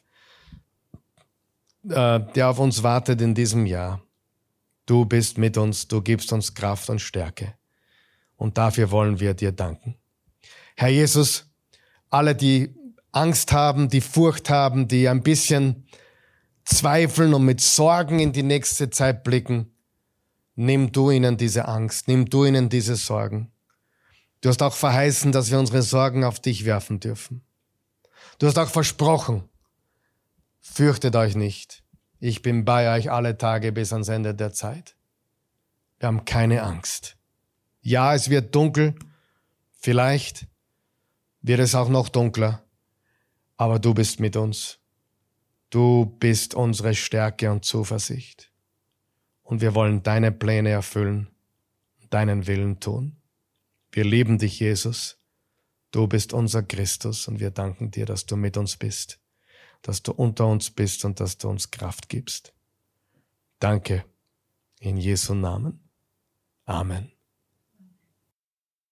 äh, 1.88 2.20
der 2.34 2.48
auf 2.48 2.58
uns 2.58 2.82
wartet 2.82 3.20
in 3.20 3.34
diesem 3.34 3.66
Jahr. 3.66 4.02
Du 4.86 5.04
bist 5.04 5.38
mit 5.38 5.56
uns, 5.56 5.86
du 5.86 6.02
gibst 6.02 6.32
uns 6.32 6.54
Kraft 6.54 6.90
und 6.90 6.98
Stärke. 6.98 7.54
Und 8.36 8.58
dafür 8.58 8.90
wollen 8.90 9.20
wir 9.20 9.34
dir 9.34 9.52
danken. 9.52 9.96
Herr 10.76 10.88
Jesus, 10.88 11.44
alle, 12.10 12.34
die 12.34 12.74
Angst 13.12 13.52
haben, 13.52 13.88
die 13.88 14.00
Furcht 14.00 14.50
haben, 14.50 14.88
die 14.88 15.08
ein 15.08 15.22
bisschen 15.22 15.86
zweifeln 16.64 17.34
und 17.34 17.44
mit 17.44 17.60
Sorgen 17.60 18.18
in 18.18 18.32
die 18.32 18.42
nächste 18.42 18.90
Zeit 18.90 19.24
blicken, 19.24 19.72
nimm 20.54 20.92
du 20.92 21.10
ihnen 21.10 21.36
diese 21.36 21.66
Angst, 21.66 22.08
nimm 22.08 22.26
du 22.26 22.44
ihnen 22.44 22.68
diese 22.68 22.96
Sorgen. 22.96 23.50
Du 24.40 24.48
hast 24.48 24.62
auch 24.62 24.74
verheißen, 24.74 25.32
dass 25.32 25.50
wir 25.50 25.58
unsere 25.58 25.82
Sorgen 25.82 26.24
auf 26.24 26.40
dich 26.40 26.64
werfen 26.64 27.00
dürfen. 27.00 27.42
Du 28.38 28.46
hast 28.46 28.58
auch 28.58 28.68
versprochen, 28.68 29.48
fürchtet 30.60 31.16
euch 31.16 31.34
nicht, 31.34 31.82
ich 32.20 32.42
bin 32.42 32.64
bei 32.64 32.94
euch 32.96 33.10
alle 33.10 33.38
Tage 33.38 33.72
bis 33.72 33.92
ans 33.92 34.08
Ende 34.08 34.34
der 34.34 34.52
Zeit. 34.52 34.96
Wir 35.98 36.08
haben 36.08 36.24
keine 36.24 36.62
Angst. 36.62 37.16
Ja, 37.80 38.14
es 38.14 38.28
wird 38.28 38.54
dunkel, 38.54 38.94
vielleicht 39.72 40.46
wird 41.40 41.60
es 41.60 41.74
auch 41.74 41.88
noch 41.88 42.08
dunkler, 42.08 42.62
aber 43.58 43.78
du 43.78 43.92
bist 43.92 44.20
mit 44.20 44.36
uns. 44.36 44.78
Du 45.68 46.06
bist 46.18 46.54
unsere 46.54 46.94
Stärke 46.94 47.50
und 47.50 47.64
Zuversicht. 47.64 48.50
Und 49.42 49.60
wir 49.60 49.74
wollen 49.74 50.02
deine 50.02 50.32
Pläne 50.32 50.70
erfüllen, 50.70 51.28
deinen 52.08 52.46
Willen 52.46 52.80
tun. 52.80 53.16
Wir 53.92 54.04
lieben 54.04 54.38
dich, 54.38 54.60
Jesus. 54.60 55.18
Du 55.90 56.06
bist 56.06 56.32
unser 56.32 56.62
Christus 56.62 57.28
und 57.28 57.40
wir 57.40 57.50
danken 57.50 57.90
dir, 57.90 58.06
dass 58.06 58.24
du 58.26 58.36
mit 58.36 58.56
uns 58.56 58.76
bist, 58.76 59.20
dass 59.82 60.02
du 60.02 60.12
unter 60.12 60.46
uns 60.46 60.70
bist 60.70 61.04
und 61.04 61.20
dass 61.20 61.36
du 61.36 61.48
uns 61.48 61.70
Kraft 61.70 62.08
gibst. 62.08 62.54
Danke. 63.58 64.04
In 64.80 64.96
Jesu 64.96 65.34
Namen. 65.34 65.90
Amen. 66.64 67.17